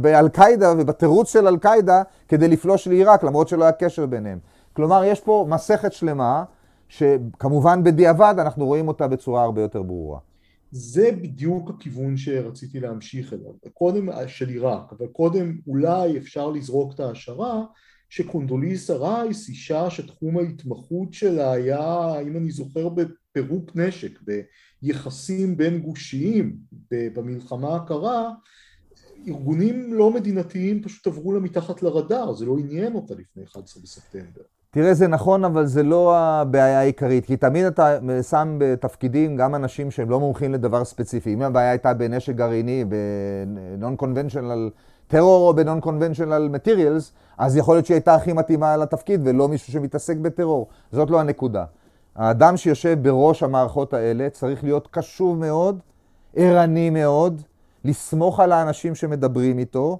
באל-קאידה 0.00 0.74
ובתירוץ 0.78 1.32
של 1.32 1.46
אל-קאידה 1.48 2.02
כדי 2.28 2.48
לפלוש 2.48 2.88
לעיראק, 2.88 3.24
למרות 3.24 3.48
שלא 3.48 3.64
היה 3.64 3.72
קשר 3.72 4.06
ביניהם. 4.06 4.38
כלומר, 4.72 5.04
יש 5.04 5.20
פה 5.20 5.46
מסכת 5.48 5.92
שלמה, 5.92 6.44
שכמובן 6.88 7.84
בדיעבד 7.84 8.34
אנחנו 8.38 8.66
רואים 8.66 8.88
אותה 8.88 9.08
בצורה 9.08 9.42
הרבה 9.42 9.62
יותר 9.62 9.82
ברורה. 9.82 10.18
זה 10.72 11.10
בדיוק 11.22 11.70
הכיוון 11.70 12.16
שרציתי 12.16 12.80
להמשיך 12.80 13.32
אליו, 13.32 13.52
קודם 13.74 14.08
של 14.26 14.48
עיראק, 14.48 14.92
אבל 14.98 15.06
קודם 15.06 15.58
אולי 15.66 16.18
אפשר 16.18 16.50
לזרוק 16.50 16.94
את 16.94 17.00
ההשערה 17.00 17.62
שקונדוליסה 18.08 18.94
רייס, 18.94 19.48
אישה 19.48 19.90
שתחום 19.90 20.38
ההתמחות 20.38 21.12
שלה 21.12 21.52
היה, 21.52 22.14
אם 22.22 22.36
אני 22.36 22.50
זוכר, 22.50 22.88
בפירוק 22.88 23.70
נשק, 23.74 24.20
ביחסים 24.82 25.56
בין 25.56 25.80
גושיים 25.80 26.56
במלחמה 26.90 27.76
הקרה, 27.76 28.30
ארגונים 29.28 29.94
לא 29.94 30.10
מדינתיים 30.10 30.82
פשוט 30.82 31.06
עברו 31.06 31.32
לה 31.32 31.40
מתחת 31.40 31.82
לרדאר, 31.82 32.32
זה 32.32 32.46
לא 32.46 32.56
עניין 32.58 32.94
אותה 32.94 33.14
לפני 33.14 33.44
11 33.44 33.82
בספטמבר. 33.82 34.42
תראה, 34.70 34.94
זה 34.94 35.08
נכון, 35.08 35.44
אבל 35.44 35.66
זה 35.66 35.82
לא 35.82 36.16
הבעיה 36.16 36.80
העיקרית, 36.80 37.26
כי 37.26 37.36
תמיד 37.36 37.64
אתה 37.64 37.98
שם 38.30 38.56
בתפקידים 38.60 39.36
גם 39.36 39.54
אנשים 39.54 39.90
שהם 39.90 40.10
לא 40.10 40.20
מומחים 40.20 40.52
לדבר 40.54 40.84
ספציפי. 40.84 41.34
אם 41.34 41.42
הבעיה 41.42 41.70
הייתה 41.70 41.94
בנשק 41.94 42.34
גרעיני, 42.34 42.84
ב-non-conventional 42.84 44.70
טרור 45.08 45.48
או 45.48 45.54
ב-non-conventional 45.54 46.54
materials, 46.54 47.12
אז 47.38 47.56
יכול 47.56 47.74
להיות 47.74 47.86
שהיא 47.86 47.94
הייתה 47.94 48.14
הכי 48.14 48.32
מתאימה 48.32 48.76
לתפקיד 48.76 49.20
ולא 49.24 49.48
מישהו 49.48 49.72
שמתעסק 49.72 50.16
בטרור. 50.16 50.68
זאת 50.92 51.10
לא 51.10 51.20
הנקודה. 51.20 51.64
האדם 52.16 52.56
שיושב 52.56 52.98
בראש 53.02 53.42
המערכות 53.42 53.94
האלה 53.94 54.30
צריך 54.30 54.64
להיות 54.64 54.88
קשוב 54.90 55.38
מאוד, 55.38 55.78
ערני 56.36 56.90
מאוד, 56.90 57.42
לסמוך 57.84 58.40
על 58.40 58.52
האנשים 58.52 58.94
שמדברים 58.94 59.58
איתו, 59.58 59.98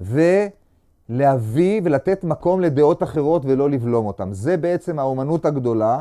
ולהביא 0.00 1.80
ולתת 1.84 2.24
מקום 2.24 2.60
לדעות 2.60 3.02
אחרות 3.02 3.44
ולא 3.44 3.70
לבלום 3.70 4.06
אותם. 4.06 4.32
זה 4.32 4.56
בעצם 4.56 4.98
האומנות 4.98 5.46
הגדולה, 5.46 6.00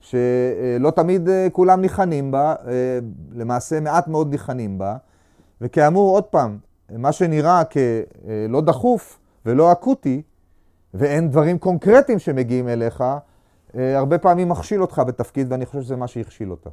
שלא 0.00 0.90
תמיד 0.96 1.28
אה, 1.28 1.46
כולם 1.52 1.80
ניחנים 1.80 2.30
בה, 2.30 2.54
אה, 2.66 2.98
למעשה 3.32 3.80
מעט 3.80 4.08
מאוד 4.08 4.30
ניחנים 4.30 4.78
בה. 4.78 4.96
וכאמור, 5.60 6.10
עוד 6.10 6.24
פעם, 6.24 6.58
מה 6.90 7.12
שנראה 7.12 7.62
כלא 7.64 8.60
דחוף 8.60 9.18
ולא 9.46 9.72
אקוטי, 9.72 10.22
ואין 10.94 11.30
דברים 11.30 11.58
קונקרטיים 11.58 12.18
שמגיעים 12.18 12.68
אליך, 12.68 13.04
אה, 13.74 13.98
הרבה 13.98 14.18
פעמים 14.18 14.48
מכשיל 14.48 14.82
אותך 14.82 15.02
בתפקיד, 15.06 15.52
ואני 15.52 15.66
חושב 15.66 15.82
שזה 15.82 15.96
מה 15.96 16.06
שהכשיל 16.06 16.50
אותה. 16.50 16.70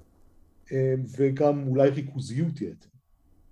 וגם 1.17 1.67
אולי 1.67 1.89
ריכוזיות 1.89 2.61
יתר. 2.61 2.94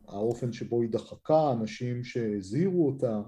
האופן 0.08 0.54
שבו 0.54 0.82
היא 0.82 0.90
דחקה, 0.90 1.52
אנשים 1.52 2.04
שהזהירו 2.04 2.88
אותה. 2.88 3.22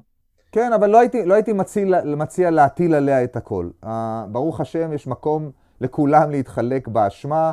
כן, 0.52 0.74
אבל 0.74 0.90
לא 0.90 1.00
הייתי, 1.00 1.26
לא 1.26 1.34
הייתי 1.34 1.54
מציע, 1.54 1.86
מציע 2.06 2.52
להטיל 2.52 2.94
עליה 2.94 3.24
את 3.24 3.36
הכל. 3.36 3.70
Uh, 3.84 3.88
ברוך 4.32 4.62
השם, 4.62 4.94
יש 4.94 5.08
מקום 5.08 5.52
לכולם 5.82 6.32
להתחלק 6.32 6.88
באשמה, 6.88 7.52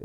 uh, 0.00 0.04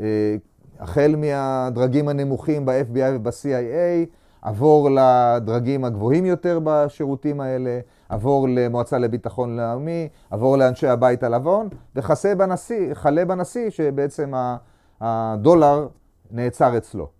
החל 0.78 1.14
מהדרגים 1.16 2.08
הנמוכים 2.08 2.66
ב-FBI 2.66 3.10
וב-CIA, 3.14 4.06
עבור 4.42 4.90
לדרגים 4.90 5.84
הגבוהים 5.84 6.26
יותר 6.26 6.58
בשירותים 6.64 7.40
האלה, 7.40 7.80
עבור 8.08 8.48
למועצה 8.48 8.98
לביטחון 8.98 9.56
לאומי, 9.56 10.08
עבור 10.30 10.56
לאנשי 10.56 10.86
הבית 10.86 11.22
הלבון, 11.22 11.68
וכלה 11.96 12.34
בנשיא, 12.34 12.94
בנשיא 13.26 13.70
שבעצם 13.70 14.32
הדולר 15.00 15.88
נעצר 16.30 16.76
אצלו. 16.76 17.19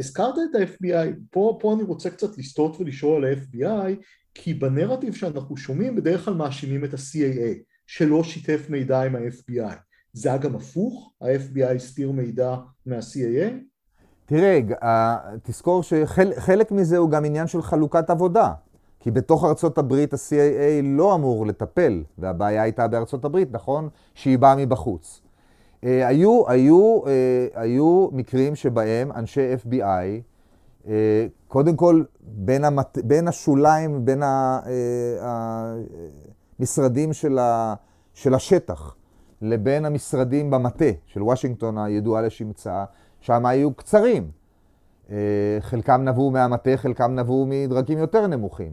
הזכרת 0.00 0.34
את 0.50 0.54
ה-FBI, 0.54 1.14
פה, 1.30 1.58
פה 1.60 1.74
אני 1.74 1.82
רוצה 1.82 2.10
קצת 2.10 2.38
לסטות 2.38 2.80
ולשאול 2.80 3.24
על 3.24 3.32
ה-FBI, 3.32 4.04
כי 4.34 4.54
בנרטיב 4.54 5.14
שאנחנו 5.14 5.56
שומעים 5.56 5.96
בדרך 5.96 6.24
כלל 6.24 6.34
מאשימים 6.34 6.84
את 6.84 6.94
ה-CAA, 6.94 7.58
שלא 7.86 8.24
שיתף 8.24 8.66
מידע 8.68 9.02
עם 9.02 9.16
ה-FBI. 9.16 9.74
זה 10.12 10.28
היה 10.28 10.38
גם 10.38 10.56
הפוך? 10.56 11.12
ה-FBI 11.20 11.74
הסתיר 11.74 12.10
מידע 12.10 12.56
מה-CAA? 12.86 13.52
תראה, 14.26 14.60
תזכור 15.42 15.82
שחלק 15.82 16.72
מזה 16.72 16.96
הוא 16.96 17.10
גם 17.10 17.24
עניין 17.24 17.46
של 17.46 17.62
חלוקת 17.62 18.10
עבודה. 18.10 18.52
כי 19.00 19.10
בתוך 19.10 19.44
ארצות 19.44 19.78
הברית 19.78 20.14
ה-CAA 20.14 20.82
לא 20.84 21.14
אמור 21.14 21.46
לטפל, 21.46 22.02
והבעיה 22.18 22.62
הייתה 22.62 22.88
בארצות 22.88 23.24
הברית, 23.24 23.48
נכון? 23.52 23.88
שהיא 24.14 24.38
באה 24.38 24.56
מבחוץ. 24.56 25.22
אה, 25.84 26.08
היו, 26.08 26.48
היו, 26.48 27.00
אה, 27.06 27.46
היו 27.54 28.08
מקרים 28.12 28.54
שבהם 28.54 29.12
אנשי 29.12 29.54
FBI, 29.54 30.22
אה, 30.88 31.26
קודם 31.48 31.76
כל 31.76 32.02
בין, 32.20 32.64
המת... 32.64 32.98
בין 33.04 33.28
השוליים, 33.28 34.04
בין 34.04 34.22
המשרדים 36.58 37.12
של, 37.12 37.38
ה... 37.38 37.74
של 38.14 38.34
השטח, 38.34 38.96
לבין 39.42 39.84
המשרדים 39.84 40.50
במטה 40.50 40.90
של 41.06 41.22
וושינגטון 41.22 41.78
הידועה 41.78 42.22
לשמצה, 42.22 42.84
שם 43.20 43.46
היו 43.46 43.74
קצרים. 43.74 44.30
חלקם 45.60 46.04
נבעו 46.04 46.30
מהמטה, 46.30 46.70
חלקם 46.76 47.14
נבעו 47.14 47.46
מדרגים 47.48 47.98
יותר 47.98 48.26
נמוכים. 48.26 48.72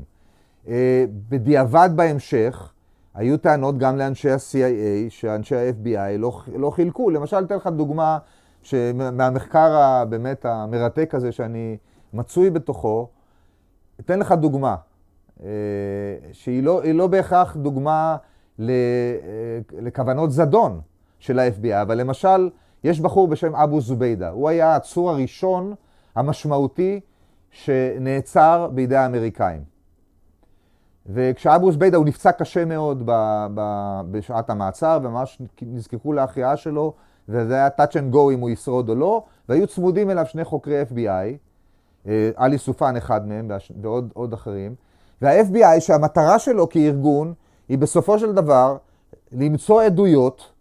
בדיעבד 1.30 1.89
בהמשך, 1.95 2.74
היו 3.18 3.38
טענות 3.38 3.78
גם 3.78 3.97
לאנשי 3.97 4.32
ה-CIA, 4.32 5.09
שאנשי 5.09 5.55
ה-FBI 5.55 6.18
לא, 6.18 6.41
לא 6.55 6.72
חילקו. 6.72 7.09
למשל, 7.09 7.43
אתן 7.43 7.55
לך 7.55 7.68
דוגמה 7.68 8.18
מהמחקר 8.93 9.76
הבאמת 9.76 10.45
המרתק 10.45 11.15
הזה 11.15 11.32
שאני 11.32 11.78
מצוי 12.13 12.49
בתוכו, 12.49 13.07
אתן 13.99 14.20
לך 14.20 14.32
דוגמה, 14.32 14.76
אה, 15.43 15.49
שהיא 16.32 16.63
לא, 16.63 16.82
לא 16.93 17.07
בהכרח 17.07 17.55
דוגמה 17.55 18.18
אה, 18.59 18.65
לכוונות 19.72 20.32
זדון 20.32 20.82
של 21.20 21.39
ה-FBI, 21.39 21.82
אבל 21.82 21.97
למשל, 21.97 22.49
יש 22.84 22.99
בחור 22.99 23.28
בשם 23.28 23.55
אבו 23.55 23.82
זוביידה, 23.82 24.30
הוא 24.30 24.49
היה 24.49 24.74
העצור 24.74 25.09
הראשון 25.09 25.74
המשמעותי 26.15 26.99
שנעצר 27.51 28.70
בידי 28.74 28.95
האמריקאים. 28.95 29.76
וכשאבו 31.10 31.72
זביידה 31.72 31.97
הוא 31.97 32.05
נפצע 32.05 32.32
קשה 32.32 32.66
מאוד 32.66 33.03
ב, 33.05 33.12
ב, 33.55 33.62
בשעת 34.12 34.49
המעצר, 34.49 34.99
וממש 35.03 35.41
נזקקו 35.62 36.14
להחייאה 36.14 36.58
שלו, 36.58 36.93
וזה 37.30 37.55
היה 37.55 37.68
touch 37.68 37.91
and 37.91 38.14
go 38.16 38.34
אם 38.34 38.39
הוא 38.39 38.49
ישרוד 38.49 38.89
או 38.89 38.95
לא, 38.95 39.24
והיו 39.49 39.68
צמודים 39.68 40.10
אליו 40.10 40.26
שני 40.26 40.43
חוקרי 40.43 40.82
FBI, 40.82 42.08
עלי 42.36 42.58
סופן 42.58 42.95
אחד 42.95 43.28
מהם 43.28 43.51
ועוד 43.82 44.34
אחרים, 44.34 44.76
וה-FBI 45.22 45.80
שהמטרה 45.80 46.39
שלו 46.39 46.70
כארגון 46.70 47.34
היא 47.70 47.78
בסופו 47.78 48.20
של 48.20 48.34
דבר 48.34 48.78
למצוא 49.32 49.82
עדויות 49.82 50.51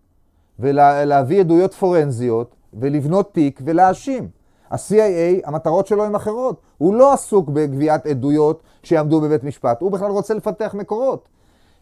ולהביא 0.59 1.41
עדויות 1.41 1.75
פורנזיות 1.75 2.55
ולבנות 2.75 3.35
תיק 3.35 3.61
ולהאשים. 3.65 4.29
ה-CIA, 4.71 5.49
המטרות 5.49 5.87
שלו 5.87 6.05
הן 6.05 6.15
אחרות. 6.15 6.61
הוא 6.79 6.95
לא 6.95 7.13
עסוק 7.13 7.49
בגביית 7.49 8.07
עדויות 8.07 8.63
שיעמדו 8.87 9.21
בבית 9.21 9.45
משפט, 9.45 9.81
הוא 9.81 9.93
בכלל 9.93 10.11
רוצה 10.11 10.35
לפתח 10.35 10.75
מקורות. 10.75 11.29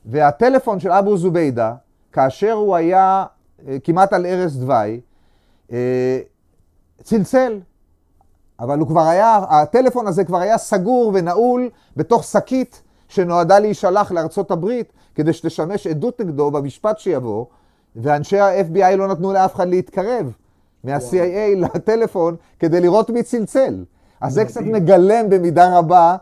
והטלפון 0.06 0.80
של 0.80 0.92
אבו 0.92 1.16
זוביידה, 1.16 1.74
כאשר 2.12 2.52
הוא 2.52 2.76
היה 2.76 3.24
אה, 3.68 3.76
כמעט 3.84 4.12
על 4.12 4.26
ערש 4.26 4.52
דווי, 4.52 5.00
אה, 5.72 6.18
צלצל. 7.02 7.60
אבל 8.60 8.78
הוא 8.78 8.88
כבר 8.88 9.00
היה, 9.00 9.40
הטלפון 9.50 10.06
הזה 10.06 10.24
כבר 10.24 10.38
היה 10.38 10.58
סגור 10.58 11.10
ונעול 11.14 11.70
בתוך 11.96 12.24
שקית 12.24 12.82
שנועדה 13.08 13.58
להישלח 13.58 14.12
לארצות 14.12 14.50
הברית 14.50 14.92
כדי 15.14 15.32
שתשמש 15.32 15.86
עדות 15.86 16.20
נגדו 16.20 16.50
במשפט 16.50 16.98
שיבוא, 16.98 17.46
ואנשי 17.96 18.38
ה-FBI 18.38 18.96
לא 18.96 19.08
נתנו 19.08 19.32
לאף 19.32 19.54
אחד 19.54 19.68
להתקרב 19.68 20.32
מה-CIA 20.84 21.56
לטלפון 21.56 22.36
כדי 22.58 22.80
לראות 22.80 23.10
מי 23.10 23.22
צלצל. 23.22 23.84
אז 24.20 24.32
זה 24.32 24.44
קצת 24.44 24.60
מגלם 24.60 25.30
במידה 25.30 25.78
רבה 25.78 26.16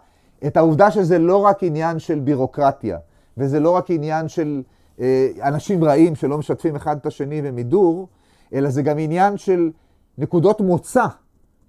את 0.47 0.57
העובדה 0.57 0.91
שזה 0.91 1.19
לא 1.19 1.37
רק 1.37 1.63
עניין 1.63 1.99
של 1.99 2.21
בירוקרטיה, 2.21 2.99
וזה 3.39 3.61
לא 3.61 3.71
רק 3.71 3.91
עניין 3.91 4.29
של 4.29 4.63
אה, 5.01 5.29
אנשים 5.43 5.85
רעים 5.85 6.15
שלא 6.15 6.39
משתפים 6.39 6.77
אחד 6.77 6.97
את 6.97 7.07
השני 7.07 7.41
ומידור, 7.45 8.09
אלא 8.55 8.71
זה 8.71 8.83
גם 8.83 8.99
עניין 8.99 9.37
של 9.37 9.71
נקודות 10.19 10.61
מוצא, 10.61 11.07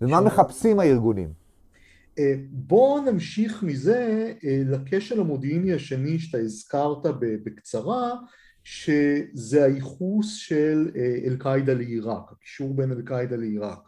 ומה 0.02 0.22
מחפשים 0.22 0.80
הארגונים. 0.80 1.44
אה, 2.20 2.34
בואו 2.52 3.12
נמשיך 3.12 3.64
מזה 3.64 4.34
אה, 4.46 4.62
לכשל 4.66 5.20
המודיעיני 5.20 5.74
השני 5.74 6.20
שאתה 6.20 6.38
הזכרת 6.38 7.06
בקצרה, 7.22 8.12
שזה 8.64 9.64
הייחוס 9.64 10.36
של 10.36 10.92
אה, 10.96 11.16
אל-קאעידה 11.26 11.74
לעיראק, 11.74 12.32
הקישור 12.32 12.74
בין 12.74 12.92
אל-קאעידה 12.92 13.36
לעיראק. 13.36 13.80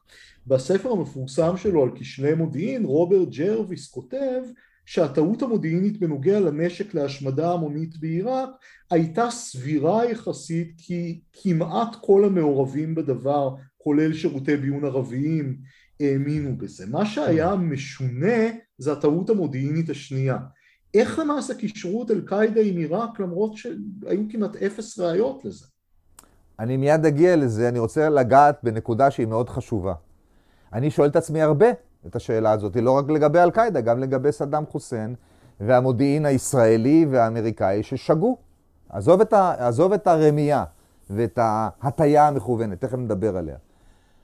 בספר 0.47 0.91
המפורסם 0.91 1.57
שלו 1.57 1.83
על 1.83 1.89
כשלי 1.95 2.33
מודיעין, 2.33 2.85
רוברט 2.85 3.27
ג'רוויס 3.29 3.87
כותב 3.91 4.41
שהטעות 4.85 5.41
המודיעינית 5.41 5.99
בנוגע 5.99 6.39
לנשק 6.39 6.93
להשמדה 6.93 7.53
המונית 7.53 7.97
בעיראק 7.97 8.49
הייתה 8.91 9.29
סבירה 9.29 10.05
יחסית 10.11 10.73
כי 10.77 11.21
כמעט 11.33 11.95
כל 12.01 12.25
המעורבים 12.25 12.95
בדבר, 12.95 13.55
כולל 13.77 14.13
שירותי 14.13 14.57
ביון 14.57 14.85
ערביים, 14.85 15.57
האמינו 15.99 16.57
בזה. 16.57 16.85
מה 16.87 17.05
שהיה 17.05 17.55
משונה 17.55 18.43
זה 18.77 18.91
הטעות 18.91 19.29
המודיעינית 19.29 19.89
השנייה. 19.89 20.37
איך 20.93 21.19
למעשה 21.19 21.53
קישרו 21.53 22.03
את 22.03 22.11
אל-קאעידה 22.11 22.61
עם 22.61 22.77
עיראק 22.77 23.19
למרות 23.19 23.57
שהיו 23.57 24.21
כמעט 24.29 24.55
אפס 24.55 24.99
ראיות 24.99 25.45
לזה? 25.45 25.65
אני 26.59 26.77
מיד 26.77 27.05
אגיע 27.05 27.35
לזה, 27.35 27.69
אני 27.69 27.79
רוצה 27.79 28.09
לגעת 28.09 28.59
בנקודה 28.63 29.11
שהיא 29.11 29.27
מאוד 29.27 29.49
חשובה. 29.49 29.93
אני 30.73 30.91
שואל 30.91 31.09
את 31.09 31.15
עצמי 31.15 31.41
הרבה 31.41 31.65
את 32.07 32.15
השאלה 32.15 32.51
הזאת, 32.51 32.75
לא 32.75 32.91
רק 32.91 33.09
לגבי 33.09 33.39
אל-קאעידה, 33.39 33.81
גם 33.81 33.99
לגבי 33.99 34.31
סדאם 34.31 34.65
חוסיין 34.65 35.15
והמודיעין 35.59 36.25
הישראלי 36.25 37.05
והאמריקאי 37.09 37.83
ששגו. 37.83 38.37
עזוב 38.89 39.21
את, 39.21 39.33
ה, 39.33 39.67
עזוב 39.67 39.93
את 39.93 40.07
הרמייה 40.07 40.63
ואת 41.09 41.39
ההטייה 41.41 42.27
המכוונת, 42.27 42.81
תכף 42.81 42.97
נדבר 42.97 43.37
עליה. 43.37 43.55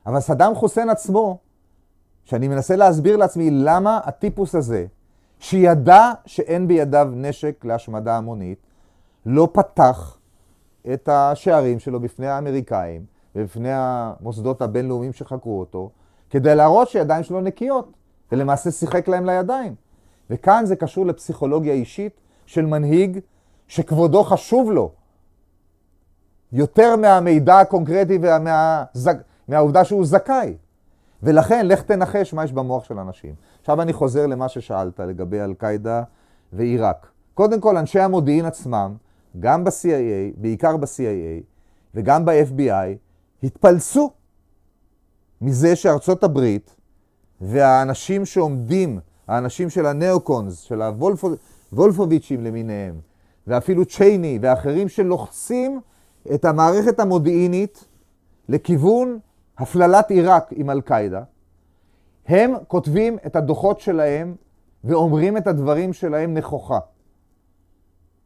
אבל 0.05 0.19
סדאם 0.19 0.55
חוסיין 0.55 0.89
עצמו, 0.89 1.38
שאני 2.23 2.47
מנסה 2.47 2.75
להסביר 2.75 3.17
לעצמי 3.17 3.51
למה 3.51 3.99
הטיפוס 4.03 4.55
הזה, 4.55 4.86
שידע 5.39 6.11
שאין 6.25 6.67
בידיו 6.67 7.09
נשק 7.15 7.65
להשמדה 7.65 8.17
המונית, 8.17 8.57
לא 9.25 9.47
פתח 9.53 10.17
את 10.93 11.09
השערים 11.09 11.79
שלו 11.79 11.99
בפני 11.99 12.27
האמריקאים 12.27 13.05
ובפני 13.36 13.69
המוסדות 13.71 14.61
הבינלאומיים 14.61 15.13
שחקרו 15.13 15.59
אותו, 15.59 15.89
כדי 16.32 16.55
להראות 16.55 16.89
שידיים 16.89 17.23
שלו 17.23 17.41
נקיות, 17.41 17.91
ולמעשה 18.32 18.71
שיחק 18.71 19.07
להם 19.07 19.25
לידיים. 19.25 19.75
וכאן 20.29 20.65
זה 20.65 20.75
קשור 20.75 21.05
לפסיכולוגיה 21.05 21.73
אישית 21.73 22.21
של 22.45 22.65
מנהיג 22.65 23.19
שכבודו 23.67 24.23
חשוב 24.23 24.71
לו, 24.71 24.91
יותר 26.53 26.95
מהמידע 26.95 27.59
הקונקרטי 27.59 28.19
ומהעובדה 29.47 29.86
שהוא 29.86 30.05
זכאי. 30.05 30.53
ולכן, 31.23 31.67
לך 31.67 31.82
תנחש 31.82 32.34
מה 32.34 32.43
יש 32.43 32.51
במוח 32.51 32.84
של 32.84 32.99
אנשים. 32.99 33.36
עכשיו 33.59 33.82
אני 33.82 33.93
חוזר 33.93 34.27
למה 34.27 34.49
ששאלת 34.49 34.99
לגבי 34.99 35.41
אל-קאעידה 35.41 36.03
ועיראק. 36.53 37.07
קודם 37.34 37.59
כל, 37.59 37.77
אנשי 37.77 37.99
המודיעין 37.99 38.45
עצמם, 38.45 38.95
גם 39.39 39.63
ב-CIA, 39.63 40.38
בעיקר 40.38 40.77
ב-CIA 40.77 41.43
וגם 41.95 42.25
ב-FBI, 42.25 42.97
התפלסו 43.43 44.11
מזה 45.41 45.75
שארצות 45.75 46.23
הברית 46.23 46.75
והאנשים 47.41 48.25
שעומדים, 48.25 48.99
האנשים 49.27 49.69
של 49.69 49.85
הנאו-קונס, 49.85 50.59
של 50.59 50.81
הוולפוביצ'ים 51.71 52.43
למיניהם, 52.43 52.95
ואפילו 53.47 53.85
צ'ייני 53.85 54.39
ואחרים 54.41 54.89
שלוחצים 54.89 55.81
את 56.33 56.45
המערכת 56.45 56.99
המודיעינית 56.99 57.85
לכיוון 58.49 59.19
הפללת 59.57 60.11
עיראק 60.11 60.49
עם 60.51 60.69
אל-קאעידה, 60.69 61.23
הם 62.27 62.53
כותבים 62.67 63.17
את 63.25 63.35
הדוחות 63.35 63.79
שלהם 63.79 64.35
ואומרים 64.83 65.37
את 65.37 65.47
הדברים 65.47 65.93
שלהם 65.93 66.33
נכוחה. 66.33 66.79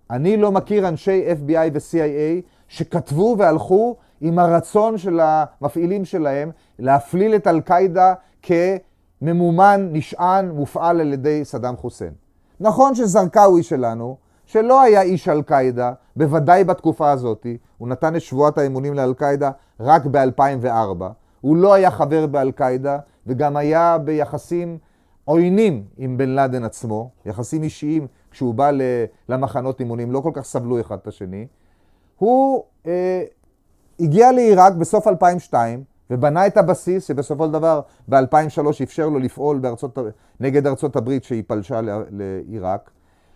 אני 0.09 0.37
לא 0.37 0.51
מכיר 0.51 0.87
אנשי 0.87 1.25
FBI 1.27 1.69
ו-CIA 1.73 2.41
שכתבו 2.67 3.35
והלכו 3.39 3.95
עם 4.27 4.39
הרצון 4.39 4.97
של 4.97 5.19
המפעילים 5.23 6.05
שלהם 6.05 6.51
להפליל 6.79 7.35
את 7.35 7.47
אל-קאעידה 7.47 8.13
כממומן, 8.41 9.89
נשען, 9.91 10.49
מופעל 10.49 11.01
על 11.01 11.13
ידי 11.13 11.45
סדאם 11.45 11.75
חוסיין. 11.75 12.13
נכון 12.59 12.95
שזרקאווי 12.95 13.63
שלנו, 13.63 14.17
שלא 14.45 14.81
היה 14.81 15.01
איש 15.01 15.29
אל-קאעידה, 15.29 15.93
בוודאי 16.15 16.63
בתקופה 16.63 17.11
הזאת, 17.11 17.45
הוא 17.77 17.87
נתן 17.87 18.15
את 18.15 18.21
שבועת 18.21 18.57
האמונים 18.57 18.93
לאל-קאעידה 18.93 19.51
רק 19.79 20.05
ב-2004, 20.05 21.03
הוא 21.41 21.57
לא 21.57 21.73
היה 21.73 21.91
חבר 21.91 22.27
באל-קאעידה, 22.27 22.97
וגם 23.27 23.57
היה 23.57 23.97
ביחסים 23.97 24.77
עוינים 25.25 25.83
עם 25.97 26.17
בן 26.17 26.29
לאדן 26.29 26.63
עצמו, 26.63 27.09
יחסים 27.25 27.63
אישיים, 27.63 28.07
כשהוא 28.31 28.53
בא 28.53 28.71
למחנות 29.29 29.79
אימונים, 29.79 30.11
לא 30.11 30.19
כל 30.19 30.31
כך 30.33 30.45
סבלו 30.45 30.79
אחד 30.79 30.97
את 31.01 31.07
השני. 31.07 31.47
הוא 32.17 32.63
אה, 32.87 33.23
הגיע 33.99 34.31
לעיראק 34.31 34.73
בסוף 34.73 35.07
2002, 35.07 35.83
ובנה 36.09 36.47
את 36.47 36.57
הבסיס 36.57 37.07
שבסופו 37.07 37.45
של 37.45 37.51
דבר 37.51 37.81
ב-2003 38.07 38.83
אפשר 38.83 39.09
לו 39.09 39.19
לפעול 39.19 39.57
בארצות, 39.57 39.97
נגד 40.39 40.67
ארצות 40.67 40.95
הברית 40.95 41.23
שהיא 41.23 41.43
פלשה 41.47 41.81
לעיראק. 42.11 42.89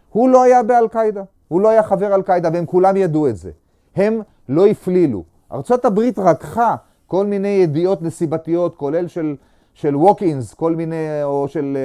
הוא 0.09 0.29
לא 0.29 0.43
היה 0.43 0.63
באל-קאעידה, 0.63 1.23
הוא 1.47 1.61
לא 1.61 1.69
היה 1.69 1.83
חבר 1.83 2.15
אל-קאעידה, 2.15 2.49
והם 2.53 2.65
כולם 2.65 2.97
ידעו 2.97 3.27
את 3.27 3.37
זה. 3.37 3.51
הם 3.95 4.21
לא 4.49 4.67
הפלילו. 4.67 5.23
ארצות 5.51 5.85
הברית 5.85 6.19
רקחה 6.19 6.75
כל 7.07 7.25
מיני 7.25 7.47
ידיעות 7.47 8.01
נסיבתיות, 8.01 8.75
כולל 8.75 9.07
של, 9.07 9.35
של 9.73 9.95
ווקינס, 9.95 10.53
כל 10.53 10.75
מיני, 10.75 11.23
או 11.23 11.47
של, 11.47 11.77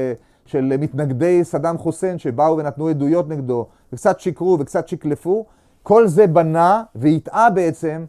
של 0.47 0.77
מתנגדי 0.79 1.45
סדאם 1.45 1.79
חוסיין 1.79 2.19
שבאו 2.19 2.57
ונתנו 2.57 2.89
עדויות 2.89 3.29
נגדו, 3.29 3.67
וקצת 3.93 4.21
שיקרו 4.21 4.57
וקצת 4.61 4.89
שקלפו. 4.89 5.45
כל 5.83 6.07
זה 6.07 6.27
בנה 6.27 6.83
והטעה 6.95 7.51
בעצם 7.51 8.05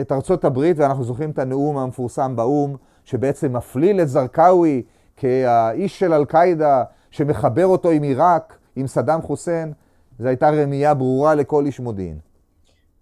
את 0.00 0.12
ארצות 0.12 0.44
הברית, 0.44 0.78
ואנחנו 0.78 1.04
זוכרים 1.04 1.30
את 1.30 1.38
הנאום 1.38 1.78
המפורסם 1.78 2.36
באו"ם, 2.36 2.76
שבעצם 3.04 3.56
מפליל 3.56 4.00
את 4.00 4.08
זרקאווי 4.08 4.82
כאיש 5.16 5.98
של 5.98 6.12
אל-קאעידה, 6.12 6.84
שמחבר 7.10 7.66
אותו 7.66 7.90
עם 7.90 8.02
עיראק, 8.02 8.58
עם 8.76 8.86
סדאם 8.86 9.22
חוסיין. 9.22 9.72
זו 10.18 10.28
הייתה 10.28 10.50
רמייה 10.50 10.94
ברורה 10.94 11.34
לכל 11.34 11.66
איש 11.66 11.80
מודיעין. 11.80 12.18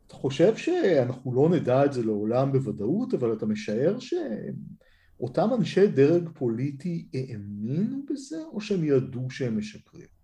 אתה 0.06 0.14
חושב 0.16 0.56
שאנחנו 0.56 1.34
לא 1.34 1.48
נדע 1.48 1.84
את 1.84 1.92
זה 1.92 2.02
לעולם 2.02 2.52
בוודאות, 2.52 3.14
אבל 3.14 3.32
אתה 3.32 3.46
משער 3.46 3.96
שאותם 3.98 5.48
אנשי 5.58 5.86
דרג 5.86 6.28
פוליטי 6.34 7.08
האמינו 7.14 7.98
בזה, 8.10 8.36
או 8.52 8.60
שהם 8.60 8.84
ידעו 8.84 9.30
שהם 9.30 9.58
משקרים? 9.58 10.17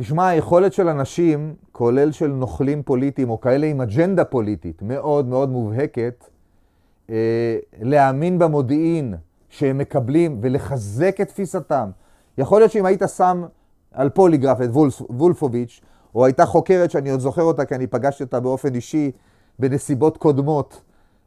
תשמע, 0.00 0.28
היכולת 0.28 0.72
של 0.72 0.88
אנשים, 0.88 1.54
כולל 1.72 2.12
של 2.12 2.26
נוכלים 2.26 2.82
פוליטיים, 2.82 3.30
או 3.30 3.40
כאלה 3.40 3.66
עם 3.66 3.80
אג'נדה 3.80 4.24
פוליטית 4.24 4.82
מאוד 4.82 5.26
מאוד 5.26 5.48
מובהקת, 5.48 6.24
אה, 7.10 7.56
להאמין 7.80 8.38
במודיעין 8.38 9.14
שהם 9.48 9.78
מקבלים 9.78 10.38
ולחזק 10.42 11.20
את 11.20 11.28
תפיסתם. 11.28 11.90
יכול 12.38 12.60
להיות 12.60 12.72
שאם 12.72 12.86
היית 12.86 13.02
שם 13.16 13.44
על 13.92 14.08
פוליגרף 14.08 14.60
את 14.60 14.68
וולף, 14.68 15.02
וולפוביץ', 15.10 15.80
או 16.14 16.24
הייתה 16.24 16.46
חוקרת 16.46 16.90
שאני 16.90 17.10
עוד 17.10 17.20
זוכר 17.20 17.42
אותה, 17.42 17.64
כי 17.64 17.74
אני 17.74 17.86
פגשתי 17.86 18.22
אותה 18.22 18.40
באופן 18.40 18.74
אישי 18.74 19.10
בנסיבות 19.58 20.16
קודמות, 20.16 20.80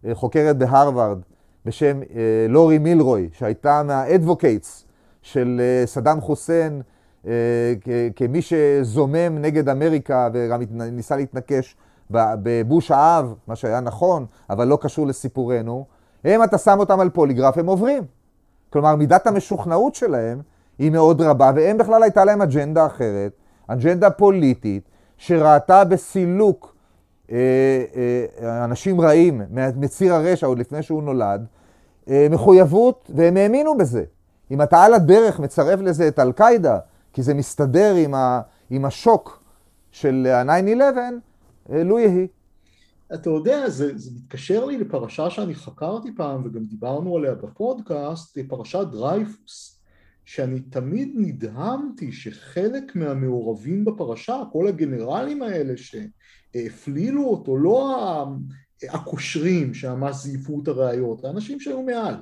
אה, 0.05 0.15
חוקרת 0.15 0.57
בהרווארד 0.57 1.19
בשם 1.65 1.99
אה, 2.01 2.45
לורי 2.49 2.77
מילרוי, 2.77 3.29
שהייתה 3.33 3.83
מהאדבוקייטס 3.83 4.85
של 5.21 5.61
אה, 5.63 5.85
סדאם 5.85 6.21
חוסיין 6.21 6.81
כמי 8.15 8.41
שזומם 8.41 9.37
נגד 9.37 9.69
אמריקה 9.69 10.29
וגם 10.33 10.61
ניסה 10.71 11.15
להתנקש 11.15 11.75
בבוש 12.11 12.91
האב, 12.91 13.33
מה 13.47 13.55
שהיה 13.55 13.79
נכון, 13.79 14.25
אבל 14.49 14.67
לא 14.67 14.77
קשור 14.81 15.07
לסיפורנו, 15.07 15.85
הם, 16.23 16.43
אתה 16.43 16.57
שם 16.57 16.79
אותם 16.79 16.99
על 16.99 17.09
פוליגרף, 17.09 17.57
הם 17.57 17.65
עוברים. 17.65 18.03
כלומר, 18.69 18.95
מידת 18.95 19.27
המשוכנעות 19.27 19.95
שלהם 19.95 20.41
היא 20.79 20.91
מאוד 20.91 21.21
רבה, 21.21 21.51
והם 21.55 21.77
בכלל 21.77 22.03
הייתה 22.03 22.25
להם 22.25 22.41
אג'נדה 22.41 22.85
אחרת, 22.85 23.31
אג'נדה 23.67 24.09
פוליטית, 24.09 24.83
שראתה 25.17 25.83
בסילוק 25.83 26.75
אה, 27.31 27.37
אה, 28.41 28.65
אנשים 28.65 29.01
רעים 29.01 29.41
מציר 29.75 30.13
הרשע 30.13 30.47
עוד 30.47 30.59
לפני 30.59 30.83
שהוא 30.83 31.03
נולד, 31.03 31.45
אה, 32.09 32.27
מחויבות, 32.29 33.11
והם 33.15 33.37
האמינו 33.37 33.77
בזה. 33.77 34.03
אם 34.51 34.61
אתה 34.61 34.83
על 34.83 34.93
הדרך 34.93 35.39
מצרף 35.39 35.79
לזה 35.79 36.07
את 36.07 36.19
אל-קאעידה, 36.19 36.77
כי 37.13 37.21
זה 37.21 37.33
מסתדר 37.33 37.95
עם, 37.95 38.13
ה, 38.13 38.41
עם 38.69 38.85
השוק 38.85 39.43
של 39.91 40.27
ה-9-11, 40.27 40.97
אה, 41.71 41.83
לו 41.83 41.99
יהי. 41.99 42.27
אתה 43.13 43.29
יודע, 43.29 43.69
זה, 43.69 43.97
זה 43.97 44.11
מתקשר 44.15 44.65
לי 44.65 44.77
לפרשה 44.77 45.29
שאני 45.29 45.55
חקרתי 45.55 46.09
פעם 46.15 46.45
וגם 46.45 46.65
דיברנו 46.65 47.17
עליה 47.17 47.35
בפודקאסט, 47.35 48.37
פרשת 48.47 48.87
דרייפוס, 48.91 49.81
שאני 50.25 50.59
תמיד 50.59 51.11
נדהמתי 51.15 52.11
שחלק 52.11 52.95
מהמעורבים 52.95 53.85
בפרשה, 53.85 54.41
כל 54.51 54.67
הגנרלים 54.67 55.41
האלה 55.41 55.73
שהפלילו 55.77 57.25
אותו, 57.25 57.57
לא 57.57 57.95
הקושרים 58.89 59.73
שממש 59.73 60.15
זייפו 60.15 60.59
את 60.63 60.67
הראיות, 60.67 61.25
האנשים 61.25 61.59
שהיו 61.59 61.81
מעל, 61.81 62.15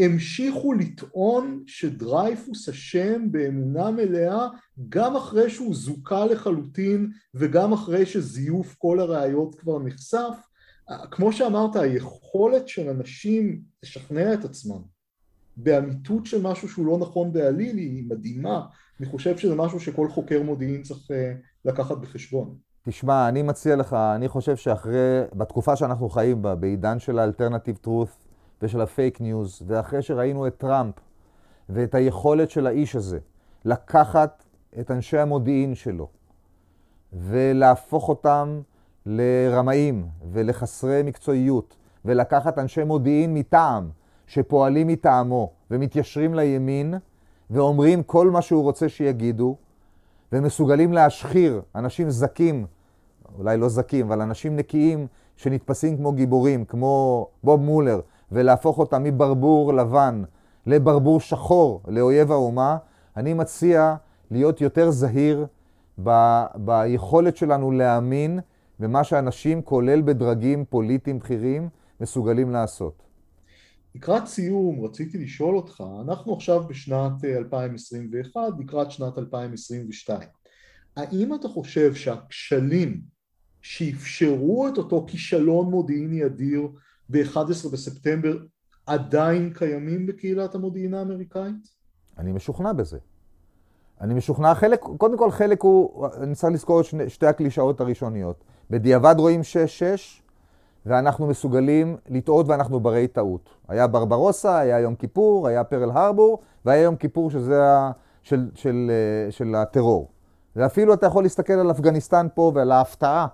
המשיכו 0.00 0.72
לטעון 0.72 1.62
שדרייפוס 1.66 2.68
אשם 2.68 3.32
באמונה 3.32 3.90
מלאה 3.90 4.46
גם 4.88 5.16
אחרי 5.16 5.50
שהוא 5.50 5.74
זוכה 5.74 6.26
לחלוטין 6.26 7.10
וגם 7.34 7.72
אחרי 7.72 8.06
שזיוף 8.06 8.74
כל 8.78 9.00
הראיות 9.00 9.54
כבר 9.54 9.78
נחשף. 9.78 10.36
כמו 11.10 11.32
שאמרת, 11.32 11.76
היכולת 11.76 12.68
של 12.68 12.88
אנשים 12.88 13.60
לשכנע 13.82 14.34
את 14.34 14.44
עצמם 14.44 14.80
באמיתות 15.56 16.26
של 16.26 16.42
משהו 16.42 16.68
שהוא 16.68 16.86
לא 16.86 16.98
נכון 16.98 17.32
בעליל 17.32 17.76
היא 17.76 18.04
מדהימה. 18.08 18.66
אני 19.00 19.08
חושב 19.08 19.38
שזה 19.38 19.54
משהו 19.54 19.80
שכל 19.80 20.08
חוקר 20.08 20.42
מודיעין 20.42 20.82
צריך 20.82 21.10
אה, 21.10 21.32
לקחת 21.64 21.98
בחשבון. 21.98 22.54
תשמע, 22.88 23.28
אני 23.28 23.42
מציע 23.42 23.76
לך, 23.76 23.92
אני 23.92 24.28
חושב 24.28 24.56
שאחרי, 24.56 25.20
בתקופה 25.34 25.76
שאנחנו 25.76 26.08
חיים 26.08 26.42
בה, 26.42 26.54
בעידן 26.54 26.98
של 26.98 27.18
האלטרנטיב 27.18 27.76
טרוס, 27.76 28.29
ושל 28.62 28.80
ה 28.80 28.88
fake 28.88 29.20
news, 29.20 29.62
ואחרי 29.66 30.02
שראינו 30.02 30.46
את 30.46 30.56
טראמפ 30.56 30.94
ואת 31.68 31.94
היכולת 31.94 32.50
של 32.50 32.66
האיש 32.66 32.96
הזה 32.96 33.18
לקחת 33.64 34.44
את 34.80 34.90
אנשי 34.90 35.18
המודיעין 35.18 35.74
שלו 35.74 36.08
ולהפוך 37.12 38.08
אותם 38.08 38.60
לרמאים 39.06 40.06
ולחסרי 40.32 41.02
מקצועיות, 41.02 41.76
ולקחת 42.04 42.58
אנשי 42.58 42.84
מודיעין 42.84 43.34
מטעם 43.34 43.90
שפועלים 44.26 44.86
מטעמו 44.86 45.50
ומתיישרים 45.70 46.34
לימין 46.34 46.94
ואומרים 47.50 48.02
כל 48.02 48.30
מה 48.30 48.42
שהוא 48.42 48.62
רוצה 48.62 48.88
שיגידו, 48.88 49.56
ומסוגלים 50.32 50.92
להשחיר 50.92 51.62
אנשים 51.74 52.10
זכים, 52.10 52.66
אולי 53.38 53.56
לא 53.56 53.68
זכים, 53.68 54.06
אבל 54.06 54.20
אנשים 54.20 54.56
נקיים 54.56 55.06
שנתפסים 55.36 55.96
כמו 55.96 56.12
גיבורים, 56.12 56.64
כמו 56.64 57.26
בוב 57.44 57.60
מולר, 57.60 58.00
ולהפוך 58.32 58.78
אותה 58.78 58.98
מברבור 58.98 59.74
לבן 59.74 60.22
לברבור 60.66 61.20
שחור, 61.20 61.82
לאויב 61.88 62.32
האומה, 62.32 62.76
אני 63.16 63.34
מציע 63.34 63.94
להיות 64.30 64.60
יותר 64.60 64.90
זהיר 64.90 65.46
ב- 66.02 66.44
ביכולת 66.54 67.36
שלנו 67.36 67.70
להאמין 67.70 68.40
במה 68.78 69.04
שאנשים, 69.04 69.62
כולל 69.62 70.02
בדרגים 70.02 70.64
פוליטיים 70.64 71.18
בכירים, 71.18 71.68
מסוגלים 72.00 72.50
לעשות. 72.50 73.02
לקראת 73.94 74.26
סיום 74.26 74.84
רציתי 74.84 75.18
לשאול 75.18 75.56
אותך, 75.56 75.84
אנחנו 76.00 76.34
עכשיו 76.34 76.62
בשנת 76.68 77.24
2021, 77.24 78.36
אה, 78.36 78.48
לקראת 78.58 78.90
שנת 78.90 79.18
2022. 79.18 80.28
האם 80.96 81.34
אתה 81.34 81.48
חושב 81.48 81.94
שהכשלים 81.94 83.00
שאפשרו 83.62 84.68
את 84.68 84.78
אותו 84.78 85.04
כישלון 85.08 85.70
מודיעיני 85.70 86.26
אדיר 86.26 86.68
ב-11 87.10 87.72
בספטמבר 87.72 88.36
עדיין 88.86 89.52
קיימים 89.54 90.06
בקהילת 90.06 90.54
המודיעין 90.54 90.94
האמריקאית? 90.94 91.68
אני 92.18 92.32
משוכנע 92.32 92.72
בזה. 92.72 92.98
אני 94.00 94.14
משוכנע, 94.14 94.54
חלק, 94.54 94.80
קודם 94.80 95.18
כל 95.18 95.30
חלק 95.30 95.62
הוא, 95.62 96.06
אני 96.16 96.34
צריך 96.34 96.52
לזכור 96.52 96.80
את 96.80 96.84
שני, 96.84 97.08
שתי 97.10 97.26
הקלישאות 97.26 97.80
הראשוניות. 97.80 98.44
בדיעבד 98.70 99.14
רואים 99.18 99.40
6-6, 99.40 99.44
ואנחנו 100.86 101.26
מסוגלים 101.26 101.96
לטעות 102.08 102.48
ואנחנו 102.48 102.80
ברי 102.80 103.08
טעות. 103.08 103.50
היה 103.68 103.86
ברברוסה, 103.86 104.58
היה 104.58 104.80
יום 104.80 104.94
כיפור, 104.94 105.48
היה 105.48 105.64
פרל 105.64 105.90
הרבור, 105.90 106.38
והיה 106.64 106.82
יום 106.82 106.96
כיפור 106.96 107.30
שזה 107.30 107.64
ה, 107.64 107.90
של, 108.22 108.36
של, 108.36 108.50
של, 108.54 108.90
אה, 108.90 109.32
של 109.32 109.54
הטרור. 109.54 110.08
ואפילו 110.56 110.94
אתה 110.94 111.06
יכול 111.06 111.22
להסתכל 111.22 111.52
על 111.52 111.70
אפגניסטן 111.70 112.26
פה 112.34 112.52
ועל 112.54 112.72
ההפתעה 112.72 113.26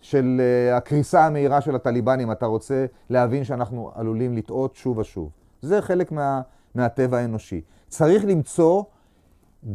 של 0.00 0.40
uh, 0.40 0.76
הקריסה 0.76 1.26
המהירה 1.26 1.60
של 1.60 1.74
הטליבנים, 1.74 2.32
אתה 2.32 2.46
רוצה 2.46 2.86
להבין 3.10 3.44
שאנחנו 3.44 3.90
עלולים 3.94 4.36
לטעות 4.36 4.74
שוב 4.74 4.98
ושוב. 4.98 5.30
זה 5.62 5.82
חלק 5.82 6.12
מה, 6.12 6.40
מהטבע 6.74 7.18
האנושי. 7.18 7.60
צריך 7.88 8.24
למצוא 8.24 8.82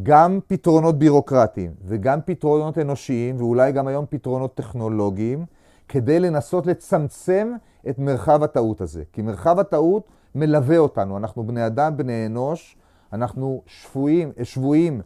גם 0.02 0.38
פתרונות 0.46 0.98
בירוקרטיים 0.98 1.70
וגם 1.84 2.18
פתרונות 2.24 2.78
אנושיים, 2.78 3.36
ואולי 3.36 3.72
גם 3.72 3.86
היום 3.86 4.04
פתרונות 4.08 4.54
טכנולוגיים, 4.54 5.44
כדי 5.88 6.20
לנסות 6.20 6.66
לצמצם 6.66 7.52
את 7.88 7.98
מרחב 7.98 8.42
הטעות 8.42 8.80
הזה. 8.80 9.02
כי 9.12 9.22
מרחב 9.22 9.58
הטעות 9.58 10.08
מלווה 10.34 10.78
אותנו. 10.78 11.16
אנחנו 11.16 11.46
בני 11.46 11.66
אדם, 11.66 11.96
בני 11.96 12.26
אנוש, 12.26 12.76
אנחנו 13.12 13.62
שבויים, 13.66 14.32
שבויים 14.42 15.00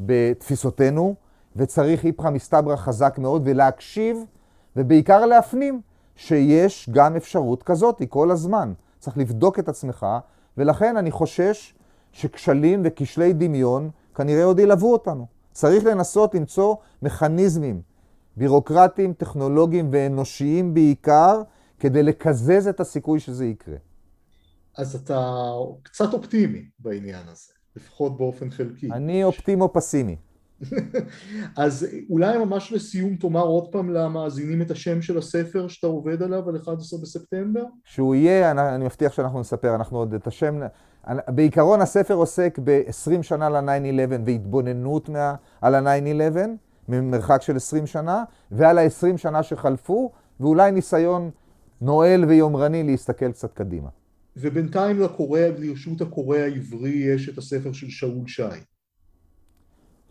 בתפיסותינו, 0.00 1.14
וצריך 1.56 2.04
איפכא 2.04 2.30
מסתברא 2.30 2.76
חזק 2.76 3.18
מאוד 3.18 3.42
ולהקשיב 3.44 4.24
ובעיקר 4.76 5.26
להפנים 5.26 5.80
שיש 6.16 6.90
גם 6.92 7.16
אפשרות 7.16 7.62
כזאת 7.62 8.02
כל 8.08 8.30
הזמן. 8.30 8.72
צריך 8.98 9.18
לבדוק 9.18 9.58
את 9.58 9.68
עצמך, 9.68 10.06
ולכן 10.56 10.96
אני 10.96 11.10
חושש 11.10 11.74
שכשלים 12.12 12.82
וכשלי 12.84 13.32
דמיון 13.32 13.90
כנראה 14.14 14.44
עוד 14.44 14.58
ילוו 14.58 14.92
אותנו. 14.92 15.26
צריך 15.52 15.84
לנסות 15.84 16.34
למצוא 16.34 16.74
מכניזמים 17.02 17.82
בירוקרטיים, 18.36 19.12
טכנולוגיים 19.12 19.88
ואנושיים 19.92 20.74
בעיקר, 20.74 21.42
כדי 21.78 22.02
לקזז 22.02 22.68
את 22.68 22.80
הסיכוי 22.80 23.20
שזה 23.20 23.46
יקרה. 23.46 23.76
אז 24.76 24.94
אתה 24.94 25.50
קצת 25.82 26.12
אופטימי 26.12 26.64
בעניין 26.78 27.28
הזה, 27.28 27.52
לפחות 27.76 28.16
באופן 28.16 28.50
חלקי. 28.50 28.92
אני 28.92 29.24
אופטימו 29.24 29.72
פסימי. 29.72 30.16
אז 31.56 31.86
אולי 32.10 32.38
ממש 32.38 32.72
לסיום 32.72 33.16
תאמר 33.16 33.42
עוד 33.42 33.72
פעם 33.72 33.90
למאזינים 33.90 34.62
את 34.62 34.70
השם 34.70 35.02
של 35.02 35.18
הספר 35.18 35.68
שאתה 35.68 35.86
עובד 35.86 36.22
עליו 36.22 36.48
על 36.48 36.56
11 36.56 37.00
בספטמבר? 37.00 37.64
שהוא 37.84 38.14
יהיה, 38.14 38.50
אני, 38.50 38.74
אני 38.74 38.84
מבטיח 38.84 39.12
שאנחנו 39.12 39.40
נספר, 39.40 39.74
אנחנו 39.74 39.98
עוד 39.98 40.14
את 40.14 40.26
השם, 40.26 40.60
בעיקרון 41.28 41.80
הספר 41.80 42.14
עוסק 42.14 42.58
ב-20 42.64 43.22
שנה 43.22 43.48
ל-9-11 43.48 44.20
והתבוננות 44.26 45.08
מה, 45.08 45.34
על 45.60 45.74
ה-9-11 45.74 46.36
ממרחק 46.88 47.42
של 47.42 47.56
20 47.56 47.86
שנה, 47.86 48.24
ועל 48.50 48.78
ה-20 48.78 49.16
שנה 49.16 49.42
שחלפו, 49.42 50.12
ואולי 50.40 50.72
ניסיון 50.72 51.30
נואל 51.80 52.24
ויומרני 52.28 52.82
להסתכל 52.82 53.32
קצת 53.32 53.52
קדימה. 53.52 53.88
ובינתיים 54.36 55.00
לקורא, 55.00 55.40
לרשות 55.58 56.00
הקורא 56.00 56.38
העברי 56.38 56.90
יש 56.90 57.28
את 57.28 57.38
הספר 57.38 57.72
של 57.72 57.88
שאול 57.88 58.26
שי. 58.26 58.42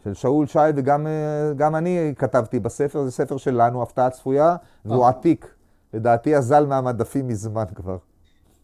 של 0.04 0.14
שאול 0.14 0.48
שי, 0.48 0.60
וגם 0.76 1.08
אה, 1.08 1.78
אני 1.78 2.14
כתבתי 2.18 2.60
בספר, 2.60 3.04
זה 3.04 3.12
ספר 3.12 3.38
שלנו, 3.38 3.84
הפתעה 3.84 4.10
צפויה, 4.10 4.56
והוא 4.86 5.04
אה. 5.04 5.10
עתיק. 5.10 5.54
לדעתי 5.94 6.36
אזל 6.36 6.66
מהמדפים 6.66 7.28
מזמן 7.28 7.64
כבר. 7.76 7.98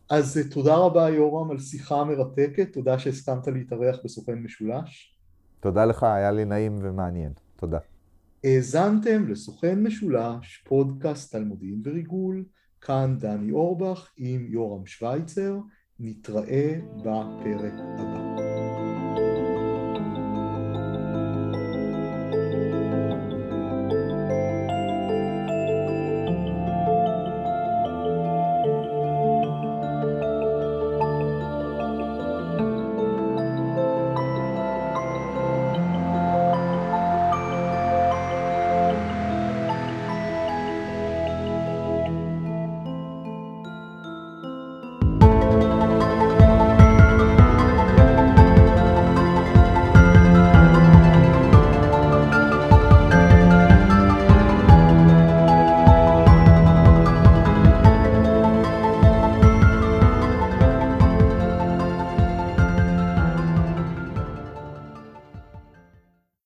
אז 0.09 0.37
אה, 0.37 0.43
תודה 0.43 0.75
רבה 0.75 1.09
יורם 1.09 1.51
על 1.51 1.59
שיחה 1.59 2.03
מרתקת, 2.03 2.73
תודה 2.73 2.99
שהסכמת 2.99 3.47
להתארח 3.47 3.95
בסוכן 4.03 4.33
משולש. 4.33 5.17
תודה 5.59 5.85
לך, 5.85 6.03
היה 6.03 6.31
לי 6.31 6.45
נעים 6.45 6.75
ומעניין. 6.81 7.31
תודה. 7.55 7.79
האזנתם 8.43 9.27
לסוכן 9.27 9.83
משולש, 9.83 10.63
פודקאסט 10.67 11.35
על 11.35 11.43
מודיעין 11.43 11.81
וריגול, 11.85 12.45
כאן 12.81 13.15
דני 13.19 13.51
אורבך 13.51 14.09
עם 14.17 14.45
יורם 14.49 14.85
שווייצר, 14.85 15.57
נתראה 15.99 16.79
בפרק 16.97 17.73
הבא. 17.79 18.74